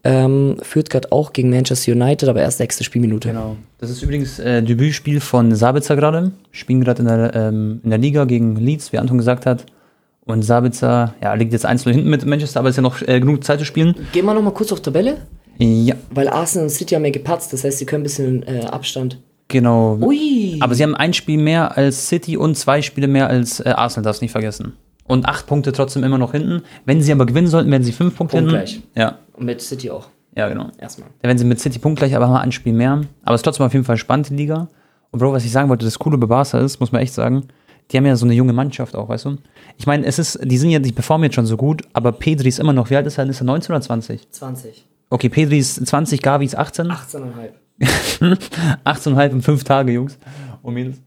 ähm, 0.04 0.56
führt 0.62 0.90
gerade 0.90 1.10
auch 1.12 1.32
gegen 1.32 1.50
Manchester 1.50 1.92
United, 1.92 2.28
aber 2.28 2.40
erst 2.40 2.58
sechste 2.58 2.84
Spielminute. 2.84 3.28
Genau. 3.28 3.56
Das 3.78 3.90
ist 3.90 4.02
übrigens 4.02 4.38
äh, 4.38 4.62
Debütspiel 4.62 5.20
von 5.20 5.54
Sabitzer 5.54 5.96
gerade. 5.96 6.32
Spielen 6.52 6.82
gerade 6.82 7.02
in, 7.02 7.08
der, 7.08 7.34
ähm, 7.34 7.80
in 7.82 7.90
der 7.90 7.98
Liga 7.98 8.24
gegen 8.26 8.56
Leeds, 8.56 8.92
wie 8.92 8.98
Anton 8.98 9.18
gesagt 9.18 9.46
hat. 9.46 9.64
Und 10.26 10.42
Sabitzer, 10.42 11.14
ja, 11.22 11.34
liegt 11.34 11.52
jetzt 11.52 11.66
1-0 11.66 11.90
hinten 11.90 12.08
mit 12.08 12.24
Manchester, 12.24 12.60
aber 12.60 12.68
ist 12.70 12.76
ja 12.76 12.82
noch 12.82 13.02
äh, 13.02 13.20
genug 13.20 13.44
Zeit 13.44 13.58
zu 13.58 13.64
spielen. 13.64 13.94
Gehen 14.12 14.24
wir 14.24 14.32
nochmal 14.34 14.54
kurz 14.54 14.72
auf 14.72 14.80
Tabelle, 14.80 15.18
Ja, 15.58 15.94
weil 16.10 16.28
Arsenal 16.28 16.64
und 16.66 16.70
City 16.70 16.94
haben 16.94 17.04
ja 17.04 17.10
gepatzt, 17.10 17.52
das 17.52 17.62
heißt, 17.64 17.78
sie 17.78 17.84
können 17.86 18.00
ein 18.00 18.04
bisschen 18.04 18.42
äh, 18.44 18.64
Abstand. 18.64 19.18
genau. 19.48 19.98
Ui! 20.00 20.56
Aber 20.60 20.74
sie 20.74 20.82
haben 20.82 20.94
ein 20.94 21.12
Spiel 21.12 21.38
mehr 21.38 21.76
als 21.76 22.08
City 22.08 22.36
und 22.38 22.56
zwei 22.56 22.80
Spiele 22.80 23.06
mehr 23.06 23.28
als 23.28 23.60
äh, 23.60 23.68
Arsenal, 23.68 24.04
darfst 24.04 24.22
nicht 24.22 24.32
vergessen. 24.32 24.72
Und 25.06 25.26
acht 25.26 25.46
Punkte 25.46 25.72
trotzdem 25.72 26.02
immer 26.02 26.16
noch 26.18 26.32
hinten. 26.32 26.62
Wenn 26.86 27.02
sie 27.02 27.12
aber 27.12 27.26
gewinnen 27.26 27.46
sollten, 27.46 27.70
werden 27.70 27.82
sie 27.84 27.92
fünf 27.92 28.16
Punkte 28.16 28.38
Punktgleich. 28.38 28.72
hinten. 28.72 28.88
Ja, 28.98 29.18
Und 29.34 29.44
mit 29.46 29.60
City 29.60 29.90
auch, 29.90 30.08
ja, 30.34 30.48
genau. 30.48 30.70
erstmal. 30.78 31.08
Da 31.20 31.28
werden 31.28 31.38
sie 31.38 31.44
mit 31.44 31.60
City 31.60 31.78
punktgleich, 31.78 32.16
aber 32.16 32.28
haben 32.28 32.36
ein 32.36 32.52
Spiel 32.52 32.72
mehr. 32.72 33.02
Aber 33.24 33.34
es 33.34 33.40
ist 33.40 33.44
trotzdem 33.44 33.66
auf 33.66 33.72
jeden 33.74 33.84
Fall 33.84 33.98
spannend, 33.98 34.30
die 34.30 34.36
Liga. 34.36 34.68
Und 35.10 35.18
Bro, 35.20 35.32
was 35.32 35.44
ich 35.44 35.52
sagen 35.52 35.68
wollte, 35.68 35.84
das 35.84 35.98
Coole 35.98 36.16
bei 36.18 36.26
Barca 36.26 36.58
ist, 36.58 36.80
muss 36.80 36.90
man 36.90 37.02
echt 37.02 37.12
sagen, 37.12 37.46
die 37.90 37.96
haben 37.98 38.06
ja 38.06 38.16
so 38.16 38.24
eine 38.24 38.34
junge 38.34 38.54
Mannschaft 38.54 38.96
auch, 38.96 39.08
weißt 39.10 39.26
du? 39.26 39.36
Ich 39.76 39.86
meine, 39.86 40.06
es 40.06 40.18
ist, 40.18 40.40
die 40.42 40.56
sind 40.56 40.70
ja, 40.70 40.78
die 40.78 40.90
performen 40.92 41.24
jetzt 41.24 41.34
schon 41.34 41.44
so 41.46 41.56
gut, 41.58 41.82
aber 41.92 42.12
Pedri 42.12 42.48
ist 42.48 42.58
immer 42.58 42.72
noch, 42.72 42.88
wie 42.88 42.96
alt 42.96 43.06
ist 43.06 43.18
er? 43.18 43.28
Ist 43.28 43.42
er 43.42 43.44
19 43.44 43.74
oder 43.74 43.82
20? 43.82 44.30
20. 44.30 44.86
Okay, 45.10 45.28
Pedri 45.28 45.58
ist 45.58 45.86
20, 45.86 46.22
Gavi 46.22 46.46
ist 46.46 46.56
18. 46.56 46.86
18,5. 46.86 47.28
18,5 48.84 49.30
in 49.30 49.42
fünf 49.42 49.64
Tage, 49.64 49.92
Jungs. 49.92 50.18
Und 50.62 50.74
Mädels. 50.74 51.00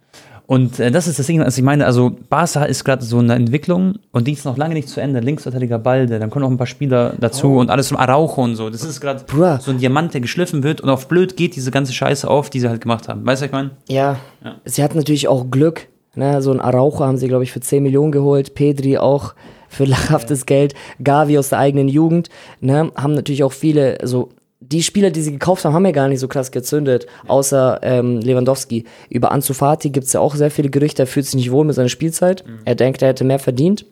Und 0.47 0.79
äh, 0.79 0.89
das 0.91 1.07
ist 1.07 1.19
das 1.19 1.27
Ding, 1.27 1.39
was 1.41 1.57
ich 1.57 1.63
meine. 1.63 1.85
Also, 1.85 2.15
Barca 2.29 2.63
ist 2.63 2.83
gerade 2.85 3.03
so 3.03 3.19
eine 3.19 3.35
Entwicklung 3.35 3.95
und 4.11 4.27
die 4.27 4.31
ist 4.31 4.45
noch 4.45 4.57
lange 4.57 4.73
nicht 4.73 4.87
zu 4.89 5.01
Ende. 5.01 5.19
Linksverteidiger 5.19 5.77
Balde, 5.77 6.17
dann 6.19 6.29
kommen 6.29 6.43
noch 6.43 6.49
ein 6.51 6.57
paar 6.57 6.65
Spieler 6.67 7.13
dazu 7.19 7.57
und 7.57 7.69
alles 7.69 7.89
zum 7.89 7.97
Araujo 7.97 8.41
und 8.43 8.55
so. 8.55 8.69
Das 8.69 8.83
ist 8.83 9.01
gerade 9.01 9.23
so 9.61 9.71
ein 9.71 9.77
Diamant, 9.77 10.13
der 10.13 10.21
geschliffen 10.21 10.63
wird 10.63 10.79
und 10.81 10.89
auf 10.89 11.07
blöd 11.09 11.35
geht 11.37 11.55
diese 11.55 11.69
ganze 11.69 11.91
Scheiße 11.93 12.27
auf, 12.27 12.49
die 12.49 12.61
sie 12.61 12.69
halt 12.69 12.81
gemacht 12.81 13.07
haben. 13.09 13.25
Weißt 13.25 13.41
du, 13.41 13.43
was 13.43 13.47
ich 13.47 13.51
meine? 13.51 13.69
Ja, 13.89 14.17
Ja. 14.43 14.55
sie 14.65 14.83
hatten 14.83 14.97
natürlich 14.97 15.27
auch 15.27 15.51
Glück, 15.51 15.87
Ne, 16.15 16.41
so 16.41 16.49
ein 16.51 16.59
Araujo 16.59 17.01
haben 17.01 17.17
sie, 17.17 17.27
glaube 17.27 17.43
ich, 17.43 17.51
für 17.51 17.59
10 17.59 17.83
Millionen 17.83 18.11
geholt. 18.11 18.55
Pedri 18.55 18.97
auch 18.97 19.35
für 19.69 19.85
lachhaftes 19.85 20.47
Geld. 20.47 20.73
Gavi 21.03 21.37
aus 21.37 21.49
der 21.49 21.59
eigenen 21.59 21.87
Jugend. 21.89 22.29
Ne, 22.59 22.91
haben 22.95 23.13
natürlich 23.13 23.43
auch 23.43 23.51
viele, 23.51 23.99
so 24.01 24.29
die 24.59 24.81
Spieler, 24.81 25.11
die 25.11 25.21
sie 25.21 25.31
gekauft 25.31 25.65
haben, 25.65 25.73
haben 25.73 25.85
ja 25.85 25.91
gar 25.91 26.07
nicht 26.07 26.19
so 26.19 26.27
krass 26.27 26.51
gezündet, 26.51 27.05
außer 27.27 27.79
ähm, 27.83 28.19
Lewandowski. 28.19 28.85
Über 29.09 29.31
Ansu 29.31 29.53
Fati 29.53 29.91
gibt 29.91 30.07
es 30.07 30.13
ja 30.13 30.19
auch 30.19 30.35
sehr 30.35 30.51
viele 30.51 30.69
Gerüchte, 30.69 31.03
er 31.03 31.07
fühlt 31.07 31.25
sich 31.25 31.35
nicht 31.35 31.51
wohl 31.51 31.65
mit 31.65 31.75
seiner 31.75 31.89
Spielzeit. 31.89 32.43
Er 32.65 32.75
denkt, 32.75 33.01
er 33.01 33.09
hätte 33.09 33.23
mehr 33.23 33.39
verdient. 33.39 33.85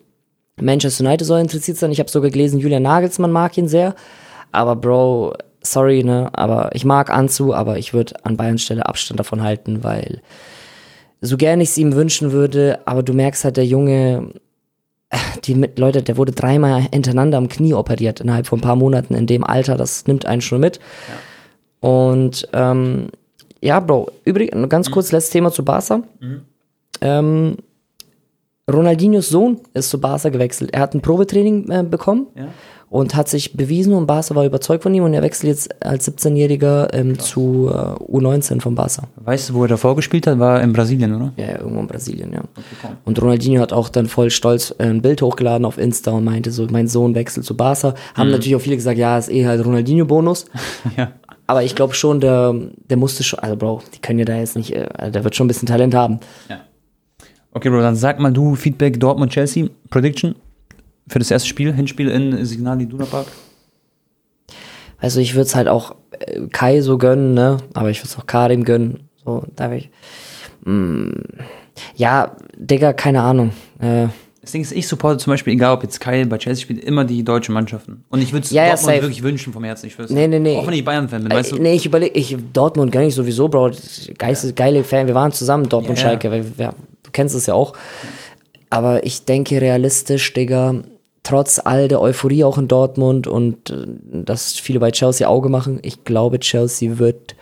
Manchester 0.60 1.04
United 1.04 1.26
soll 1.26 1.40
interessiert 1.40 1.76
sein. 1.76 1.92
Ich 1.92 2.00
habe 2.00 2.10
sogar 2.10 2.30
gelesen, 2.30 2.60
Julian 2.60 2.82
Nagelsmann 2.82 3.30
mag 3.30 3.56
ihn 3.58 3.68
sehr. 3.68 3.94
Aber 4.52 4.74
Bro, 4.74 5.34
sorry, 5.62 6.02
ne, 6.02 6.30
aber 6.32 6.70
ich 6.74 6.84
mag 6.84 7.10
Ansu, 7.10 7.52
aber 7.52 7.78
ich 7.78 7.92
würde 7.92 8.14
an 8.24 8.36
Bayerns 8.36 8.62
Stelle 8.62 8.86
Abstand 8.86 9.20
davon 9.20 9.42
halten, 9.42 9.84
weil 9.84 10.22
so 11.20 11.36
gern 11.36 11.60
ich 11.60 11.70
es 11.70 11.78
ihm 11.78 11.94
wünschen 11.94 12.32
würde, 12.32 12.80
aber 12.86 13.02
du 13.02 13.12
merkst 13.12 13.44
halt, 13.44 13.56
der 13.56 13.66
Junge, 13.66 14.30
die 15.44 15.54
mit, 15.54 15.78
Leute, 15.78 16.02
der 16.02 16.16
wurde 16.16 16.32
dreimal 16.32 16.82
hintereinander 16.92 17.38
am 17.38 17.48
Knie 17.48 17.74
operiert 17.74 18.20
innerhalb 18.20 18.46
von 18.46 18.58
ein 18.58 18.62
paar 18.62 18.76
Monaten 18.76 19.14
in 19.14 19.26
dem 19.26 19.44
Alter, 19.44 19.76
das 19.76 20.06
nimmt 20.06 20.26
einen 20.26 20.40
schon 20.40 20.60
mit. 20.60 20.80
Und 21.80 22.48
ähm, 22.52 23.08
ja, 23.60 23.80
Bro, 23.80 24.10
übrigens, 24.24 24.68
ganz 24.68 24.90
kurz, 24.90 25.12
letztes 25.12 25.30
Thema 25.30 25.50
zu 25.52 25.64
Barca. 25.64 26.02
Ähm, 27.00 27.56
Ronaldinhos 28.70 29.28
Sohn 29.28 29.60
ist 29.74 29.90
zu 29.90 30.00
Barca 30.00 30.28
gewechselt. 30.28 30.70
Er 30.72 30.80
hat 30.80 30.94
ein 30.94 31.00
Probetraining 31.00 31.70
äh, 31.70 31.82
bekommen 31.84 32.26
Ja. 32.34 32.48
Und 32.88 33.14
hat 33.14 33.28
sich 33.28 33.54
bewiesen 33.54 33.92
und 33.92 34.06
Barca 34.06 34.34
war 34.34 34.44
überzeugt 34.44 34.82
von 34.82 34.94
ihm 34.94 35.04
und 35.04 35.12
er 35.12 35.22
wechselt 35.22 35.48
jetzt 35.48 35.84
als 35.84 36.08
17-Jähriger 36.08 36.94
ähm, 36.94 37.18
zu 37.18 37.68
äh, 37.70 37.74
U19 37.74 38.60
von 38.60 38.74
Barca. 38.74 39.08
Weißt 39.16 39.50
du, 39.50 39.54
wo 39.54 39.62
er 39.62 39.68
davor 39.68 39.96
gespielt 39.96 40.26
hat? 40.26 40.38
War 40.38 40.60
in 40.62 40.72
Brasilien, 40.72 41.14
oder? 41.14 41.32
Ja, 41.36 41.46
ja, 41.46 41.58
irgendwo 41.58 41.80
in 41.80 41.86
Brasilien, 41.88 42.32
ja. 42.32 42.42
Und 43.04 43.20
Ronaldinho 43.20 43.60
hat 43.60 43.72
auch 43.72 43.88
dann 43.88 44.06
voll 44.06 44.30
stolz 44.30 44.74
äh, 44.78 44.84
ein 44.84 45.02
Bild 45.02 45.20
hochgeladen 45.20 45.64
auf 45.64 45.78
Insta 45.78 46.12
und 46.12 46.24
meinte 46.24 46.52
so, 46.52 46.66
mein 46.70 46.86
Sohn 46.86 47.14
wechselt 47.14 47.44
zu 47.44 47.56
Barca. 47.56 47.94
Haben 48.14 48.30
natürlich 48.30 48.54
auch 48.54 48.60
viele 48.60 48.76
gesagt, 48.76 48.98
ja, 48.98 49.18
ist 49.18 49.30
eh 49.30 49.46
halt 49.46 49.64
Ronaldinho-Bonus. 49.64 50.46
ja. 50.96 51.12
Aber 51.48 51.62
ich 51.62 51.74
glaube 51.74 51.94
schon, 51.94 52.20
der, 52.20 52.54
der 52.88 52.96
musste 52.96 53.24
schon, 53.24 53.40
also 53.40 53.56
Bro, 53.56 53.82
die 53.94 54.00
können 54.00 54.18
ja 54.18 54.24
da 54.24 54.36
jetzt 54.36 54.56
nicht, 54.56 54.72
äh, 54.72 55.10
der 55.10 55.24
wird 55.24 55.34
schon 55.34 55.46
ein 55.46 55.48
bisschen 55.48 55.66
Talent 55.66 55.94
haben. 55.94 56.20
Okay, 57.52 57.68
Bro, 57.70 57.80
dann 57.80 57.96
sag 57.96 58.20
mal 58.20 58.32
du 58.32 58.54
Feedback 58.54 59.00
Dortmund-Chelsea, 59.00 59.68
Prediction 59.90 60.34
für 61.08 61.18
das 61.18 61.30
erste 61.30 61.48
Spiel, 61.48 61.72
Hinspiel 61.72 62.08
in 62.08 62.44
Signal 62.44 62.80
Iduna 62.80 63.04
Park. 63.04 63.26
Also 64.98 65.20
ich 65.20 65.34
würde 65.34 65.42
es 65.46 65.54
halt 65.54 65.68
auch 65.68 65.94
äh, 66.18 66.40
Kai 66.52 66.80
so 66.80 66.98
gönnen, 66.98 67.34
ne? 67.34 67.58
Aber 67.74 67.90
ich 67.90 67.98
würde 68.00 68.08
es 68.08 68.18
auch 68.18 68.26
Karim 68.26 68.64
gönnen. 68.64 69.08
So, 69.24 69.44
darf 69.54 69.72
ich. 69.72 69.90
Mm, 70.64 71.10
ja, 71.96 72.36
Digga, 72.56 72.92
keine 72.92 73.22
Ahnung. 73.22 73.50
Äh, 73.80 74.06
Das 74.40 74.52
Ding 74.52 74.62
ist, 74.62 74.72
ich 74.72 74.88
supporte 74.88 75.18
zum 75.18 75.32
Beispiel, 75.32 75.52
egal 75.52 75.74
ob 75.74 75.82
jetzt 75.82 76.00
Kai 76.00 76.24
bei 76.24 76.38
Chelsea 76.38 76.62
spielt, 76.62 76.82
immer 76.82 77.04
die 77.04 77.22
deutschen 77.24 77.52
Mannschaften. 77.52 78.04
Und 78.08 78.22
ich 78.22 78.32
würde 78.32 78.44
es 78.44 78.50
Ja, 78.50 78.62
ja, 78.62 78.68
Dortmund 78.70 78.94
safe. 78.94 79.02
wirklich 79.02 79.22
wünschen 79.22 79.52
vom 79.52 79.64
Herzen, 79.64 79.86
ich 79.86 79.92
schwör's. 79.92 80.10
Nee, 80.10 80.28
nee, 80.28 80.38
nee. 80.38 80.56
Auch 80.56 80.66
wenn 80.66 80.74
ich 80.74 80.84
Bayern-Fan 80.84 81.24
bin, 81.24 81.32
weißt 81.32 81.52
äh, 81.52 81.56
du? 81.56 81.62
nee, 81.62 81.74
ich 81.74 81.84
überlege, 81.84 82.18
ich 82.18 82.36
Dortmund 82.52 82.90
gar 82.90 83.00
nicht 83.00 83.14
sowieso, 83.14 83.48
Bro. 83.48 83.72
Geistes, 84.16 84.54
geile 84.54 84.82
Fan. 84.82 85.06
Wir 85.06 85.14
waren 85.14 85.32
zusammen, 85.32 85.68
Dortmund 85.68 86.00
Ja, 86.00 86.12
ja. 86.12 86.74
Du 87.02 87.10
kennst 87.12 87.34
es 87.34 87.46
ja 87.46 87.54
auch. 87.54 87.74
Aber 88.70 89.04
ich 89.04 89.24
denke 89.24 89.60
realistisch, 89.60 90.32
Digga, 90.32 90.82
trotz 91.26 91.60
all 91.62 91.88
der 91.88 92.00
Euphorie 92.00 92.44
auch 92.44 92.56
in 92.56 92.68
Dortmund 92.68 93.26
und 93.26 93.70
äh, 93.70 93.86
dass 94.24 94.54
viele 94.54 94.78
bei 94.78 94.92
Chelsea 94.92 95.26
Auge 95.26 95.48
machen, 95.48 95.80
ich 95.82 96.04
glaube, 96.04 96.38
Chelsea 96.38 96.98
wird 96.98 97.34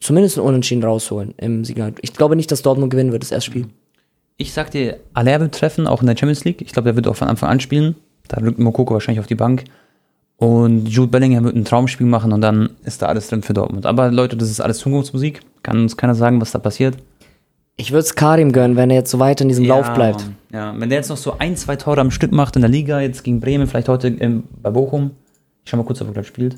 zumindest 0.00 0.38
einen 0.38 0.46
Unentschieden 0.46 0.84
rausholen 0.84 1.34
im 1.36 1.64
Signal. 1.64 1.94
Ich 2.00 2.12
glaube 2.12 2.36
nicht, 2.36 2.50
dass 2.52 2.62
Dortmund 2.62 2.90
gewinnen 2.90 3.12
wird, 3.12 3.22
das 3.22 3.32
erste 3.32 3.50
Spiel. 3.50 3.66
Ich 4.36 4.52
sag 4.52 4.70
dir, 4.70 4.98
Aller 5.14 5.40
wird 5.40 5.54
treffen, 5.54 5.86
auch 5.86 6.00
in 6.00 6.06
der 6.06 6.16
Champions 6.16 6.44
League. 6.44 6.62
Ich 6.62 6.72
glaube, 6.72 6.86
der 6.86 6.96
wird 6.96 7.08
auch 7.08 7.16
von 7.16 7.28
Anfang 7.28 7.50
an 7.50 7.60
spielen. 7.60 7.96
Da 8.28 8.40
rückt 8.40 8.58
Mokoko 8.58 8.94
wahrscheinlich 8.94 9.20
auf 9.20 9.26
die 9.26 9.34
Bank. 9.34 9.64
Und 10.36 10.86
Jude 10.86 11.10
Bellingham 11.10 11.44
wird 11.44 11.54
ein 11.54 11.64
Traumspiel 11.64 12.06
machen 12.06 12.32
und 12.32 12.40
dann 12.40 12.70
ist 12.84 13.02
da 13.02 13.06
alles 13.06 13.28
drin 13.28 13.42
für 13.42 13.52
Dortmund. 13.52 13.86
Aber 13.86 14.10
Leute, 14.10 14.36
das 14.36 14.50
ist 14.50 14.60
alles 14.60 14.78
Zukunftsmusik. 14.78 15.40
Kann 15.62 15.82
uns 15.82 15.96
keiner 15.96 16.14
sagen, 16.14 16.40
was 16.40 16.50
da 16.50 16.58
passiert. 16.58 16.96
Ich 17.76 17.90
würde 17.90 18.00
es 18.00 18.14
Karim 18.14 18.52
gönnen, 18.52 18.76
wenn 18.76 18.90
er 18.90 18.96
jetzt 18.96 19.10
so 19.10 19.18
weiter 19.18 19.42
in 19.42 19.48
diesem 19.48 19.64
Lauf 19.64 19.92
bleibt. 19.94 20.20
Mann. 20.20 20.36
Ja, 20.52 20.74
wenn 20.78 20.90
der 20.90 20.98
jetzt 20.98 21.08
noch 21.08 21.16
so 21.16 21.38
ein, 21.38 21.56
zwei 21.56 21.76
Tore 21.76 22.00
am 22.00 22.10
Stück 22.10 22.32
macht 22.32 22.56
in 22.56 22.62
der 22.62 22.70
Liga, 22.70 23.00
jetzt 23.00 23.24
gegen 23.24 23.40
Bremen, 23.40 23.66
vielleicht 23.66 23.88
heute 23.88 24.08
ähm, 24.08 24.44
bei 24.62 24.70
Bochum, 24.70 25.12
ich 25.64 25.70
schau 25.70 25.78
mal 25.78 25.84
kurz, 25.84 26.00
ob 26.02 26.08
er 26.08 26.12
gleich 26.12 26.26
spielt, 26.26 26.56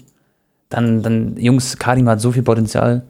dann, 0.69 1.03
dann, 1.03 1.37
Jungs, 1.37 1.79
Karim 1.79 2.09
hat 2.09 2.21
so 2.21 2.33
viel 2.33 2.43
Potenzial. 2.43 3.05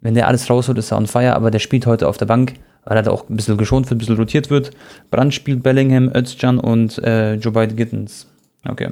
Wenn 0.00 0.14
der 0.14 0.28
alles 0.28 0.48
rausholt, 0.48 0.78
ist 0.78 0.92
er 0.92 0.98
on 0.98 1.06
fire, 1.06 1.34
aber 1.34 1.50
der 1.50 1.58
spielt 1.58 1.86
heute 1.86 2.06
auf 2.06 2.18
der 2.18 2.26
Bank, 2.26 2.54
weil 2.84 2.96
er 2.96 3.02
da 3.02 3.10
auch 3.10 3.28
ein 3.28 3.36
bisschen 3.36 3.56
geschont 3.56 3.90
wird, 3.90 3.96
ein 3.96 3.98
bisschen 3.98 4.16
rotiert 4.16 4.50
wird. 4.50 4.70
Brand 5.10 5.34
spielt 5.34 5.62
Bellingham, 5.62 6.10
Özcan 6.14 6.58
und 6.58 6.98
äh, 6.98 7.34
Joe 7.34 7.52
Biden 7.52 7.76
Gittens. 7.76 8.26
Okay. 8.68 8.90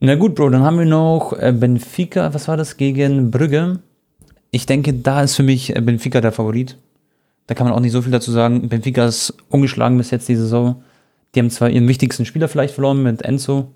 Na 0.00 0.14
gut, 0.14 0.34
Bro, 0.34 0.50
dann 0.50 0.62
haben 0.62 0.78
wir 0.78 0.86
noch 0.86 1.32
äh, 1.32 1.52
Benfica, 1.52 2.32
was 2.32 2.46
war 2.46 2.56
das, 2.56 2.76
gegen 2.76 3.30
Brügge. 3.30 3.80
Ich 4.50 4.66
denke, 4.66 4.92
da 4.92 5.22
ist 5.22 5.34
für 5.34 5.42
mich 5.42 5.74
äh, 5.74 5.80
Benfica 5.80 6.20
der 6.20 6.32
Favorit. 6.32 6.76
Da 7.46 7.54
kann 7.54 7.66
man 7.66 7.74
auch 7.74 7.80
nicht 7.80 7.92
so 7.92 8.02
viel 8.02 8.12
dazu 8.12 8.32
sagen. 8.32 8.68
Benfica 8.68 9.04
ist 9.04 9.34
ungeschlagen 9.48 9.98
bis 9.98 10.10
jetzt 10.10 10.28
die 10.28 10.36
Saison. 10.36 10.82
Die 11.34 11.40
haben 11.40 11.50
zwar 11.50 11.68
ihren 11.68 11.88
wichtigsten 11.88 12.24
Spieler 12.24 12.48
vielleicht 12.48 12.74
verloren 12.74 13.02
mit 13.02 13.22
Enzo. 13.22 13.72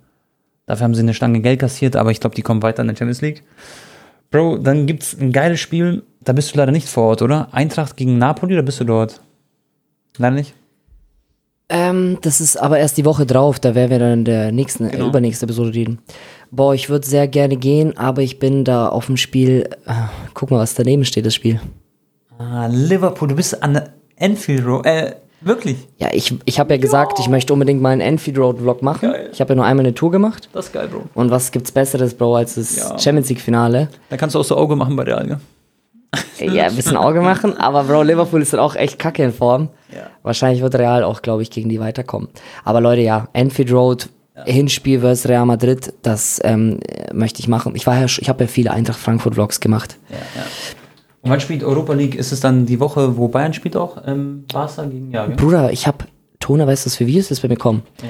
Dafür 0.66 0.84
haben 0.84 0.94
sie 0.94 1.02
eine 1.02 1.14
Stange 1.14 1.40
Geld 1.40 1.60
kassiert, 1.60 1.96
aber 1.96 2.10
ich 2.10 2.20
glaube, 2.20 2.36
die 2.36 2.42
kommen 2.42 2.62
weiter 2.62 2.82
in 2.82 2.88
der 2.88 2.96
Champions 2.96 3.20
League. 3.20 3.42
Bro, 4.30 4.58
dann 4.58 4.86
gibt's 4.86 5.16
ein 5.18 5.32
geiles 5.32 5.60
Spiel. 5.60 6.02
Da 6.22 6.32
bist 6.34 6.54
du 6.54 6.58
leider 6.58 6.72
nicht 6.72 6.88
vor 6.88 7.04
Ort, 7.04 7.22
oder? 7.22 7.48
Eintracht 7.52 7.96
gegen 7.96 8.18
Napoli, 8.18 8.54
oder 8.54 8.62
bist 8.62 8.80
du 8.80 8.84
dort? 8.84 9.20
Leider 10.18 10.36
nicht. 10.36 10.54
Ähm, 11.70 12.18
das 12.22 12.40
ist 12.40 12.56
aber 12.56 12.78
erst 12.78 12.96
die 12.96 13.04
Woche 13.04 13.26
drauf, 13.26 13.58
da 13.60 13.74
werden 13.74 13.90
wir 13.90 13.98
dann 13.98 14.12
in 14.20 14.24
der 14.24 14.52
nächsten, 14.52 14.86
äh, 14.86 14.90
Genau. 14.90 15.08
übernächsten 15.08 15.46
Episode 15.48 15.74
reden. 15.74 15.98
Boah, 16.50 16.74
ich 16.74 16.88
würde 16.88 17.06
sehr 17.06 17.28
gerne 17.28 17.56
gehen, 17.56 17.96
aber 17.98 18.22
ich 18.22 18.38
bin 18.38 18.64
da 18.64 18.88
auf 18.88 19.06
dem 19.06 19.18
Spiel. 19.18 19.68
Äh, 19.86 19.92
guck 20.32 20.50
mal, 20.50 20.58
was 20.58 20.74
daneben 20.74 21.04
steht, 21.04 21.26
das 21.26 21.34
Spiel. 21.34 21.60
Ah, 22.38 22.68
Liverpool, 22.70 23.28
du 23.28 23.34
bist 23.34 23.62
an 23.62 23.74
der 23.74 23.88
Enfield 24.16 24.64
Road. 24.64 24.86
Äh, 24.86 25.16
wirklich? 25.40 25.76
Ja, 25.98 26.08
ich, 26.12 26.34
ich 26.44 26.58
habe 26.60 26.74
ja 26.74 26.80
gesagt, 26.80 27.18
ich 27.18 27.28
möchte 27.28 27.52
unbedingt 27.52 27.82
mal 27.82 27.90
einen 27.90 28.00
Enfield 28.00 28.38
Road 28.38 28.58
Vlog 28.58 28.82
machen. 28.82 29.10
Geil. 29.10 29.28
Ich 29.32 29.40
habe 29.40 29.50
ja 29.50 29.56
nur 29.56 29.64
einmal 29.64 29.84
eine 29.84 29.94
Tour 29.94 30.10
gemacht. 30.10 30.48
Das 30.52 30.66
ist 30.66 30.72
geil, 30.72 30.88
Bro. 30.88 31.04
Und 31.14 31.30
was 31.30 31.50
gibt's 31.50 31.72
Besseres, 31.72 32.14
Bro, 32.14 32.36
als 32.36 32.54
das 32.54 32.76
Ja. 32.76 32.98
Champions 32.98 33.28
League 33.28 33.40
Finale? 33.40 33.88
Da 34.08 34.16
kannst 34.16 34.34
du 34.34 34.40
auch 34.40 34.44
so 34.44 34.56
Auge 34.56 34.76
machen 34.76 34.94
bei 34.96 35.02
Real, 35.04 35.26
gell? 35.26 35.38
Ja, 36.54 36.66
ein 36.66 36.76
bisschen 36.76 36.96
Auge 36.96 37.20
machen, 37.20 37.56
aber 37.58 37.84
Bro, 37.84 38.02
Liverpool 38.04 38.40
ist 38.40 38.52
dann 38.52 38.60
auch 38.60 38.76
echt 38.76 38.98
kacke 38.98 39.22
in 39.24 39.32
Form. 39.32 39.68
Ja. 39.94 40.04
Wahrscheinlich 40.22 40.62
wird 40.62 40.74
Real 40.76 41.02
auch, 41.04 41.20
glaube 41.22 41.42
ich, 41.42 41.50
gegen 41.50 41.68
die 41.68 41.80
weiterkommen. 41.80 42.28
Aber 42.64 42.80
Leute, 42.80 43.02
ja, 43.02 43.28
Enfield 43.32 43.72
Road, 43.72 44.08
Hinspiel 44.46 45.00
versus 45.00 45.28
Real 45.28 45.44
Madrid, 45.44 45.92
das 46.02 46.40
ähm, 46.44 46.78
möchte 47.12 47.40
ich 47.40 47.48
machen. 47.48 47.74
Ich 47.74 47.86
war 47.88 47.98
ja, 47.98 48.04
ich 48.04 48.28
habe 48.28 48.44
ja 48.44 48.48
viele 48.48 48.70
Eintracht 48.70 48.98
Frankfurt 49.00 49.34
Vlogs 49.34 49.58
gemacht. 49.60 49.96
Ja, 50.08 50.16
ja. 50.16 50.46
Und 51.28 51.32
wann 51.32 51.40
spielt 51.40 51.62
Europa 51.62 51.92
League? 51.92 52.14
Ist 52.14 52.32
es 52.32 52.40
dann 52.40 52.66
die 52.66 52.80
Woche, 52.80 53.16
wo 53.16 53.28
Bayern 53.28 53.52
spielt 53.52 53.76
auch? 53.76 54.02
Ähm, 54.06 54.44
Barca 54.52 54.84
gegen 54.84 55.10
ja, 55.10 55.26
gell? 55.26 55.36
Bruder, 55.36 55.72
ich 55.72 55.86
habe, 55.86 56.04
Tona, 56.40 56.66
weißt 56.66 56.84
du, 56.84 56.90
was 56.90 56.96
für 56.96 57.06
Videos 57.06 57.28
das 57.28 57.40
bei 57.40 57.48
mir 57.48 57.56
kommen? 57.56 57.82
Ja. 58.02 58.08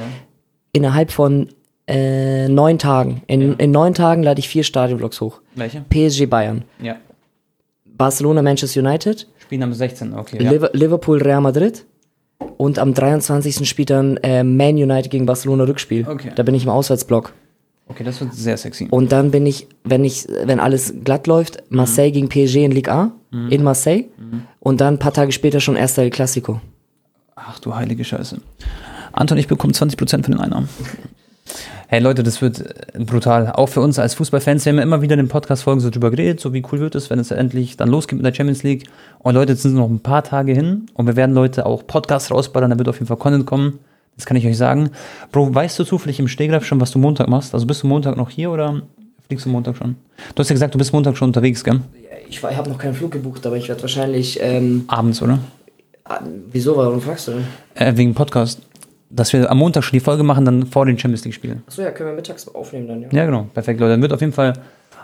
Innerhalb 0.73 1.11
von 1.11 1.49
äh, 1.87 2.49
neun 2.49 2.79
Tagen. 2.79 3.23
In, 3.27 3.55
in 3.55 3.71
neun 3.71 3.95
Tagen 3.95 4.23
lade 4.23 4.39
ich 4.39 4.49
vier 4.49 4.63
Stadionvlogs 4.63 5.21
hoch. 5.21 5.41
Welche? 5.55 5.81
PSG 5.89 6.27
Bayern, 6.27 6.63
Ja. 6.83 6.97
Barcelona 7.85 8.43
Manchester 8.43 8.81
United, 8.81 9.27
Spielen 9.49 9.63
am 9.63 9.73
16. 9.73 10.13
Okay. 10.13 10.43
Ja. 10.43 10.51
Liver 10.51 10.71
Liverpool 10.75 11.23
Real 11.23 11.41
Madrid 11.41 11.87
und 12.59 12.79
am 12.79 12.93
23. 12.93 13.67
spielt 13.67 13.89
dann 13.89 14.19
äh, 14.19 14.45
Man 14.45 14.77
United 14.77 15.11
gegen 15.11 15.25
Barcelona 15.25 15.65
Rückspiel. 15.65 16.07
Okay. 16.07 16.33
Da 16.35 16.43
bin 16.43 16.55
ich 16.55 16.65
im 16.65 16.69
Auswärtsblock. 16.69 17.33
Okay, 17.89 18.05
das 18.05 18.21
wird 18.21 18.35
sehr 18.35 18.57
sexy. 18.57 18.89
Und 18.91 19.13
dann 19.13 19.31
bin 19.31 19.47
ich, 19.47 19.67
wenn 19.85 20.05
ich, 20.05 20.27
wenn 20.45 20.61
alles 20.61 20.95
glatt 21.05 21.27
läuft, 21.27 21.63
Marseille 21.71 22.11
gegen 22.11 22.29
PSG 22.29 22.65
in 22.65 22.73
Ligue 22.73 22.93
A, 22.93 23.13
in 23.51 23.63
Marseille. 23.63 24.05
Und 24.61 24.81
dann 24.81 24.95
ein 24.95 24.99
paar 24.99 25.13
Tage 25.13 25.33
später 25.33 25.61
schon 25.61 25.77
erster 25.77 26.03
El 26.03 26.11
Clasico. 26.11 26.61
Ach 27.35 27.59
du 27.59 27.75
heilige 27.75 28.05
Scheiße. 28.05 28.41
Anton, 29.13 29.39
ich 29.39 29.49
bekomme 29.49 29.73
20% 29.73 30.11
von 30.11 30.23
den 30.23 30.41
Einnahmen. 30.41 30.69
Hey 31.91 32.01
Leute, 32.01 32.23
das 32.23 32.43
wird 32.43 32.61
äh, 32.61 32.99
brutal. 32.99 33.51
Auch 33.53 33.71
für 33.71 33.81
uns 33.81 33.99
als 33.99 34.13
Fußballfans. 34.15 34.67
Wir 34.67 34.73
haben 34.73 34.77
ja 34.77 34.83
immer 34.83 35.01
wieder 35.01 35.15
in 35.15 35.21
den 35.21 35.29
Podcast-Folgen 35.29 35.81
so 35.81 35.89
drüber 35.89 36.11
geredet, 36.11 36.39
so 36.39 36.53
wie 36.53 36.63
cool 36.71 36.81
wird 36.81 36.95
es, 36.95 37.09
wenn 37.09 37.19
es 37.19 37.31
endlich 37.31 37.79
dann 37.79 37.89
losgeht 37.89 38.19
mit 38.19 38.27
der 38.27 38.35
Champions 38.35 38.63
League. 38.63 38.85
Und 39.21 39.35
Leute, 39.35 39.53
jetzt 39.53 39.63
sind 39.63 39.73
noch 39.73 39.89
ein 39.89 40.01
paar 40.01 40.23
Tage 40.23 40.53
hin 40.53 40.87
und 40.93 41.07
wir 41.07 41.17
werden 41.17 41.35
Leute 41.35 41.65
auch 41.65 41.87
Podcasts 41.87 42.31
rausballern, 42.31 42.71
da 42.71 42.79
wird 42.79 42.89
auf 42.91 42.97
jeden 42.97 43.07
Fall 43.07 43.17
Content 43.17 43.47
kommen. 43.47 43.79
Das 44.19 44.27
kann 44.27 44.37
ich 44.37 44.47
euch 44.47 44.59
sagen. 44.59 44.91
Bro, 45.33 45.55
weißt 45.55 45.79
du 45.79 45.85
zufällig 45.85 46.21
im 46.21 46.29
Stehgreif 46.29 46.67
schon, 46.67 46.81
was 46.81 46.91
du 46.91 46.99
Montag 46.99 47.29
machst? 47.29 47.55
Also 47.55 47.67
bist 47.67 47.83
du 47.83 47.87
Montag 47.87 48.17
noch 48.17 48.29
hier 48.29 48.51
oder 48.51 48.83
fliegst 49.27 49.47
du 49.47 49.51
Montag 49.51 49.77
schon? 49.77 49.97
Du 50.35 50.41
hast 50.41 50.51
ja 50.51 50.55
gesagt, 50.55 50.75
du 50.75 50.79
bist 50.79 50.93
Montag 50.93 51.17
schon 51.17 51.29
unterwegs, 51.29 51.65
gell? 51.65 51.81
Ich, 52.29 52.43
ich 52.43 52.57
habe 52.57 52.69
noch 52.69 52.79
keinen 52.79 52.95
Flug 52.95 53.13
gebucht, 53.13 53.47
aber 53.47 53.57
ich 53.57 53.69
werde 53.69 53.81
wahrscheinlich. 53.81 54.39
Ähm, 54.43 54.85
Abends, 54.89 55.23
oder? 55.23 55.39
ah, 56.05 56.21
wieso? 56.51 56.77
Warum 56.77 57.01
fragst 57.01 57.29
du 57.29 57.33
denn? 57.33 57.45
Äh, 57.75 57.97
wegen 57.97 58.15
Podcast. 58.15 58.61
Dass 59.11 59.33
wir 59.33 59.51
am 59.51 59.59
Montag 59.59 59.85
schon 59.85 59.97
die 59.97 60.05
Folge 60.05 60.23
machen, 60.23 60.45
dann 60.45 60.67
vor 60.67 60.85
den 60.85 60.99
Champions 60.99 61.25
League 61.25 61.35
spielen. 61.35 61.63
Achso, 61.67 61.81
ja, 61.81 61.91
können 61.93 62.11
wir 62.11 62.17
mittags 62.17 62.47
aufnehmen 62.49 62.89
dann, 62.89 63.03
ja. 63.03 63.09
Ja, 63.11 63.25
genau. 63.25 63.47
Perfekt, 63.55 63.81
Leute. 63.81 63.93
Dann 63.93 64.03
wird 64.03 64.13
auf 64.13 64.21
jeden 64.21 64.35
Fall 64.35 64.53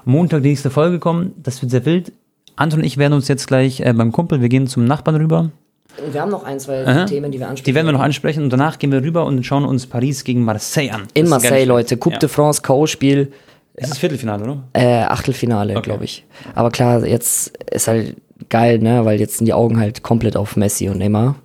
Montag 0.04 0.42
die 0.42 0.50
nächste 0.50 0.70
Folge 0.70 0.98
kommen. 0.98 1.32
Das 1.42 1.62
wird 1.62 1.70
sehr 1.70 1.86
wild. 1.86 2.12
Anton 2.56 2.80
und 2.80 2.84
ich 2.84 2.98
werden 2.98 3.14
uns 3.14 3.28
jetzt 3.28 3.46
gleich 3.46 3.80
äh, 3.80 3.92
beim 3.92 4.12
Kumpel, 4.12 4.40
wir 4.40 4.48
gehen 4.48 4.66
zum 4.66 4.84
Nachbarn 4.84 5.16
rüber. 5.16 5.50
Und 6.04 6.12
wir 6.14 6.20
haben 6.20 6.30
noch 6.30 6.44
ein, 6.44 6.58
zwei 6.60 6.86
Aha. 6.86 7.04
Themen, 7.04 7.30
die 7.30 7.38
wir 7.38 7.48
ansprechen. 7.48 7.64
Die 7.66 7.74
werden 7.74 7.86
wir 7.86 7.92
noch 7.92 8.00
ansprechen 8.00 8.42
und 8.44 8.50
danach 8.50 8.78
gehen 8.78 8.90
wir 8.92 9.02
rüber 9.02 9.24
und 9.26 9.44
schauen 9.44 9.64
uns 9.64 9.86
Paris 9.86 10.24
gegen 10.24 10.42
Marseille 10.44 10.90
an. 10.90 11.02
In 11.14 11.24
Das 11.24 11.30
Marseille, 11.30 11.64
Leute. 11.64 11.96
Coupe 11.96 12.14
Ja. 12.14 12.18
de 12.20 12.28
France, 12.28 12.62
K.O.-Spiel, 12.62 13.28
Es 13.74 13.90
ist 13.90 13.98
Viertelfinale, 13.98 14.42
oder? 14.44 14.62
äh, 14.72 15.02
Achtelfinale, 15.04 15.80
glaube 15.82 16.04
ich. 16.04 16.24
Aber 16.54 16.70
klar, 16.70 17.04
jetzt 17.06 17.56
ist 17.70 17.88
halt 17.88 18.16
geil, 18.48 18.78
ne, 18.78 19.04
weil 19.04 19.18
jetzt 19.20 19.38
sind 19.38 19.46
die 19.46 19.52
Augen 19.52 19.78
halt 19.78 20.02
komplett 20.02 20.36
auf 20.36 20.56
Messi 20.56 20.88
und 20.88 20.98
Neymar. 20.98 21.36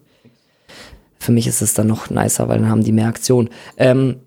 Für 1.20 1.32
mich 1.32 1.48
ist 1.48 1.62
es 1.62 1.74
dann 1.74 1.88
noch 1.88 2.10
nicer, 2.10 2.48
weil 2.48 2.60
dann 2.60 2.70
haben 2.70 2.84
die 2.84 2.92
mehr 2.92 3.08
Aktion. 3.08 3.50
Ähm, 3.78 4.18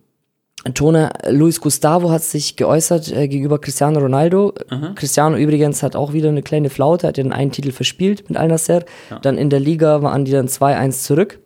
Tone, 0.75 1.11
Luis 1.29 1.61
Gustavo 1.61 2.11
hat 2.11 2.23
sich 2.23 2.55
geäußert 2.57 3.11
äh, 3.13 3.27
gegenüber 3.27 3.59
Cristiano 3.61 3.99
Ronaldo. 3.99 4.53
Cristiano 4.95 5.37
übrigens 5.37 5.83
hat 5.83 5.97
auch 5.97 6.13
wieder 6.13 6.29
eine 6.29 6.43
kleine 6.43 6.71
Flaute, 6.71 7.09
hat 7.09 7.17
den 7.17 7.33
einen 7.33 7.51
Titel 7.51 7.73
verspielt 7.73 8.29
mit 8.29 8.39
Al 8.39 8.49
Nasser. 8.49 8.85
Dann 9.23 9.39
in 9.39 9.51
der 9.51 9.59
Liga 9.61 10.03
waren 10.03 10.25
die 10.25 10.31
dann 10.33 10.47
2-1 10.47 11.03
zurück. 11.03 11.41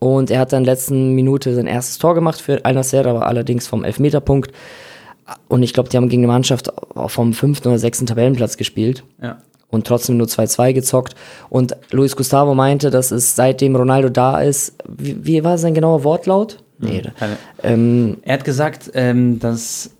Und 0.00 0.30
er 0.32 0.40
hat 0.40 0.52
dann 0.52 0.60
in 0.60 0.64
der 0.64 0.74
letzten 0.74 1.14
Minute 1.14 1.54
sein 1.54 1.68
erstes 1.68 1.98
Tor 1.98 2.14
gemacht 2.16 2.40
für 2.40 2.64
Al 2.64 2.74
Nasser, 2.74 3.06
aber 3.06 3.26
allerdings 3.26 3.68
vom 3.68 3.84
Elfmeterpunkt. 3.84 4.50
Und 5.48 5.62
ich 5.62 5.72
glaube, 5.72 5.88
die 5.88 5.96
haben 5.96 6.08
gegen 6.08 6.22
eine 6.22 6.32
Mannschaft 6.32 6.72
vom 7.06 7.32
fünften 7.32 7.68
oder 7.68 7.78
sechsten 7.78 8.06
Tabellenplatz 8.06 8.56
gespielt 8.56 9.04
Ja. 9.22 9.38
und 9.70 9.86
trotzdem 9.86 10.16
nur 10.16 10.26
2-2 10.26 10.72
gezockt. 10.72 11.14
Und 11.48 11.76
Luis 11.92 12.16
Gustavo 12.16 12.54
meinte, 12.54 12.90
dass 12.90 13.10
es 13.12 13.36
seitdem 13.36 13.76
Ronaldo 13.76 14.08
da 14.08 14.40
ist, 14.40 14.74
wie, 14.88 15.24
wie 15.24 15.44
war 15.44 15.58
sein 15.58 15.74
genauer 15.74 16.02
Wortlaut? 16.02 16.58
Nee, 16.78 17.02
ähm, 17.62 18.18
Er 18.22 18.34
hat 18.34 18.44
gesagt, 18.44 18.90
ähm, 18.94 19.38
dass, 19.38 19.90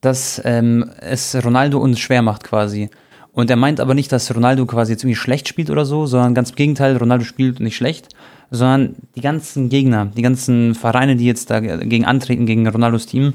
dass 0.00 0.40
ähm, 0.44 0.90
es 1.00 1.36
Ronaldo 1.44 1.78
uns 1.78 1.98
schwer 1.98 2.22
macht 2.22 2.44
quasi. 2.44 2.90
Und 3.32 3.50
er 3.50 3.56
meint 3.56 3.80
aber 3.80 3.94
nicht, 3.94 4.12
dass 4.12 4.34
Ronaldo 4.34 4.66
quasi 4.66 4.92
jetzt 4.92 5.04
irgendwie 5.04 5.16
schlecht 5.16 5.48
spielt 5.48 5.70
oder 5.70 5.84
so, 5.84 6.06
sondern 6.06 6.34
ganz 6.34 6.50
im 6.50 6.56
Gegenteil, 6.56 6.96
Ronaldo 6.96 7.24
spielt 7.24 7.60
nicht 7.60 7.76
schlecht, 7.76 8.08
sondern 8.50 8.96
die 9.16 9.22
ganzen 9.22 9.70
Gegner, 9.70 10.06
die 10.14 10.22
ganzen 10.22 10.74
Vereine, 10.74 11.16
die 11.16 11.24
jetzt 11.24 11.50
dagegen 11.50 12.04
antreten, 12.04 12.44
gegen 12.44 12.68
Ronaldos 12.68 13.06
Team, 13.06 13.32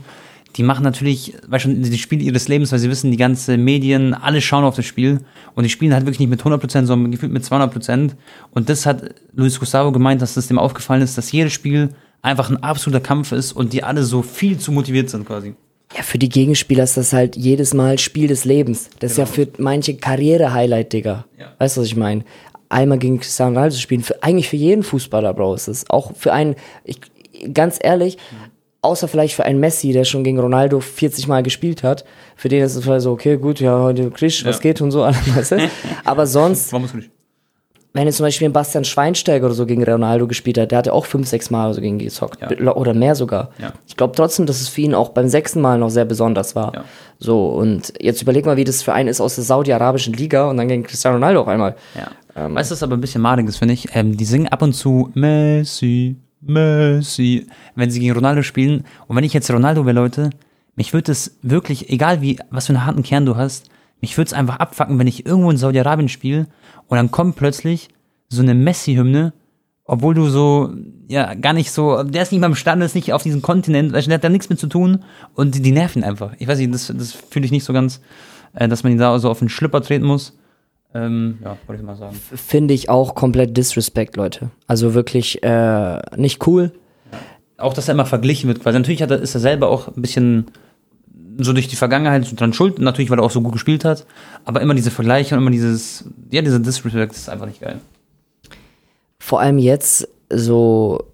die 0.56 0.64
machen 0.64 0.84
natürlich, 0.84 1.34
weil 1.48 1.60
schon 1.60 1.82
die 1.82 1.98
Spiele 1.98 2.24
ihres 2.24 2.48
Lebens, 2.48 2.72
weil 2.72 2.80
sie 2.80 2.90
wissen, 2.90 3.12
die 3.12 3.18
ganzen 3.18 3.64
Medien, 3.64 4.14
alle 4.14 4.42
schauen 4.42 4.64
auf 4.64 4.76
das 4.76 4.86
Spiel 4.86 5.20
und 5.56 5.64
die 5.64 5.70
spielen 5.70 5.94
halt 5.94 6.06
wirklich 6.06 6.20
nicht 6.20 6.30
mit 6.30 6.42
100%, 6.42 6.86
sondern 6.86 7.12
gefühlt 7.12 7.32
mit 7.32 7.44
200%. 7.44 8.12
Und 8.52 8.70
das 8.70 8.86
hat 8.86 9.04
Luis 9.34 9.60
Gustavo 9.60 9.92
gemeint, 9.92 10.22
dass 10.22 10.36
das 10.36 10.48
dem 10.48 10.58
aufgefallen 10.58 11.02
ist, 11.02 11.18
dass 11.18 11.32
jedes 11.32 11.54
Spiel 11.54 11.90
einfach 12.22 12.50
ein 12.50 12.62
absoluter 12.64 13.02
Kampf 13.02 13.32
ist 13.32 13.52
und 13.54 13.74
die 13.74 13.84
alle 13.84 14.04
so 14.04 14.22
viel 14.22 14.58
zu 14.58 14.72
motiviert 14.72 15.10
sind 15.10 15.26
quasi. 15.26 15.56
ja, 15.96 16.04
für 16.04 16.18
die 16.18 16.30
Gegenspieler 16.30 16.84
ist 16.84 16.98
das 16.98 17.14
halt 17.14 17.36
jedes 17.36 17.74
Mal 17.74 17.98
Spiel 18.00 18.28
des 18.28 18.44
Lebens. 18.46 18.90
Das 19.00 19.12
ist 19.12 19.18
ja 19.18 19.26
für 19.26 19.48
manche 19.58 19.96
Karriere-Highlight, 19.96 20.92
Digga. 20.94 21.26
Ja. 21.40 21.54
Weißt 21.60 21.78
du, 21.78 21.82
was 21.82 21.88
ich 21.88 21.96
meine? 21.96 22.24
Einmal 22.70 22.98
gegen 22.98 23.20
Cristiano 23.20 23.52
Ronaldo 23.54 23.76
zu 23.76 23.82
spielen, 23.82 24.04
für, 24.04 24.22
eigentlich 24.22 24.50
für 24.50 24.58
jeden 24.58 24.84
Fußballer, 24.84 25.34
Bro, 25.34 25.56
ist 25.56 25.70
es. 25.70 25.90
Auch 25.90 26.14
für 26.18 26.34
einen, 26.34 26.56
ich, 26.84 27.00
ganz 27.54 27.80
ehrlich, 27.82 28.18
außer 28.82 29.08
vielleicht 29.08 29.36
für 29.36 29.46
einen 29.46 29.62
Messi, 29.62 29.94
der 29.94 30.04
schon 30.04 30.26
gegen 30.26 30.38
Ronaldo 30.40 30.82
40 30.82 31.30
Mal 31.30 31.44
gespielt 31.44 31.84
hat, 31.84 32.04
für 32.36 32.50
den 32.50 32.62
ist 32.64 32.76
es 32.76 32.84
vielleicht 32.84 33.04
so, 33.04 33.12
okay, 33.12 33.38
gut, 33.38 33.62
ja, 33.62 33.80
heute 33.80 34.12
was 34.12 34.22
Ja. 34.44 34.52
geht 34.58 34.82
und 34.82 34.92
so, 34.92 35.00
weißt 35.36 35.52
du? 35.54 35.70
Aber 36.04 36.28
sonst, 36.28 36.74
Warum 36.74 36.82
musst 36.82 36.94
du 36.94 36.98
nicht? 36.98 37.10
Wenn 37.94 38.06
jetzt 38.06 38.18
zum 38.18 38.26
Beispiel 38.26 38.48
ein 38.48 38.54
Bastian 38.54 38.86
Schweinsteiger 38.86 39.46
oder 39.46 39.56
so 39.56 39.66
gegen 39.66 39.84
Ronaldo 39.84 40.28
gespielt 40.28 40.58
hat, 40.58 40.72
der 40.72 40.80
hat 40.80 40.88
ja 40.88 40.94
auch 40.94 41.06
fünf, 41.06 41.28
sechs 41.28 41.50
Mal 41.50 41.74
so 41.74 41.82
gegen 41.82 42.00
ihn 42.00 42.06
gezockt. 42.06 42.40
Ja. 42.42 42.76
Oder 42.76 42.94
mehr 42.94 43.16
sogar. 43.16 43.50
Ja. 43.60 43.74
Ich 43.88 43.98
glaube 43.98 44.16
trotzdem, 44.16 44.46
dass 44.46 44.62
es 44.62 44.68
für 44.68 44.82
ihn 44.82 44.94
auch 44.94 45.10
beim 45.10 45.28
sechsten 45.28 45.62
Mal 45.62 45.80
noch 45.80 45.90
sehr 45.90 46.06
besonders 46.06 46.56
war. 46.56 46.74
Ja. 46.76 46.84
So, 47.18 47.48
und 47.48 47.94
jetzt 48.00 48.22
überleg 48.22 48.46
mal, 48.46 48.58
wie 48.58 48.64
das 48.64 48.84
für 48.84 48.94
einen 48.94 49.10
ist 49.10 49.20
aus 49.20 49.36
der 49.36 49.44
saudi-arabischen 49.44 50.14
Liga 50.14 50.50
und 50.50 50.58
dann 50.58 50.68
gegen 50.68 50.84
Cristiano 50.84 51.16
Ronaldo 51.16 51.42
auf 51.42 51.48
einmal. 51.48 51.76
Ja. 51.96 52.54
weißt 52.54 52.70
du, 52.70 52.74
was 52.74 52.84
aber 52.84 52.96
ein 52.96 53.02
bisschen 53.02 53.22
madig 53.22 53.48
ist, 53.48 53.58
finde 53.58 53.74
ich? 53.74 53.88
Ähm, 53.96 54.16
die 54.16 54.26
singen 54.26 54.48
ab 54.50 54.62
und 54.62 54.74
zu 54.74 55.10
Messi, 55.16 56.18
Messi, 56.42 57.48
wenn 57.76 57.90
sie 57.90 58.00
gegen 58.00 58.14
Ronaldo 58.14 58.44
spielen. 58.44 58.86
Und 59.08 59.16
wenn 59.16 59.24
ich 59.24 59.34
jetzt 59.34 59.50
Ronaldo 59.50 59.86
wäre, 59.86 59.96
Leute, 59.96 60.30
mich 60.76 60.94
würde 60.94 61.12
es 61.12 61.38
wirklich, 61.42 61.90
egal 61.90 62.22
wie, 62.22 62.38
was 62.52 62.68
für 62.68 62.74
einen 62.74 62.86
harten 62.86 63.02
Kern 63.02 63.26
du 63.26 63.36
hast, 63.36 63.70
mich 64.02 64.18
würde 64.18 64.28
es 64.28 64.34
einfach 64.34 64.58
abfacken, 64.58 65.00
wenn 65.00 65.08
ich 65.08 65.26
irgendwo 65.26 65.50
in 65.52 65.58
Saudi-Arabien 65.58 66.10
spiele 66.10 66.48
und 66.88 66.98
dann 66.98 67.12
kommt 67.12 67.36
plötzlich 67.36 67.90
so 68.30 68.42
eine 68.42 68.54
Messi-Hymne, 68.54 69.34
obwohl 69.86 70.14
du 70.14 70.28
so, 70.28 70.74
ja, 71.08 71.34
gar 71.34 71.54
nicht 71.54 71.72
so, 71.72 72.04
der 72.04 72.24
ist 72.24 72.32
nicht 72.32 72.42
mal 72.42 72.48
imstande, 72.48 72.86
ist 72.86 72.96
nicht 72.96 73.14
auf 73.14 73.24
diesem 73.24 73.42
Kontinent, 73.42 73.94
der 73.94 74.14
hat 74.14 74.24
da 74.24 74.30
nichts 74.30 74.50
mit 74.50 74.60
zu 74.60 74.68
tun 74.68 75.04
und 75.34 75.56
die, 75.56 75.62
die 75.62 75.72
nerven 75.72 76.04
einfach. 76.04 76.34
Ich 76.40 76.48
weiß 76.48 76.60
nicht, 76.60 76.74
das, 76.74 76.94
das 76.96 77.12
fühle 77.14 77.46
ich 77.46 77.52
nicht 77.52 77.64
so 77.64 77.74
ganz, 77.74 78.02
äh, 78.54 78.68
dass 78.68 78.84
man 78.84 78.92
ihn 78.92 78.98
da 79.00 79.18
so 79.20 79.30
auf 79.30 79.40
den 79.40 79.50
Schlipper 79.50 79.82
treten 79.82 80.06
muss. 80.06 80.38
Ähm, 80.94 81.40
ja, 81.44 81.58
wollte 81.68 81.82
ich 81.82 81.86
mal 81.86 81.96
sagen. 81.96 82.16
Finde 82.16 82.74
ich 82.74 82.90
auch 82.90 83.16
komplett 83.16 83.56
Disrespect, 83.56 84.16
Leute. 84.16 84.52
Also 84.68 84.94
wirklich 84.94 85.44
äh, 85.44 86.00
nicht 86.16 86.46
cool. 86.48 86.74
Auch, 87.58 87.74
dass 87.74 87.88
er 87.88 87.94
immer 87.94 88.06
verglichen 88.06 88.48
wird, 88.48 88.66
weil 88.66 88.74
natürlich 88.74 89.02
hat 89.02 89.12
er, 89.12 89.20
ist 89.20 89.36
er 89.36 89.42
selber 89.42 89.70
auch 89.70 89.88
ein 89.88 90.02
bisschen 90.02 90.46
so 91.38 91.54
durch 91.54 91.68
die 91.68 91.76
Vergangenheit 91.76 92.26
so 92.26 92.36
dran 92.36 92.54
schuld, 92.54 92.80
natürlich, 92.80 93.10
weil 93.10 93.20
er 93.20 93.24
auch 93.24 93.32
so 93.32 93.42
gut 93.42 93.54
gespielt 93.54 93.86
hat, 93.86 94.06
aber 94.46 94.62
immer 94.62 94.74
diese 94.74 94.92
Vergleiche 94.92 95.36
und 95.36 95.42
immer 95.42 95.52
dieses, 95.52 96.06
ja, 96.32 96.42
dieser 96.42 96.60
Disrespect 96.60 97.14
ist 97.14 97.30
einfach 97.30 97.46
nicht 97.46 97.62
geil. 97.62 97.80
Vor 99.20 99.40
allem 99.40 99.58
jetzt 99.58 100.08
so, 100.30 101.06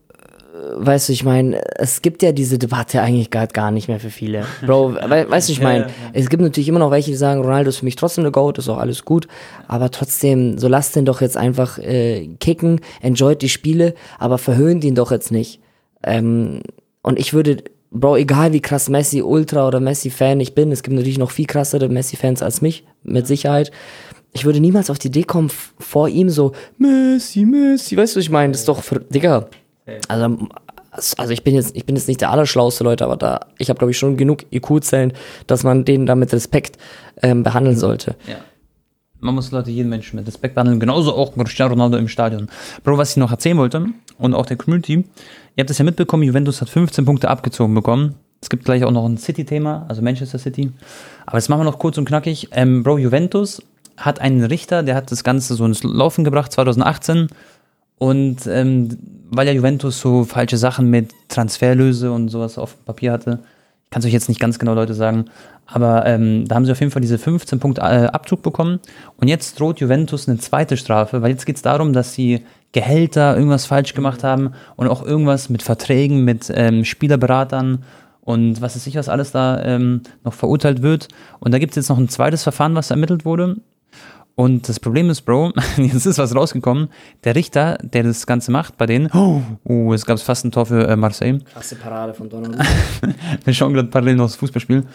äh, 0.53 0.85
weißt 0.85 1.09
du, 1.09 1.13
ich 1.13 1.23
meine, 1.23 1.61
es 1.77 2.01
gibt 2.01 2.21
ja 2.21 2.31
diese 2.31 2.57
Debatte 2.57 3.01
eigentlich 3.01 3.31
gar, 3.31 3.47
gar 3.47 3.71
nicht 3.71 3.87
mehr 3.87 3.99
für 3.99 4.09
viele. 4.09 4.45
Bro, 4.65 4.95
we, 4.95 5.29
weißt 5.29 5.49
du, 5.49 5.53
ich 5.53 5.61
meine, 5.61 5.83
Ja, 5.83 5.87
ja, 5.87 6.09
es 6.13 6.29
gibt 6.29 6.41
natürlich 6.41 6.67
immer 6.67 6.79
noch 6.79 6.91
welche, 6.91 7.11
die 7.11 7.17
sagen, 7.17 7.41
Ronaldo 7.41 7.69
ist 7.69 7.77
für 7.77 7.85
mich 7.85 7.95
trotzdem 7.95 8.23
eine 8.23 8.31
Goat, 8.31 8.57
ist 8.57 8.69
auch 8.69 8.77
alles 8.77 9.05
gut, 9.05 9.27
aber 9.67 9.91
trotzdem, 9.91 10.57
so 10.57 10.67
lasst 10.67 10.95
den 10.95 11.05
doch 11.05 11.21
jetzt 11.21 11.37
einfach 11.37 11.79
äh, 11.79 12.27
kicken, 12.39 12.81
enjoyt 13.01 13.41
die 13.41 13.49
Spiele, 13.49 13.95
aber 14.19 14.37
verhöhnt 14.37 14.83
ihn 14.83 14.95
doch 14.95 15.11
jetzt 15.11 15.31
nicht. 15.31 15.59
Ähm, 16.03 16.61
und 17.01 17.19
ich 17.19 17.33
würde, 17.33 17.63
Bro, 17.93 18.17
egal 18.17 18.53
wie 18.53 18.59
krass 18.59 18.89
Messi 18.89 19.21
Ultra 19.21 19.67
oder 19.67 19.79
Messi-Fan 19.79 20.39
ich 20.39 20.55
bin, 20.55 20.71
es 20.71 20.81
gibt 20.81 20.95
natürlich 20.95 21.19
noch 21.19 21.29
viel 21.29 21.45
krassere 21.45 21.89
Messi-Fans 21.89 22.41
als 22.41 22.61
mich, 22.61 22.85
mit 23.03 23.27
Sicherheit. 23.27 23.71
Ich 24.31 24.45
würde 24.45 24.59
niemals 24.59 24.89
auf 24.89 24.97
die 24.97 25.09
Idee 25.09 25.23
kommen, 25.23 25.51
vor 25.77 26.09
ihm 26.09 26.31
so, 26.31 26.53
Messi, 26.79 27.45
Messi, 27.45 27.95
weißt 27.95 28.15
du, 28.15 28.17
was 28.17 28.25
ich 28.25 28.31
meine? 28.31 28.51
Das 28.51 28.61
ist 28.61 28.67
doch, 28.67 28.81
für, 28.81 28.99
Digga. 28.99 29.47
Also, 30.07 30.37
also 31.17 31.33
ich 31.33 31.43
bin 31.43 31.53
jetzt, 31.53 31.75
ich 31.75 31.85
bin 31.85 31.95
jetzt 31.95 32.07
nicht 32.07 32.21
der 32.21 32.31
allerschlauste 32.31 32.83
Leute, 32.83 33.05
aber 33.05 33.15
da, 33.15 33.41
ich 33.59 33.69
habe 33.69 33.77
glaube 33.77 33.91
ich 33.91 33.97
schon 33.97 34.17
genug 34.17 34.51
IQ-Zellen, 34.51 35.13
dass 35.45 35.63
man 35.63 35.85
den 35.85 36.07
da 36.07 36.15
mit 36.15 36.33
Respekt 36.33 36.77
ähm, 37.21 37.43
behandeln 37.43 37.77
sollte. 37.77 38.15
Ja. 38.27 38.37
Man 39.19 39.35
muss 39.35 39.51
Leute, 39.51 39.71
jeden 39.71 39.89
Menschen 39.89 40.17
mit 40.17 40.27
Respekt 40.27 40.55
behandeln, 40.55 40.79
genauso 40.79 41.13
auch 41.15 41.33
Cristiano 41.35 41.73
Ronaldo 41.73 41.97
im 41.97 42.09
Stadion. 42.09 42.49
Bro, 42.83 42.97
was 42.97 43.11
ich 43.11 43.17
noch 43.17 43.31
erzählen 43.31 43.57
wollte 43.57 43.85
und 44.17 44.33
auch 44.33 44.45
der 44.45 44.57
Community, 44.57 45.05
ihr 45.55 45.61
habt 45.61 45.69
es 45.69 45.77
ja 45.77 45.85
mitbekommen, 45.85 46.23
Juventus 46.23 46.61
hat 46.61 46.69
15 46.69 47.05
Punkte 47.05 47.29
abgezogen 47.29 47.73
bekommen. 47.73 48.15
Es 48.41 48.49
gibt 48.49 48.65
gleich 48.65 48.83
auch 48.83 48.91
noch 48.91 49.05
ein 49.05 49.17
City-Thema, 49.17 49.85
also 49.87 50.01
Manchester 50.01 50.37
City. 50.37 50.71
Aber 51.25 51.37
jetzt 51.37 51.49
machen 51.49 51.61
wir 51.61 51.65
noch 51.65 51.79
kurz 51.79 51.97
und 51.97 52.05
knackig. 52.05 52.49
Ähm, 52.51 52.83
Bro, 52.83 52.97
Juventus 52.97 53.61
hat 53.95 54.19
einen 54.19 54.43
Richter, 54.43 54.83
der 54.83 54.95
hat 54.95 55.11
das 55.11 55.23
Ganze 55.23 55.55
so 55.55 55.65
ins 55.65 55.83
Laufen 55.83 56.23
gebracht, 56.23 56.51
2018. 56.51 57.27
Und 57.97 58.45
ähm, 58.47 58.97
weil 59.29 59.47
ja 59.47 59.53
Juventus 59.53 59.99
so 59.99 60.25
falsche 60.25 60.57
Sachen 60.57 60.89
mit 60.89 61.11
Transferlöse 61.29 62.11
und 62.11 62.29
sowas 62.29 62.57
auf 62.57 62.75
dem 62.75 62.85
Papier 62.85 63.13
hatte, 63.13 63.39
ich 63.85 63.89
kann 63.89 64.01
es 64.01 64.05
euch 64.05 64.13
jetzt 64.13 64.27
nicht 64.27 64.41
ganz 64.41 64.59
genau 64.59 64.73
Leute 64.73 64.93
sagen, 64.93 65.25
aber 65.65 66.05
ähm, 66.05 66.47
da 66.47 66.55
haben 66.55 66.65
sie 66.65 66.71
auf 66.71 66.79
jeden 66.79 66.91
Fall 66.91 67.01
diese 67.01 67.17
15 67.17 67.59
Punkte 67.59 67.81
äh, 67.81 68.07
Abzug 68.07 68.41
bekommen. 68.41 68.79
Und 69.17 69.27
jetzt 69.27 69.59
droht 69.59 69.79
Juventus 69.79 70.27
eine 70.27 70.39
zweite 70.39 70.77
Strafe, 70.77 71.21
weil 71.21 71.31
jetzt 71.31 71.45
geht 71.45 71.57
es 71.57 71.61
darum, 71.61 71.93
dass 71.93 72.13
sie 72.13 72.43
Gehälter 72.73 73.35
irgendwas 73.37 73.65
falsch 73.65 73.93
gemacht 73.93 74.23
haben 74.23 74.51
und 74.75 74.87
auch 74.87 75.05
irgendwas 75.05 75.49
mit 75.49 75.63
Verträgen, 75.63 76.25
mit 76.25 76.51
ähm, 76.53 76.83
Spielerberatern 76.83 77.85
und 78.21 78.61
was 78.61 78.75
ist 78.75 78.87
ich, 78.87 78.95
was 78.95 79.09
alles 79.09 79.31
da 79.31 79.61
ähm, 79.63 80.01
noch 80.23 80.33
verurteilt 80.33 80.81
wird. 80.81 81.07
Und 81.39 81.53
da 81.53 81.59
gibt 81.59 81.71
es 81.71 81.75
jetzt 81.75 81.89
noch 81.89 81.97
ein 81.97 82.09
zweites 82.09 82.43
Verfahren, 82.43 82.75
was 82.75 82.89
ermittelt 82.89 83.25
wurde. 83.25 83.57
Und 84.35 84.67
das 84.67 84.79
Problem 84.79 85.09
ist, 85.09 85.21
Bro, 85.21 85.53
jetzt 85.77 86.05
ist 86.05 86.17
was 86.17 86.35
rausgekommen. 86.35 86.89
Der 87.23 87.35
Richter, 87.35 87.77
der 87.83 88.03
das 88.03 88.25
Ganze 88.25 88.51
macht 88.51 88.77
bei 88.77 88.85
denen, 88.85 89.11
oh, 89.11 89.93
es 89.93 90.05
gab 90.05 90.19
fast 90.19 90.45
ein 90.45 90.51
Tor 90.51 90.65
für 90.65 90.87
äh, 90.87 90.95
Marseille. 90.95 91.39
Krasse 91.53 91.75
Parade 91.75 92.13
von 92.13 92.29
Donnarumma. 92.29 92.63
Wir 93.43 93.53
schauen 93.53 93.73
gerade 93.73 93.89
parallel 93.89 94.15
noch 94.15 94.25
das 94.25 94.37
Fußballspiel. 94.37 94.85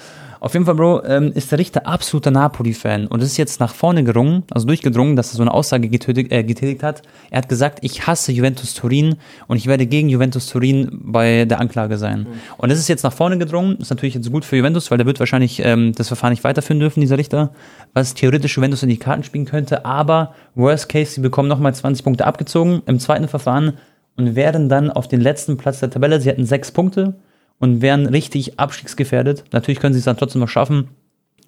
Auf 0.40 0.52
jeden 0.52 0.66
Fall, 0.66 0.76
Bro, 0.76 1.04
ähm, 1.04 1.32
ist 1.34 1.50
der 1.50 1.58
Richter 1.58 1.86
absoluter 1.86 2.30
Napoli-Fan 2.30 3.06
und 3.08 3.22
es 3.22 3.30
ist 3.30 3.36
jetzt 3.38 3.58
nach 3.60 3.74
vorne 3.74 4.04
gerungen, 4.04 4.44
also 4.50 4.66
durchgedrungen, 4.66 5.16
dass 5.16 5.32
er 5.32 5.36
so 5.36 5.42
eine 5.42 5.52
Aussage 5.52 5.88
getätigt, 5.88 6.30
äh, 6.30 6.44
getätigt 6.44 6.82
hat. 6.82 7.02
Er 7.30 7.38
hat 7.38 7.48
gesagt, 7.48 7.80
ich 7.82 8.06
hasse 8.06 8.30
Juventus 8.30 8.74
Turin 8.74 9.16
und 9.48 9.56
ich 9.56 9.66
werde 9.66 9.86
gegen 9.86 10.08
Juventus 10.08 10.46
Turin 10.46 10.88
bei 10.92 11.44
der 11.44 11.60
Anklage 11.60 11.98
sein. 11.98 12.26
Und 12.56 12.70
es 12.70 12.78
ist 12.78 12.88
jetzt 12.88 13.02
nach 13.02 13.12
vorne 13.12 13.38
gedrungen, 13.38 13.76
ist 13.78 13.90
natürlich 13.90 14.14
jetzt 14.14 14.30
gut 14.30 14.44
für 14.44 14.56
Juventus, 14.56 14.90
weil 14.90 14.98
der 14.98 15.06
wird 15.06 15.18
wahrscheinlich 15.18 15.60
ähm, 15.64 15.92
das 15.94 16.08
Verfahren 16.08 16.30
nicht 16.30 16.44
weiterführen 16.44 16.80
dürfen, 16.80 17.00
dieser 17.00 17.18
Richter, 17.18 17.50
was 17.94 18.14
theoretisch 18.14 18.56
Juventus 18.56 18.82
in 18.82 18.88
die 18.88 18.96
Karten 18.96 19.24
spielen 19.24 19.44
könnte, 19.44 19.84
aber 19.84 20.34
worst 20.54 20.88
case, 20.88 21.12
sie 21.12 21.20
bekommen 21.20 21.48
nochmal 21.48 21.74
20 21.74 22.04
Punkte 22.04 22.26
abgezogen 22.26 22.82
im 22.86 23.00
zweiten 23.00 23.28
Verfahren 23.28 23.74
und 24.16 24.36
wären 24.36 24.68
dann 24.68 24.90
auf 24.90 25.08
den 25.08 25.20
letzten 25.20 25.56
Platz 25.56 25.80
der 25.80 25.90
Tabelle. 25.90 26.20
Sie 26.20 26.28
hätten 26.28 26.44
sechs 26.44 26.70
Punkte 26.70 27.14
und 27.58 27.82
wären 27.82 28.06
richtig 28.06 28.58
abstiegsgefährdet. 28.58 29.44
Natürlich 29.52 29.80
können 29.80 29.94
sie 29.94 29.98
es 30.00 30.04
dann 30.04 30.16
trotzdem 30.16 30.40
noch 30.40 30.48
schaffen, 30.48 30.88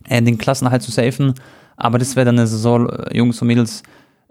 äh, 0.08 0.22
den 0.22 0.38
Klassenerhalt 0.38 0.82
zu 0.82 0.90
safen, 0.90 1.34
aber 1.76 1.98
das 1.98 2.16
wäre 2.16 2.26
dann 2.26 2.38
eine 2.38 2.46
Saison, 2.46 2.88
äh, 2.88 3.16
Jungs 3.16 3.40
und 3.40 3.48
Mädels, 3.48 3.82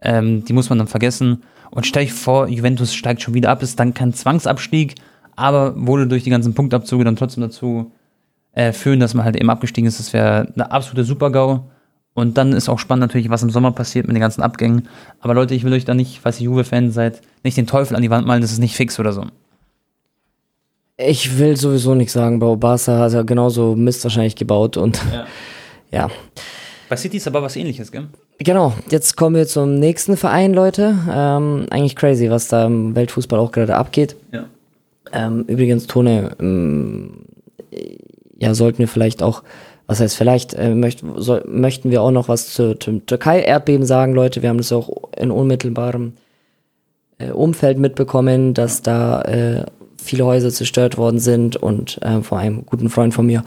Ähm, 0.01 0.45
die 0.45 0.53
muss 0.53 0.69
man 0.69 0.77
dann 0.77 0.87
vergessen. 0.87 1.43
Und 1.71 1.85
stell 1.85 2.05
dich 2.05 2.13
vor, 2.13 2.47
Juventus 2.47 2.93
steigt 2.93 3.21
schon 3.21 3.33
wieder 3.33 3.49
ab, 3.49 3.61
ist 3.61 3.77
dann 3.81 3.93
kein 3.93 4.13
Zwangsabstieg, 4.13 4.95
aber 5.35 5.73
wurde 5.75 6.07
durch 6.07 6.23
die 6.23 6.29
ganzen 6.29 6.53
Punktabzüge 6.53 7.03
dann 7.03 7.17
trotzdem 7.17 7.41
dazu 7.41 7.91
äh, 8.53 8.71
führen, 8.71 9.01
dass 9.01 9.13
man 9.13 9.25
halt 9.25 9.35
eben 9.35 9.49
abgestiegen 9.49 9.89
ist. 9.89 9.99
Das 9.99 10.13
wäre 10.13 10.53
eine 10.55 10.71
absolute 10.71 11.03
Super-GAU. 11.03 11.69
Und 12.13 12.37
dann 12.37 12.53
ist 12.53 12.69
auch 12.69 12.79
spannend 12.79 13.01
natürlich, 13.01 13.29
was 13.29 13.43
im 13.43 13.49
Sommer 13.49 13.73
passiert 13.73 14.07
mit 14.07 14.15
den 14.15 14.21
ganzen 14.21 14.41
Abgängen. 14.41 14.87
Aber 15.19 15.33
Leute, 15.33 15.53
ich 15.53 15.65
will 15.65 15.73
euch 15.73 15.83
da 15.83 15.93
nicht, 15.93 16.21
falls 16.21 16.39
ihr 16.39 16.45
Juve-Fan 16.45 16.91
seid, 16.91 17.21
nicht 17.43 17.57
den 17.57 17.67
Teufel 17.67 17.95
an 17.97 18.01
die 18.01 18.09
Wand 18.09 18.25
malen, 18.25 18.41
das 18.41 18.53
ist 18.53 18.59
nicht 18.59 18.75
fix 18.77 18.99
oder 18.99 19.11
so. 19.11 19.25
Ich 21.01 21.37
will 21.37 21.55
sowieso 21.55 21.95
nichts 21.95 22.13
sagen, 22.13 22.39
Bro. 22.39 22.57
Barca 22.57 22.99
hat 22.99 23.13
ja 23.13 23.21
genauso 23.21 23.73
Mist 23.75 24.03
wahrscheinlich 24.03 24.35
gebaut 24.35 24.75
und 24.75 25.01
Ja. 25.11 25.25
ja. 25.91 26.09
Bei 26.89 26.97
City 26.97 27.17
ist 27.17 27.27
aber 27.27 27.41
was 27.41 27.55
ähnliches, 27.55 27.91
gell? 27.91 28.07
Genau, 28.39 28.73
jetzt 28.89 29.15
kommen 29.15 29.35
wir 29.35 29.47
zum 29.47 29.75
nächsten 29.75 30.17
Verein, 30.17 30.53
Leute. 30.53 30.97
Ähm, 31.09 31.67
eigentlich 31.69 31.95
crazy, 31.95 32.29
was 32.29 32.47
da 32.47 32.65
im 32.65 32.95
Weltfußball 32.95 33.39
auch 33.39 33.51
gerade 33.51 33.75
abgeht. 33.75 34.15
Ja. 34.31 34.45
Ähm, 35.13 35.45
übrigens, 35.47 35.87
Tone, 35.87 36.35
ähm, 36.39 37.25
ja, 38.37 38.53
sollten 38.53 38.79
wir 38.79 38.87
vielleicht 38.87 39.21
auch, 39.21 39.43
was 39.87 39.99
heißt 39.99 40.17
vielleicht, 40.17 40.53
äh, 40.53 40.73
möcht, 40.73 41.03
soll, 41.17 41.43
möchten 41.47 41.91
wir 41.91 42.01
auch 42.01 42.11
noch 42.11 42.27
was 42.27 42.53
zu, 42.53 42.77
zum 42.77 43.05
Türkei-Erdbeben 43.05 43.85
sagen, 43.85 44.13
Leute. 44.13 44.41
Wir 44.41 44.49
haben 44.49 44.57
das 44.57 44.71
auch 44.71 44.89
in 45.15 45.31
unmittelbarem 45.31 46.13
äh, 47.19 47.31
Umfeld 47.31 47.77
mitbekommen, 47.77 48.53
dass 48.53 48.81
da 48.81 49.21
äh, 49.21 49.65
viele 50.03 50.25
Häuser 50.25 50.49
zerstört 50.51 50.97
worden 50.97 51.19
sind 51.19 51.55
und 51.55 52.01
äh, 52.01 52.21
vor 52.21 52.37
einem 52.39 52.65
guten 52.65 52.89
Freund 52.89 53.13
von 53.13 53.25
mir 53.25 53.43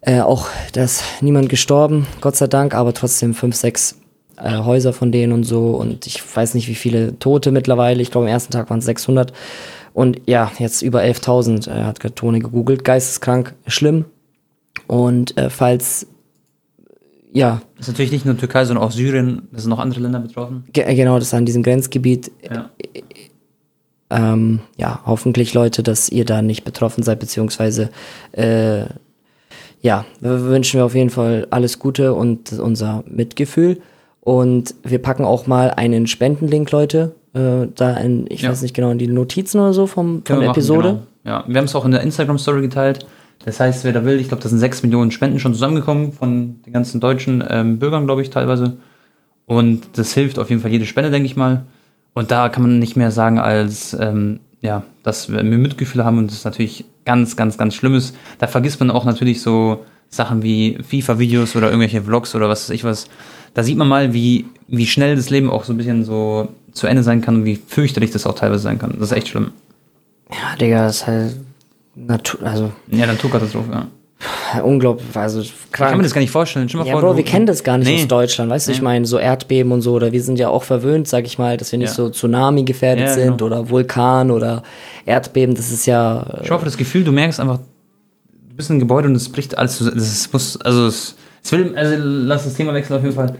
äh, 0.00 0.20
auch, 0.20 0.48
da 0.72 0.84
ist 0.84 1.02
niemand 1.20 1.48
gestorben, 1.48 2.06
Gott 2.20 2.36
sei 2.36 2.46
Dank, 2.46 2.74
aber 2.74 2.94
trotzdem 2.94 3.34
fünf, 3.34 3.56
sechs 3.56 3.98
äh, 4.36 4.58
Häuser 4.58 4.92
von 4.92 5.10
denen 5.10 5.32
und 5.32 5.44
so. 5.44 5.70
Und 5.70 6.06
ich 6.06 6.22
weiß 6.36 6.54
nicht, 6.54 6.68
wie 6.68 6.76
viele 6.76 7.18
Tote 7.18 7.50
mittlerweile, 7.50 8.00
ich 8.00 8.10
glaube 8.10 8.26
am 8.26 8.32
ersten 8.32 8.52
Tag 8.52 8.70
waren 8.70 8.78
es 8.78 8.84
600 8.84 9.32
und 9.94 10.20
ja, 10.26 10.52
jetzt 10.58 10.82
über 10.82 11.02
11.000, 11.02 11.68
er 11.68 11.86
hat 11.86 11.98
Tone 12.14 12.38
gegoogelt, 12.38 12.84
geisteskrank, 12.84 13.54
schlimm. 13.66 14.04
Und 14.86 15.36
äh, 15.36 15.50
falls, 15.50 16.06
ja, 17.32 17.60
Das 17.76 17.88
ist 17.88 17.92
natürlich 17.94 18.12
nicht 18.12 18.24
nur 18.24 18.36
Türkei, 18.36 18.64
sondern 18.64 18.84
auch 18.84 18.92
Syrien, 18.92 19.48
da 19.50 19.58
sind 19.58 19.70
noch 19.70 19.80
andere 19.80 20.00
Länder 20.00 20.20
betroffen. 20.20 20.64
ge 20.72 20.94
genau, 20.94 21.18
das 21.18 21.28
ist 21.28 21.34
an 21.34 21.44
diesem 21.44 21.64
Grenzgebiet, 21.64 22.30
Ja. 22.48 22.70
Ähm, 24.10 24.60
ja, 24.76 25.00
hoffentlich 25.06 25.54
Leute, 25.54 25.82
dass 25.82 26.08
ihr 26.08 26.24
da 26.24 26.42
nicht 26.42 26.64
betroffen 26.64 27.02
seid, 27.02 27.18
beziehungsweise, 27.20 27.90
äh, 28.32 28.84
ja, 29.80 30.04
wir 30.20 30.44
wünschen 30.44 30.78
wir 30.80 30.84
auf 30.86 30.94
jeden 30.94 31.10
Fall 31.10 31.46
alles 31.50 31.78
Gute 31.78 32.14
und 32.14 32.52
unser 32.52 33.04
Mitgefühl. 33.06 33.80
Und 34.20 34.74
wir 34.82 35.00
packen 35.00 35.24
auch 35.24 35.46
mal 35.46 35.70
einen 35.70 36.06
Spendenlink, 36.06 36.70
Leute, 36.70 37.14
äh, 37.34 37.66
da 37.74 37.96
in, 37.96 38.26
ich 38.28 38.42
Ja. 38.42 38.50
weiß 38.50 38.62
nicht 38.62 38.74
genau, 38.74 38.90
in 38.90 38.98
die 38.98 39.06
Notizen 39.08 39.60
oder 39.60 39.72
so 39.72 39.86
vom, 39.86 40.22
von 40.24 40.40
der 40.40 40.48
machen, 40.48 40.50
Episode. 40.50 40.88
Genau. 40.88 41.02
Ja, 41.24 41.44
wir 41.46 41.56
haben 41.56 41.64
es 41.66 41.74
auch 41.74 41.84
in 41.84 41.90
der 41.92 42.00
Instagram-Story 42.02 42.62
geteilt. 42.62 43.06
Das 43.44 43.60
heißt, 43.60 43.84
wer 43.84 43.92
da 43.92 44.04
will, 44.04 44.18
ich 44.20 44.28
glaube, 44.28 44.42
da 44.42 44.48
sind 44.48 44.58
6 44.58 44.82
Millionen 44.82 45.10
Spenden 45.10 45.38
schon 45.38 45.54
zusammengekommen 45.54 46.12
von 46.12 46.60
den 46.66 46.72
ganzen 46.72 47.00
deutschen 47.00 47.42
ähm, 47.48 47.78
Bürgern, 47.78 48.04
glaube 48.06 48.22
ich, 48.22 48.30
teilweise. 48.30 48.78
Und 49.46 49.82
das 49.96 50.12
hilft 50.12 50.38
auf 50.38 50.50
jeden 50.50 50.60
Fall 50.60 50.72
jede 50.72 50.84
Spende, 50.86 51.10
denke 51.10 51.26
ich 51.26 51.36
mal. 51.36 51.64
Und 52.18 52.32
da 52.32 52.48
kann 52.48 52.64
man 52.64 52.80
nicht 52.80 52.96
mehr 52.96 53.12
sagen, 53.12 53.38
als 53.38 53.96
ähm, 53.98 54.40
ja, 54.60 54.82
dass 55.04 55.30
wir 55.30 55.40
Mitgefühl 55.44 56.04
haben 56.04 56.18
und 56.18 56.26
das 56.26 56.38
ist 56.38 56.44
natürlich 56.44 56.84
ganz, 57.04 57.36
ganz, 57.36 57.56
ganz 57.56 57.76
schlimm 57.76 57.94
ist. 57.94 58.12
Da 58.40 58.48
vergisst 58.48 58.80
man 58.80 58.90
auch 58.90 59.04
natürlich 59.04 59.40
so 59.40 59.84
Sachen 60.08 60.42
wie 60.42 60.78
FIFA-Videos 60.82 61.54
oder 61.54 61.68
irgendwelche 61.68 62.02
Vlogs 62.02 62.34
oder 62.34 62.48
was 62.48 62.64
weiß 62.64 62.74
ich 62.74 62.82
was. 62.82 63.06
Da 63.54 63.62
sieht 63.62 63.76
man 63.76 63.86
mal, 63.86 64.14
wie, 64.14 64.46
wie 64.66 64.88
schnell 64.88 65.14
das 65.14 65.30
Leben 65.30 65.48
auch 65.48 65.62
so 65.62 65.72
ein 65.72 65.76
bisschen 65.76 66.04
so 66.04 66.48
zu 66.72 66.88
Ende 66.88 67.04
sein 67.04 67.20
kann 67.20 67.36
und 67.36 67.44
wie 67.44 67.54
fürchterlich 67.54 68.10
das 68.10 68.26
auch 68.26 68.34
teilweise 68.34 68.64
sein 68.64 68.80
kann. 68.80 68.96
Das 68.98 69.12
ist 69.12 69.16
echt 69.16 69.28
schlimm. 69.28 69.52
Ja, 70.28 70.56
Digga, 70.56 70.86
das 70.86 70.96
ist 70.96 71.06
halt 71.06 71.36
Natur, 71.94 72.42
also 72.42 72.72
Ja, 72.88 73.06
Naturkatastrophe, 73.06 73.70
ja. 73.70 73.86
Unglaublich, 74.64 75.06
also 75.14 75.40
Ich 75.40 75.52
kann 75.70 75.86
mir 75.86 75.90
krank. 75.92 76.02
das 76.02 76.14
gar 76.14 76.20
nicht 76.20 76.30
vorstellen. 76.30 76.68
Stell 76.68 76.80
mal 76.80 76.86
Ja, 76.86 76.92
vor, 76.94 77.02
Bro, 77.02 77.16
wir 77.16 77.24
kennen 77.24 77.46
das 77.46 77.62
gar 77.62 77.78
nicht 77.78 77.86
Nee. 77.88 78.02
aus 78.02 78.08
Deutschland, 78.08 78.50
weißt 78.50 78.68
du, 78.68 78.72
ich 78.72 78.78
Nee. 78.78 78.84
meine, 78.84 79.06
so 79.06 79.18
Erdbeben 79.18 79.70
und 79.72 79.82
so, 79.82 79.92
oder 79.92 80.10
wir 80.12 80.22
sind 80.22 80.38
ja 80.38 80.48
auch 80.48 80.64
verwöhnt, 80.64 81.06
sag 81.06 81.24
ich 81.26 81.38
mal, 81.38 81.56
dass 81.56 81.70
wir 81.72 81.78
nicht 81.78 81.90
Ja. 81.90 81.94
so 81.94 82.10
Tsunami 82.10 82.64
gefährdet 82.64 83.06
Ja, 83.06 83.14
sind 83.14 83.38
genau. 83.38 83.44
oder 83.46 83.70
Vulkan 83.70 84.30
oder 84.30 84.62
Erdbeben, 85.06 85.54
das 85.54 85.70
ist 85.70 85.86
ja, 85.86 86.22
äh, 86.22 86.44
Ich 86.44 86.50
hoffe, 86.50 86.64
das 86.64 86.76
Gefühl, 86.76 87.04
du 87.04 87.12
merkst 87.12 87.38
einfach, 87.38 87.58
du 87.58 88.56
bist 88.56 88.70
in 88.70 88.74
einem 88.74 88.80
Gebäude 88.80 89.08
und 89.08 89.14
es 89.14 89.28
bricht 89.28 89.56
alles 89.56 89.76
zusammen. 89.78 89.96
Das 89.98 90.32
muss, 90.32 90.60
also, 90.62 90.86
es, 90.86 91.14
es 91.44 91.52
will, 91.52 91.72
also, 91.76 91.94
lass 91.98 92.44
das 92.44 92.54
Thema 92.54 92.74
wechseln 92.74 92.96
auf 92.96 93.02
jeden 93.04 93.14
Fall. 93.14 93.34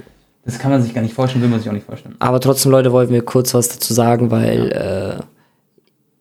Das 0.45 0.59
kann 0.59 0.71
man 0.71 0.83
sich 0.83 0.95
gar 0.95 1.03
nicht 1.03 1.13
vorstellen, 1.15 1.43
will 1.43 1.51
man 1.51 1.59
sich 1.61 1.69
auch 1.69 1.75
nicht 1.75 1.85
vorstellen. 1.87 2.15
Aber 2.21 2.41
trotzdem, 2.41 2.71
Leute, 2.73 2.93
wollten 2.93 3.13
wir 3.13 3.23
kurz 3.23 3.53
was 3.53 3.69
dazu 3.69 3.93
sagen, 3.93 4.31
weil, 4.31 4.71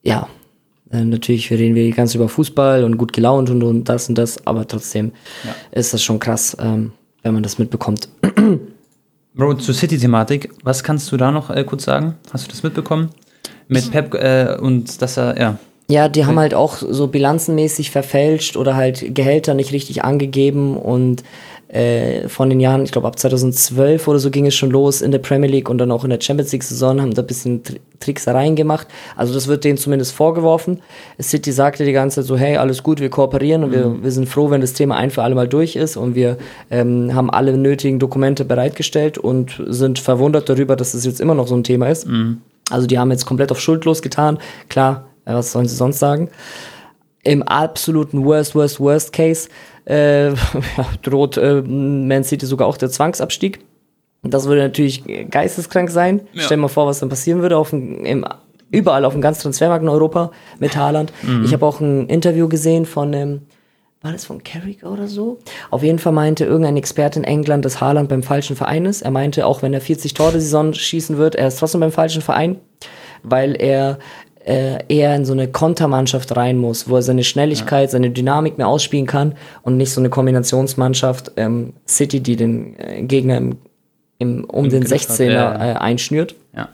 äh, 0.03 0.09
ja, 0.09 0.27
äh, 0.91 1.03
natürlich 1.03 1.49
reden 1.51 1.75
wir 1.75 1.89
ganz 1.91 2.15
über 2.15 2.29
Fußball 2.29 2.83
und 2.83 2.97
gut 2.97 3.13
gelaunt 3.13 3.49
und, 3.49 3.63
und 3.63 3.83
das 3.85 4.09
und 4.09 4.17
das, 4.17 4.45
aber 4.45 4.67
trotzdem 4.67 5.11
Ja. 5.43 5.55
ist 5.71 5.93
das 5.93 6.03
schon 6.03 6.19
krass, 6.19 6.55
ähm, 6.59 6.91
wenn 7.23 7.33
man 7.33 7.43
das 7.43 7.57
mitbekommt. 7.59 8.09
Bro, 9.33 9.55
zur 9.55 9.73
City-Thematik, 9.75 10.49
was 10.63 10.83
kannst 10.83 11.11
du 11.11 11.17
da 11.17 11.31
noch 11.31 11.49
äh, 11.49 11.63
kurz 11.63 11.83
sagen? 11.83 12.15
Hast 12.33 12.45
du 12.47 12.49
das 12.51 12.63
mitbekommen? 12.63 13.09
Mit 13.67 13.91
Pep 13.91 14.13
äh, 14.15 14.57
und 14.59 15.01
dass 15.01 15.17
er, 15.17 15.39
ja. 15.39 15.59
Ja, 15.89 16.09
die 16.09 16.25
haben 16.25 16.37
halt 16.39 16.53
auch 16.53 16.77
so 16.77 17.07
bilanzenmäßig 17.07 17.91
verfälscht 17.91 18.57
oder 18.57 18.75
halt 18.75 19.15
Gehälter 19.15 19.53
nicht 19.53 19.71
richtig 19.71 20.03
angegeben 20.03 20.75
und 20.75 21.23
äh, 21.69 22.29
von 22.29 22.49
den 22.49 22.61
Jahren, 22.61 22.83
ich 22.83 22.91
glaube 22.91 23.07
ab 23.07 23.19
2012 23.19 24.07
oder 24.07 24.19
so 24.19 24.31
ging 24.31 24.45
es 24.45 24.55
schon 24.55 24.71
los 24.71 25.01
in 25.01 25.11
der 25.11 25.19
Premier 25.19 25.49
League 25.49 25.69
und 25.69 25.79
dann 25.79 25.91
auch 25.91 26.05
in 26.05 26.09
der 26.09 26.21
Champions 26.21 26.53
League 26.53 26.63
Saison 26.63 27.01
haben 27.01 27.13
da 27.13 27.21
ein 27.21 27.27
bisschen 27.27 27.63
Tri 27.63 27.79
Tricksereien 27.99 28.55
gemacht. 28.55 28.87
Also 29.15 29.33
das 29.33 29.47
wird 29.47 29.63
denen 29.63 29.79
zumindest 29.79 30.13
vorgeworfen. 30.13 30.81
City 31.19 31.51
sagte 31.51 31.83
die 31.83 31.93
ganze 31.93 32.17
Zeit 32.17 32.25
so, 32.25 32.37
hey, 32.37 32.57
alles 32.57 32.83
gut, 32.83 32.99
wir 32.99 33.09
kooperieren 33.09 33.63
und 33.63 33.71
wir, 33.71 34.03
wir 34.03 34.11
sind 34.11 34.29
froh, 34.29 34.51
wenn 34.51 34.61
das 34.61 34.73
Thema 34.73 34.97
ein 34.97 35.09
für 35.09 35.23
alle 35.23 35.33
Mal 35.33 35.47
durch 35.47 35.75
ist 35.75 35.97
und 35.97 36.13
wir 36.13 36.37
ähm, 36.69 37.15
haben 37.15 37.31
alle 37.31 37.57
nötigen 37.57 37.97
Dokumente 37.97 38.45
bereitgestellt 38.45 39.17
und 39.17 39.59
sind 39.65 39.97
verwundert 39.97 40.47
darüber, 40.47 40.75
dass 40.75 40.93
es 40.93 41.05
jetzt 41.05 41.19
immer 41.19 41.33
noch 41.33 41.47
so 41.47 41.55
ein 41.55 41.63
Thema 41.63 41.87
ist. 41.89 42.05
Also 42.69 42.85
die 42.85 42.99
haben 42.99 43.09
jetzt 43.09 43.25
komplett 43.25 43.51
auf 43.51 43.59
schuldlos 43.59 44.03
getan. 44.03 44.37
Klar, 44.69 45.07
äh, 45.25 45.33
was 45.33 45.51
sollen 45.51 45.67
sie 45.67 45.75
sonst 45.75 45.97
sagen? 45.97 46.29
Im 47.23 47.41
absoluten 47.43 48.23
Worst, 48.23 48.53
Worst, 48.53 48.79
Worst 48.79 49.11
Case 49.11 49.49
äh, 49.87 50.31
droht 51.01 51.37
äh, 51.37 51.61
Man 51.61 52.23
City 52.23 52.45
sogar 52.45 52.67
auch 52.67 52.77
der 52.77 52.89
Zwangsabstieg. 52.89 53.59
Das 54.23 54.47
würde 54.47 54.61
natürlich 54.61 55.03
geisteskrank 55.29 55.89
sein. 55.89 56.21
Ja. 56.33 56.43
Stell 56.43 56.57
dir 56.57 56.61
mal 56.61 56.67
vor, 56.67 56.87
was 56.87 56.99
dann 56.99 57.09
passieren 57.09 57.41
würde 57.41 57.57
auf 57.57 57.69
dem, 57.69 58.03
im, 58.03 58.25
überall 58.71 59.05
auf 59.05 59.13
dem 59.13 59.21
ganzen 59.21 59.43
Transfermarkt 59.43 59.83
in 59.83 59.89
Europa 59.89 60.31
mit 60.59 60.75
Haaland. 60.75 61.13
Ich 61.45 61.53
habe 61.53 61.65
auch 61.65 61.79
ein 61.79 62.07
Interview 62.07 62.49
gesehen 62.49 62.85
von 62.85 63.13
ähm, 63.13 63.41
war 64.01 64.11
das 64.11 64.25
von 64.25 64.43
Carrick 64.43 64.83
oder 64.83 65.07
so? 65.07 65.39
Auf 65.71 65.81
jeden 65.81 65.97
Fall 65.97 66.13
meinte 66.13 66.45
irgendein 66.45 66.77
Experte 66.77 67.19
in 67.19 67.25
England, 67.25 67.65
dass 67.65 67.81
Haaland 67.81 68.09
beim 68.09 68.21
falschen 68.21 68.55
Verein 68.55 68.85
ist. 68.85 69.01
Er 69.01 69.11
meinte, 69.11 69.45
auch 69.45 69.63
wenn 69.63 69.73
er 69.73 69.81
40 69.81 70.13
Tore 70.13 70.33
die 70.33 70.39
Saison 70.39 70.73
schießen 70.73 71.17
wird, 71.17 71.35
er 71.35 71.47
ist 71.47 71.57
trotzdem 71.57 71.81
beim 71.81 71.91
falschen 71.91 72.21
Verein, 72.21 72.57
weil 73.23 73.59
er 73.59 73.97
äh, 74.47 74.79
eher 74.87 75.13
in 75.15 75.25
so 75.25 75.33
eine 75.33 75.47
Kontermannschaft 75.47 76.35
rein 76.35 76.57
muss, 76.57 76.87
wo 76.87 76.95
er 76.95 77.01
seine 77.01 77.23
Schnelligkeit, 77.23 77.91
seine 77.91 78.11
Dynamik 78.11 78.57
mehr 78.57 78.67
ausspielen 78.67 79.05
kann 79.05 79.35
und 79.61 79.77
nicht 79.77 79.91
so 79.91 79.99
eine 79.99 80.09
Kombinationsmannschaft 80.09 81.33
ähm, 81.35 81.73
City, 81.87 82.21
die 82.21 82.37
den 82.37 82.79
äh, 82.79 83.03
Gegner 83.03 83.37
im, 83.37 83.57
im, 84.19 84.45
um 84.45 84.65
Im 84.65 84.71
den 84.71 84.83
Griff 84.85 85.09
hat, 85.09 85.17
16er 85.17 85.31
ja. 85.31 85.71
äh, 85.71 85.73
einschnürt. 85.75 86.35
ja. 86.55 86.69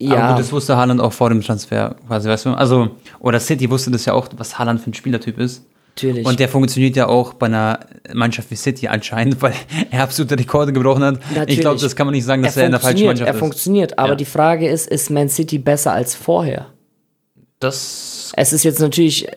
Ja, 0.00 0.30
gut, 0.30 0.38
das 0.38 0.52
wusste 0.52 0.76
Haaland 0.76 1.00
auch 1.00 1.12
vor 1.12 1.28
dem 1.28 1.40
Transfer, 1.40 1.96
quasi, 2.06 2.28
weißt 2.28 2.46
du? 2.46 2.50
Also, 2.50 2.90
oder 3.18 3.40
City 3.40 3.68
wusste 3.68 3.90
das 3.90 4.04
ja 4.04 4.12
auch, 4.12 4.28
was 4.36 4.56
Haaland 4.56 4.80
für 4.80 4.90
ein 4.90 4.94
Spielertyp 4.94 5.38
ist. 5.38 5.66
Natürlich. 6.02 6.26
Und 6.26 6.38
der 6.40 6.48
funktioniert 6.48 6.96
ja 6.96 7.08
auch 7.08 7.34
bei 7.34 7.46
einer 7.46 7.80
Mannschaft 8.14 8.50
wie 8.50 8.56
City 8.56 8.88
anscheinend, 8.88 9.40
weil 9.42 9.52
er 9.90 10.02
absolute 10.02 10.38
Rekorde 10.38 10.72
gebrochen 10.72 11.04
hat. 11.04 11.18
Ich 11.30 11.36
Natürlich. 11.36 11.60
glaube, 11.60 11.80
das 11.80 11.94
kann 11.96 12.06
man 12.06 12.14
nicht 12.14 12.24
sagen, 12.24 12.42
dass 12.42 12.56
er, 12.56 12.66
in 12.66 12.70
der 12.72 12.80
falschen 12.80 13.06
Mannschaft 13.06 13.28
er 13.28 13.34
ist. 13.34 13.40
funktioniert, 13.40 13.98
aber 13.98 14.10
Ja. 14.10 14.14
die 14.14 14.24
Frage 14.24 14.68
ist, 14.68 14.88
ist 14.88 15.10
Man 15.10 15.28
City 15.28 15.58
besser 15.58 15.92
als 15.92 16.14
vorher? 16.14 16.66
Das, 17.60 18.32
Es 18.36 18.52
ist 18.52 18.62
jetzt 18.62 18.78
natürlich, 18.78 19.26
äh, 19.26 19.32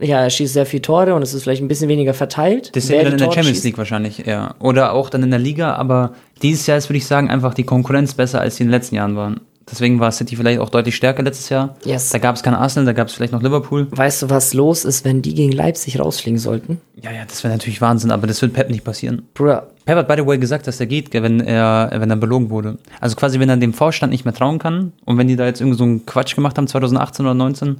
ja, 0.00 0.20
er 0.22 0.30
schießt 0.30 0.54
sehr 0.54 0.64
viele 0.64 0.80
Tore 0.80 1.14
und 1.14 1.20
es 1.20 1.34
ist 1.34 1.42
vielleicht 1.42 1.60
ein 1.60 1.68
bisschen 1.68 1.88
weniger 1.90 2.14
verteilt. 2.14 2.74
das 2.74 2.88
wäre 2.88 3.04
dann 3.04 3.12
in 3.12 3.18
der 3.18 3.26
Tore 3.26 3.34
Champions 3.34 3.56
schießt. 3.58 3.64
League 3.66 3.76
wahrscheinlich, 3.78 4.18
ja. 4.24 4.54
Oder 4.60 4.94
auch 4.94 5.10
dann 5.10 5.22
in 5.22 5.30
der 5.30 5.38
Liga, 5.38 5.74
aber 5.74 6.14
dieses 6.40 6.66
Jahr 6.66 6.78
ist, 6.78 6.88
würde 6.88 6.96
ich 6.96 7.06
sagen, 7.06 7.28
einfach 7.28 7.52
die 7.52 7.64
Konkurrenz 7.64 8.14
besser, 8.14 8.40
als 8.40 8.56
sie 8.56 8.62
in 8.62 8.68
den 8.68 8.72
letzten 8.72 8.94
Jahren 8.94 9.14
waren. 9.14 9.40
Deswegen 9.70 10.00
war 10.00 10.10
City 10.10 10.34
vielleicht 10.36 10.58
auch 10.60 10.68
deutlich 10.68 10.96
stärker 10.96 11.22
letztes 11.22 11.48
Jahr. 11.48 11.76
Yes. 11.84 12.10
Da 12.10 12.18
gab 12.18 12.34
es 12.36 12.42
kein 12.42 12.54
Arsenal, 12.54 12.86
da 12.86 12.92
gab 12.92 13.08
es 13.08 13.14
vielleicht 13.14 13.32
noch 13.32 13.42
Liverpool. 13.42 13.86
Weißt 13.90 14.22
du, 14.22 14.30
was 14.30 14.52
los 14.52 14.84
ist, 14.84 15.04
wenn 15.04 15.22
die 15.22 15.34
gegen 15.34 15.52
Leipzig 15.52 16.00
rausfliegen 16.00 16.38
sollten? 16.38 16.80
Ja, 17.02 17.12
ja, 17.12 17.24
das 17.26 17.44
wäre 17.44 17.54
natürlich 17.54 17.80
Wahnsinn, 17.80 18.10
aber 18.10 18.26
das 18.26 18.42
wird 18.42 18.52
Pep 18.52 18.68
nicht 18.68 18.84
passieren. 18.84 19.22
Bruder, 19.34 19.68
Pep 19.84 19.96
hat 19.96 20.08
by 20.08 20.14
the 20.16 20.26
way 20.26 20.38
gesagt, 20.38 20.66
dass 20.66 20.80
er 20.80 20.86
geht, 20.86 21.12
wenn 21.12 21.40
er, 21.40 21.90
wenn 21.94 22.10
er 22.10 22.16
belogen 22.16 22.50
wurde. 22.50 22.78
Also 23.00 23.16
quasi, 23.16 23.38
wenn 23.38 23.48
er 23.48 23.56
dem 23.56 23.72
Vorstand 23.72 24.10
nicht 24.12 24.24
mehr 24.24 24.34
trauen 24.34 24.58
kann 24.58 24.92
und 25.04 25.18
wenn 25.18 25.28
die 25.28 25.36
da 25.36 25.46
jetzt 25.46 25.60
irgendwie 25.60 25.78
so 25.78 25.84
einen 25.84 26.04
Quatsch 26.04 26.34
gemacht 26.34 26.58
haben, 26.58 26.66
2018 26.66 27.24
oder 27.24 27.34
19, 27.34 27.78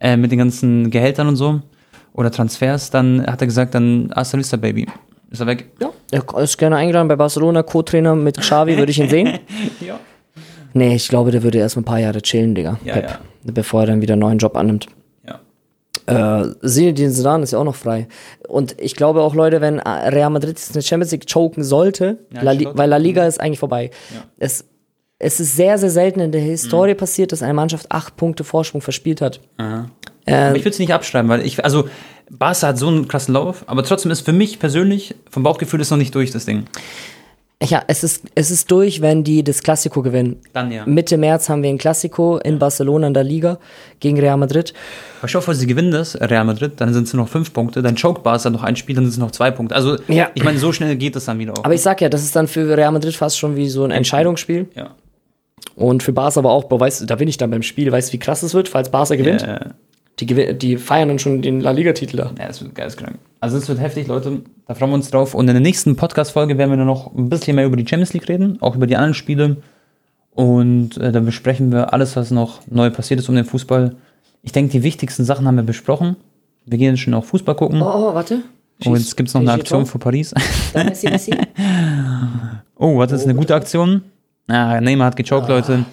äh, 0.00 0.16
mit 0.16 0.32
den 0.32 0.38
ganzen 0.38 0.90
Gehältern 0.90 1.28
und 1.28 1.36
so 1.36 1.60
oder 2.12 2.30
Transfers, 2.30 2.90
dann 2.90 3.24
hat 3.26 3.40
er 3.40 3.46
gesagt, 3.46 3.74
dann 3.74 4.10
hasta 4.14 4.36
la 4.36 4.40
vista, 4.40 4.56
Baby. 4.56 4.86
Ist 5.30 5.40
er 5.40 5.46
weg? 5.46 5.70
ja, 5.80 5.90
Er 6.10 6.42
ist 6.42 6.58
gerne 6.58 6.76
eingeladen 6.76 7.06
bei 7.06 7.14
Barcelona, 7.14 7.62
Co-Trainer 7.62 8.16
mit 8.16 8.36
Xavi, 8.38 8.76
würde 8.76 8.90
ich 8.90 8.98
ihn 8.98 9.08
sehen. 9.08 9.38
Ja. 9.80 9.98
Nee, 10.72 10.94
ich 10.94 11.08
glaube, 11.08 11.30
der 11.30 11.42
würde 11.42 11.58
erst 11.58 11.76
mal 11.76 11.82
ein 11.82 11.84
paar 11.84 11.98
Jahre 12.00 12.22
chillen, 12.22 12.54
Digga. 12.54 12.78
Ja, 12.84 12.94
Pep, 12.94 13.10
ja. 13.10 13.18
Bevor 13.52 13.82
er 13.82 13.86
dann 13.88 14.00
wieder 14.02 14.14
einen 14.14 14.20
neuen 14.20 14.38
Job 14.38 14.56
annimmt. 14.56 14.86
Ja. 15.26 16.42
Äh, 16.42 16.66
Zinedine 16.66 17.10
Zidane 17.12 17.42
ist 17.44 17.52
ja 17.52 17.58
auch 17.58 17.64
noch 17.64 17.74
frei. 17.76 18.08
Und 18.48 18.76
ich 18.80 18.94
glaube 18.96 19.20
auch, 19.22 19.34
Leute, 19.34 19.60
wenn 19.60 19.78
Real 19.80 20.30
Madrid 20.30 20.58
jetzt 20.58 20.74
eine 20.74 20.82
Champions 20.82 21.12
League 21.12 21.26
choken 21.30 21.62
sollte, 21.64 22.18
Ja, 22.32 22.42
La 22.42 22.54
weil 22.74 22.88
La 22.88 22.96
Liga 22.96 23.26
ist 23.26 23.40
eigentlich 23.40 23.58
vorbei. 23.58 23.90
Ja. 24.14 24.24
Es, 24.38 24.64
es 25.18 25.40
ist 25.40 25.56
sehr, 25.56 25.76
sehr 25.78 25.90
selten 25.90 26.20
in 26.20 26.32
der 26.32 26.40
Mhm. 26.42 26.46
Historie 26.46 26.94
passiert, 26.94 27.32
dass 27.32 27.42
eine 27.42 27.54
Mannschaft 27.54 27.90
acht 27.92 28.16
Punkte 28.16 28.44
Vorsprung 28.44 28.80
verspielt 28.80 29.20
hat. 29.20 29.40
Aber 29.58 29.90
Äh, 30.26 30.50
ich 30.56 30.60
würde 30.62 30.70
es 30.70 30.78
nicht 30.78 30.92
abschreiben, 30.94 31.28
weil 31.28 31.44
ich, 31.44 31.62
also 31.64 31.88
Barca 32.30 32.68
hat 32.68 32.78
so 32.78 32.88
einen 32.88 33.08
krassen 33.08 33.34
Lauf, 33.34 33.64
aber 33.66 33.82
trotzdem 33.82 34.10
ist 34.12 34.20
für 34.20 34.32
mich 34.32 34.58
persönlich, 34.60 35.14
vom 35.30 35.42
Bauchgefühl 35.42 35.80
ist 35.80 35.90
noch 35.90 35.98
nicht 35.98 36.14
durch 36.14 36.30
das 36.30 36.44
Ding. 36.46 36.64
Ja, 37.62 37.82
es 37.88 38.02
ist, 38.04 38.24
es 38.34 38.50
ist 38.50 38.70
durch, 38.70 39.02
wenn 39.02 39.22
die 39.22 39.44
das 39.44 39.62
Klassiko 39.62 40.00
gewinnen. 40.02 40.36
Dann 40.54 40.70
ja. 40.72 40.86
Mitte 40.86 41.18
März 41.18 41.48
haben 41.50 41.62
wir 41.62 41.68
ein 41.68 41.76
Klassiko 41.76 42.38
in 42.38 42.58
Barcelona 42.58 43.08
in 43.08 43.14
der 43.14 43.24
Liga 43.24 43.58
gegen 44.00 44.18
Real 44.18 44.38
Madrid. 44.38 44.72
Schau 45.26 45.42
vor, 45.42 45.54
sie 45.54 45.66
gewinnen 45.66 45.90
das, 45.90 46.18
Real 46.18 46.44
Madrid, 46.44 46.72
dann 46.78 46.94
sind 46.94 47.06
es 47.06 47.12
noch 47.12 47.28
fünf 47.28 47.52
Punkte, 47.52 47.82
dann 47.82 47.96
choked 47.96 48.22
Barca 48.22 48.48
noch 48.48 48.62
ein 48.62 48.76
Spiel, 48.76 48.94
dann 48.94 49.04
sind 49.04 49.12
es 49.12 49.18
noch 49.18 49.30
zwei 49.30 49.50
Punkte. 49.50 49.74
Also, 49.74 49.96
Ja. 50.08 50.30
ich 50.34 50.42
meine, 50.42 50.58
so 50.58 50.72
schnell 50.72 50.96
geht 50.96 51.16
das 51.16 51.26
dann 51.26 51.38
wieder 51.38 51.52
auch. 51.52 51.64
Aber 51.64 51.74
ich 51.74 51.82
sag 51.82 52.00
ja, 52.00 52.08
das 52.08 52.22
ist 52.22 52.34
dann 52.34 52.48
für 52.48 52.76
Real 52.76 52.92
Madrid 52.92 53.14
fast 53.14 53.38
schon 53.38 53.56
wie 53.56 53.68
so 53.68 53.84
ein 53.84 53.90
Entscheidungsspiel. 53.90 54.68
ja. 54.74 54.94
Und 55.76 56.02
für 56.02 56.12
Barca 56.12 56.40
aber 56.40 56.50
auch, 56.50 56.64
boah, 56.64 56.80
weißt, 56.80 57.08
da 57.08 57.14
bin 57.16 57.28
ich 57.28 57.36
dann 57.36 57.50
beim 57.50 57.62
Spiel, 57.62 57.90
weißt 57.92 58.08
du, 58.08 58.12
wie 58.14 58.18
krass 58.18 58.42
es 58.42 58.54
wird, 58.54 58.68
falls 58.68 58.90
Barca 58.90 59.14
gewinnt? 59.16 59.42
Äh, 59.42 59.60
Die, 60.20 60.58
die 60.58 60.76
feiern 60.76 61.08
dann 61.08 61.18
schon 61.18 61.42
den 61.42 61.60
La 61.60 61.70
Liga-Titel 61.70 62.16
da. 62.18 62.32
ja, 62.38 62.46
das 62.46 62.62
wird 62.62 62.74
geisteskrank. 62.74 63.18
Also, 63.40 63.56
es 63.56 63.68
wird 63.68 63.80
heftig, 63.80 64.06
Leute. 64.06 64.42
Da 64.66 64.74
freuen 64.74 64.90
wir 64.90 64.96
uns 64.96 65.10
drauf. 65.10 65.34
Und 65.34 65.48
in 65.48 65.54
der 65.54 65.62
nächsten 65.62 65.96
Podcast-Folge 65.96 66.58
werden 66.58 66.70
wir 66.70 66.76
dann 66.76 66.86
noch 66.86 67.14
ein 67.14 67.28
bisschen 67.28 67.56
mehr 67.56 67.66
über 67.66 67.76
die 67.76 67.86
Champions 67.86 68.12
League 68.12 68.28
reden, 68.28 68.58
auch 68.60 68.76
über 68.76 68.86
die 68.86 68.96
anderen 68.96 69.14
Spiele. 69.14 69.56
Und 70.32 70.96
äh, 70.98 71.12
dann 71.12 71.24
besprechen 71.24 71.72
wir 71.72 71.92
alles, 71.92 72.16
was 72.16 72.30
noch 72.30 72.60
neu 72.68 72.90
passiert 72.90 73.20
ist 73.20 73.28
um 73.28 73.34
den 73.34 73.44
Fußball. 73.44 73.96
Ich 74.42 74.52
denke, 74.52 74.72
die 74.72 74.82
wichtigsten 74.82 75.24
Sachen 75.24 75.46
haben 75.46 75.56
wir 75.56 75.62
besprochen. 75.62 76.16
Wir 76.66 76.78
gehen 76.78 76.90
jetzt 76.90 77.00
schon 77.00 77.14
auch 77.14 77.24
Fußball 77.24 77.54
gucken. 77.54 77.82
Oh, 77.82 78.10
oh 78.10 78.14
warte. 78.14 78.42
Und 78.84 78.96
jetzt 78.96 79.16
gibt 79.16 79.28
es 79.28 79.34
noch 79.34 79.40
eine 79.42 79.52
Aktion 79.52 79.86
für 79.86 79.98
Paris. 79.98 80.32
Messi, 80.74 81.08
Messi. 81.08 81.32
Oh, 82.82 82.96
was 82.96 83.12
ist 83.12 83.24
eine 83.24 83.34
gute 83.34 83.54
Aktion? 83.54 84.00
Ah, 84.46 84.80
Neymar 84.80 85.08
hat 85.08 85.16
gechoked, 85.16 85.50
Leute. 85.50 85.84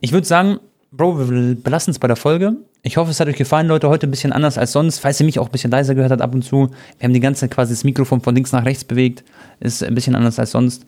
Ich 0.00 0.12
würde 0.12 0.26
sagen, 0.26 0.58
Bro, 0.92 1.18
wir 1.18 1.54
belassen 1.54 1.90
es 1.90 1.98
bei 1.98 2.06
der 2.06 2.16
Folge. 2.16 2.56
Ich 2.86 2.98
hoffe, 2.98 3.10
es 3.10 3.18
hat 3.18 3.28
euch 3.28 3.36
gefallen, 3.36 3.66
Leute. 3.66 3.88
Heute 3.88 4.06
ein 4.06 4.10
bisschen 4.10 4.30
anders 4.30 4.58
als 4.58 4.72
sonst. 4.72 4.98
Falls 4.98 5.18
ihr 5.18 5.24
mich 5.24 5.38
auch 5.38 5.46
ein 5.46 5.52
bisschen 5.52 5.70
leiser 5.70 5.94
gehört 5.94 6.12
habt 6.12 6.20
ab 6.20 6.34
und 6.34 6.42
zu. 6.42 6.68
Wir 6.98 7.04
haben 7.04 7.14
die 7.14 7.20
ganze 7.20 7.40
Zeit 7.40 7.50
quasi 7.50 7.72
das 7.72 7.82
Mikrofon 7.82 8.20
von 8.20 8.34
links 8.34 8.52
nach 8.52 8.66
rechts 8.66 8.84
bewegt. 8.84 9.24
Ist 9.58 9.82
ein 9.82 9.94
bisschen 9.94 10.14
anders 10.14 10.38
als 10.38 10.50
sonst. 10.50 10.84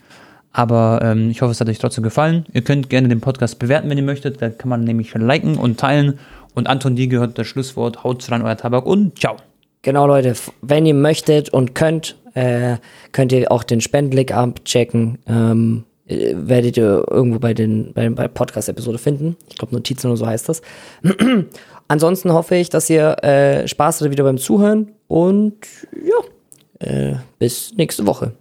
Aber 0.52 1.00
ähm, 1.02 1.30
ich 1.30 1.40
hoffe, 1.40 1.52
es 1.52 1.60
hat 1.60 1.70
euch 1.70 1.78
trotzdem 1.78 2.04
gefallen. 2.04 2.44
Ihr 2.52 2.60
könnt 2.60 2.90
gerne 2.90 3.08
den 3.08 3.22
Podcast 3.22 3.58
bewerten, 3.58 3.88
wenn 3.88 3.96
ihr 3.96 4.04
möchtet. 4.04 4.42
Da 4.42 4.50
kann 4.50 4.68
man 4.68 4.84
nämlich 4.84 5.14
liken 5.14 5.56
und 5.56 5.80
teilen. 5.80 6.18
Und 6.52 6.66
Anton, 6.68 6.96
dir 6.96 7.06
gehört 7.06 7.38
das 7.38 7.46
Schlusswort. 7.46 8.04
Haut 8.04 8.30
rein, 8.30 8.42
euer 8.42 8.58
Tabak 8.58 8.84
und 8.84 9.18
ciao. 9.18 9.36
Genau, 9.80 10.06
Leute, 10.06 10.34
wenn 10.60 10.84
ihr 10.84 10.94
möchtet 10.94 11.48
und 11.48 11.74
könnt, 11.74 12.16
äh, 12.34 12.76
könnt 13.12 13.32
ihr 13.32 13.50
auch 13.50 13.64
den 13.64 13.80
Spendenlink 13.80 14.32
abchecken. 14.32 15.16
Ähm, 15.26 15.84
äh, 16.08 16.34
werdet 16.36 16.76
ihr 16.76 17.04
irgendwo 17.10 17.38
bei 17.38 17.54
den 17.54 17.94
bei, 17.94 18.08
bei 18.10 18.28
Podcast-Episode 18.28 18.98
finden. 18.98 19.36
Ich 19.48 19.56
glaube, 19.56 19.74
Notizen 19.74 20.08
oder 20.08 20.18
so 20.18 20.26
heißt 20.26 20.50
das. 20.50 20.60
Ansonsten 21.88 22.32
hoffe 22.32 22.56
ich, 22.56 22.68
dass 22.68 22.90
ihr 22.90 23.22
äh, 23.22 23.68
Spaß 23.68 24.00
hattet 24.00 24.12
wieder 24.12 24.24
beim 24.24 24.38
Zuhören 24.38 24.92
und 25.08 25.56
ja, 26.02 26.86
äh, 26.86 27.16
bis 27.38 27.74
nächste 27.76 28.06
Woche. 28.06 28.32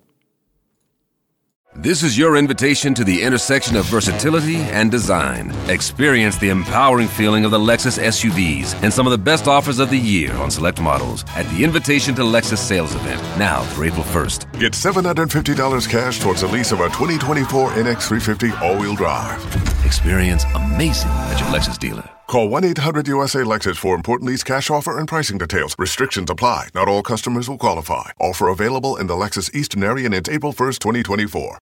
This 1.81 2.03
is 2.03 2.17
your 2.17 2.37
invitation 2.37 2.93
to 2.93 3.03
the 3.03 3.21
intersection 3.21 3.75
of 3.75 3.85
versatility 3.85 4.55
and 4.71 4.89
design. 4.89 5.51
Experience 5.67 6.37
the 6.37 6.47
empowering 6.47 7.09
feeling 7.09 7.43
of 7.43 7.51
the 7.51 7.59
Lexus 7.59 7.99
SUVs 7.99 8.81
and 8.81 8.93
some 8.93 9.05
of 9.05 9.11
the 9.11 9.17
best 9.17 9.49
offers 9.49 9.79
of 9.79 9.89
the 9.89 9.99
year 9.99 10.31
on 10.37 10.49
select 10.49 10.79
models 10.79 11.25
at 11.35 11.45
the 11.49 11.65
Invitation 11.65 12.15
to 12.15 12.21
Lexus 12.21 12.59
sales 12.59 12.95
event 12.95 13.21
now 13.37 13.61
through 13.73 13.87
April 13.87 14.05
1st. 14.05 14.57
Get 14.57 14.71
$750 14.71 15.89
cash 15.89 16.21
towards 16.21 16.41
the 16.41 16.47
lease 16.47 16.71
of 16.71 16.79
a 16.79 16.85
2024 16.85 17.71
NX350 17.71 18.61
all-wheel 18.61 18.95
drive. 18.95 19.43
Experience 19.85 20.45
amazing 20.55 21.11
at 21.11 21.41
your 21.41 21.49
Lexus 21.49 21.77
dealer. 21.77 22.14
Call 22.27 22.49
1-800-USA 22.49 23.39
Lexus 23.39 23.77
for 23.77 23.95
important 23.95 24.27
lease 24.27 24.43
cash 24.43 24.69
offer 24.69 24.97
and 24.97 25.07
pricing 25.07 25.37
details. 25.37 25.75
Restrictions 25.77 26.29
apply. 26.29 26.69
Not 26.73 26.87
all 26.87 27.03
customers 27.03 27.47
will 27.47 27.57
qualify. 27.59 28.11
Offer 28.19 28.47
available 28.49 28.97
in 28.97 29.07
the 29.07 29.15
Lexus 29.15 29.53
Eastern 29.53 29.83
area 29.83 30.09
it's 30.09 30.29
April 30.29 30.51
1st, 30.51 30.79
2024. 30.79 31.53